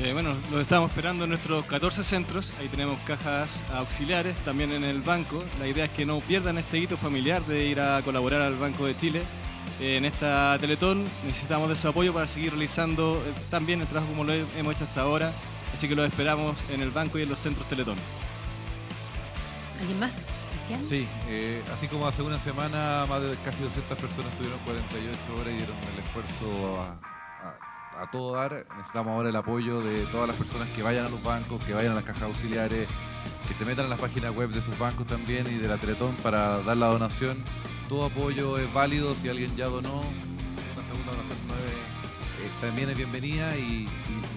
Eh, 0.00 0.12
bueno, 0.12 0.34
los 0.50 0.60
estamos 0.60 0.90
esperando 0.90 1.24
en 1.24 1.30
nuestros 1.30 1.64
14 1.66 2.02
centros. 2.02 2.52
Ahí 2.60 2.68
tenemos 2.68 2.98
cajas 3.06 3.62
auxiliares, 3.74 4.36
también 4.38 4.72
en 4.72 4.82
el 4.84 5.00
banco. 5.02 5.42
La 5.60 5.68
idea 5.68 5.84
es 5.84 5.90
que 5.92 6.04
no 6.04 6.18
pierdan 6.20 6.58
este 6.58 6.78
hito 6.78 6.96
familiar 6.96 7.42
de 7.46 7.64
ir 7.66 7.80
a 7.80 8.02
colaborar 8.02 8.42
al 8.42 8.56
Banco 8.56 8.86
de 8.86 8.96
Chile. 8.96 9.22
Eh, 9.80 9.96
en 9.96 10.04
esta 10.04 10.58
Teletón 10.58 11.04
necesitamos 11.24 11.68
de 11.68 11.76
su 11.76 11.88
apoyo 11.88 12.12
para 12.12 12.26
seguir 12.26 12.50
realizando 12.50 13.22
eh, 13.26 13.32
también 13.50 13.80
el 13.80 13.86
trabajo 13.86 14.10
como 14.12 14.24
lo 14.24 14.32
he- 14.34 14.44
hemos 14.58 14.74
hecho 14.74 14.84
hasta 14.84 15.00
ahora. 15.02 15.32
Así 15.72 15.88
que 15.88 15.94
los 15.94 16.06
esperamos 16.08 16.56
en 16.70 16.80
el 16.82 16.90
banco 16.90 17.18
y 17.18 17.22
en 17.22 17.28
los 17.28 17.38
centros 17.40 17.68
Teletón. 17.68 17.96
¿Alguien 19.84 20.00
más? 20.00 20.16
Sí, 20.88 21.06
eh, 21.28 21.62
así 21.74 21.88
como 21.88 22.06
hace 22.06 22.22
una 22.22 22.38
semana 22.40 23.04
más 23.06 23.20
de 23.20 23.36
casi 23.44 23.62
200 23.62 23.98
personas 23.98 24.32
tuvieron 24.38 24.58
48 24.60 25.18
horas 25.38 25.52
y 25.52 25.56
dieron 25.58 25.76
el 25.92 26.02
esfuerzo 26.02 26.80
a, 26.80 26.86
a- 26.88 28.02
a 28.02 28.10
todo 28.10 28.32
dar, 28.34 28.64
necesitamos 28.76 29.12
ahora 29.12 29.28
el 29.28 29.36
apoyo 29.36 29.80
de 29.82 30.04
todas 30.06 30.26
las 30.26 30.36
personas 30.36 30.68
que 30.70 30.82
vayan 30.82 31.04
a 31.06 31.08
los 31.10 31.22
bancos, 31.22 31.62
que 31.64 31.74
vayan 31.74 31.92
a 31.92 31.96
las 31.96 32.04
cajas 32.04 32.22
auxiliares, 32.24 32.88
que 33.46 33.54
se 33.54 33.64
metan 33.66 33.84
en 33.84 33.90
las 33.90 34.00
páginas 34.00 34.34
web 34.34 34.48
de 34.50 34.62
sus 34.62 34.76
bancos 34.78 35.06
también 35.06 35.46
y 35.46 35.58
de 35.58 35.68
la 35.68 35.76
Teletón 35.76 36.14
para 36.22 36.58
dar 36.62 36.76
la 36.78 36.86
donación. 36.86 37.36
Todo 37.88 38.06
apoyo 38.06 38.56
es 38.58 38.72
válido, 38.72 39.14
si 39.14 39.28
alguien 39.28 39.54
ya 39.54 39.66
donó, 39.66 40.00
una 40.00 40.84
segunda 40.88 41.12
donación 41.12 41.46
no 41.46 41.54
es- 41.54 42.44
eh, 42.46 42.50
también 42.62 42.88
es 42.90 42.96
bienvenida 42.96 43.54
y 43.56 43.86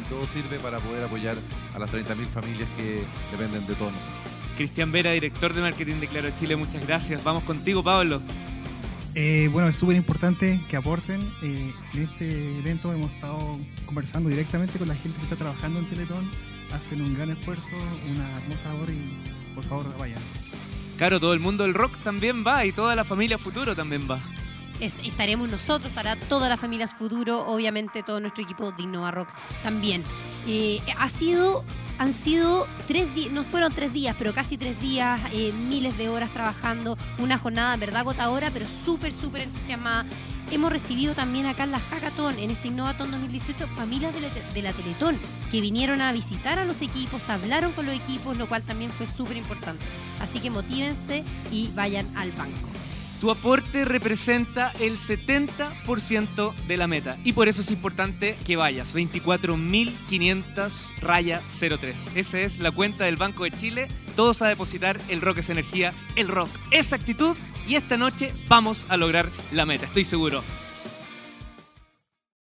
todo 0.09 0.27
sirve 0.27 0.59
para 0.59 0.79
poder 0.79 1.05
apoyar 1.05 1.35
a 1.73 1.79
las 1.79 1.89
30.000 1.89 2.27
familias 2.27 2.67
que 2.77 3.03
dependen 3.31 3.65
de 3.65 3.73
todos 3.75 3.91
nosotros. 3.93 4.26
Cristian 4.57 4.91
Vera, 4.91 5.11
director 5.11 5.53
de 5.53 5.61
marketing 5.61 5.95
de 6.01 6.07
Claro 6.07 6.29
Chile, 6.39 6.55
muchas 6.55 6.85
gracias. 6.85 7.23
Vamos 7.23 7.43
contigo, 7.43 7.83
Pablo. 7.83 8.19
Eh, 9.13 9.49
bueno, 9.51 9.69
es 9.69 9.75
súper 9.75 9.95
importante 9.95 10.59
que 10.67 10.75
aporten. 10.75 11.21
Eh, 11.43 11.71
en 11.93 12.01
este 12.01 12.57
evento 12.57 12.91
hemos 12.91 13.11
estado 13.11 13.59
conversando 13.85 14.29
directamente 14.29 14.79
con 14.79 14.87
la 14.87 14.95
gente 14.95 15.17
que 15.17 15.23
está 15.23 15.35
trabajando 15.35 15.79
en 15.79 15.87
Teletón. 15.87 16.29
Hacen 16.73 17.01
un 17.01 17.15
gran 17.15 17.29
esfuerzo, 17.29 17.69
una 18.11 18.41
hermosa 18.41 18.73
labor 18.73 18.89
y 18.89 19.55
por 19.55 19.63
favor 19.63 19.97
vayan. 19.97 20.21
Claro, 20.97 21.19
todo 21.19 21.33
el 21.33 21.39
mundo 21.39 21.63
del 21.63 21.75
rock 21.75 21.95
también 22.03 22.43
va 22.45 22.65
y 22.65 22.71
toda 22.71 22.95
la 22.95 23.03
familia 23.03 23.37
futuro 23.37 23.75
también 23.75 24.09
va. 24.09 24.19
Est- 24.79 24.99
estaremos 25.03 25.49
nosotros, 25.49 25.87
estará 25.89 26.15
toda 26.15 26.49
la 26.49 26.57
familia 26.57 26.87
Futuro, 26.87 27.45
obviamente 27.47 28.03
todo 28.03 28.19
nuestro 28.19 28.43
equipo 28.43 28.71
de 28.71 28.83
Innova 28.83 29.11
Rock 29.11 29.29
también. 29.63 30.03
Eh, 30.47 30.81
ha 30.97 31.09
sido, 31.09 31.63
han 31.97 32.13
sido 32.13 32.67
tres 32.87 33.13
días, 33.13 33.31
no 33.31 33.43
fueron 33.43 33.73
tres 33.73 33.91
días, 33.91 34.15
pero 34.17 34.33
casi 34.33 34.57
tres 34.57 34.79
días, 34.79 35.19
eh, 35.33 35.51
miles 35.67 35.97
de 35.97 36.09
horas 36.09 36.31
trabajando, 36.31 36.97
una 37.17 37.37
jornada 37.37 37.73
en 37.73 37.79
verdad 37.79 38.01
agotadora, 38.01 38.49
pero 38.51 38.65
súper, 38.85 39.13
súper 39.13 39.41
entusiasmada. 39.41 40.05
Hemos 40.49 40.71
recibido 40.71 41.13
también 41.13 41.45
acá 41.45 41.65
en 41.65 41.71
la 41.71 41.79
Hackathon, 41.79 42.39
en 42.39 42.51
este 42.51 42.69
Innovaton 42.69 43.11
2018, 43.11 43.67
familias 43.67 44.13
de 44.13 44.21
la, 44.21 44.29
de 44.53 44.61
la 44.61 44.71
Teletón 44.71 45.17
que 45.51 45.59
vinieron 45.59 45.99
a 46.01 46.11
visitar 46.13 46.57
a 46.59 46.63
los 46.65 46.81
equipos, 46.81 47.27
hablaron 47.29 47.73
con 47.73 47.85
los 47.85 47.95
equipos, 47.95 48.37
lo 48.37 48.47
cual 48.47 48.61
también 48.63 48.89
fue 48.91 49.07
súper 49.07 49.35
importante. 49.35 49.83
Así 50.21 50.39
que 50.39 50.49
motívense 50.49 51.23
y 51.51 51.69
vayan 51.75 52.07
al 52.15 52.31
banco. 52.31 52.69
Tu 53.19 53.31
aporte 53.31 53.83
representa 53.83 54.71
el 54.79 54.99
70% 54.99 56.53
de 56.67 56.77
la 56.77 56.85
meta 56.85 57.17
y 57.23 57.33
por 57.33 57.47
eso 57.47 57.61
es 57.61 57.71
importante 57.71 58.37
que 58.45 58.55
vayas. 58.55 58.95
24.500 58.95 60.99
raya 61.01 61.41
03. 61.47 62.11
Esa 62.15 62.39
es 62.39 62.59
la 62.59 62.71
cuenta 62.71 63.05
del 63.05 63.17
Banco 63.17 63.45
de 63.45 63.51
Chile. 63.51 63.87
Todos 64.15 64.43
a 64.43 64.47
depositar. 64.47 64.99
El 65.09 65.21
rock 65.21 65.39
es 65.39 65.49
energía. 65.49 65.93
El 66.15 66.27
rock 66.27 66.49
es 66.69 66.93
actitud. 66.93 67.35
Y 67.67 67.75
esta 67.75 67.97
noche 67.97 68.31
vamos 68.47 68.85
a 68.87 68.97
lograr 68.97 69.29
la 69.51 69.65
meta, 69.65 69.85
estoy 69.85 70.05
seguro. 70.05 70.41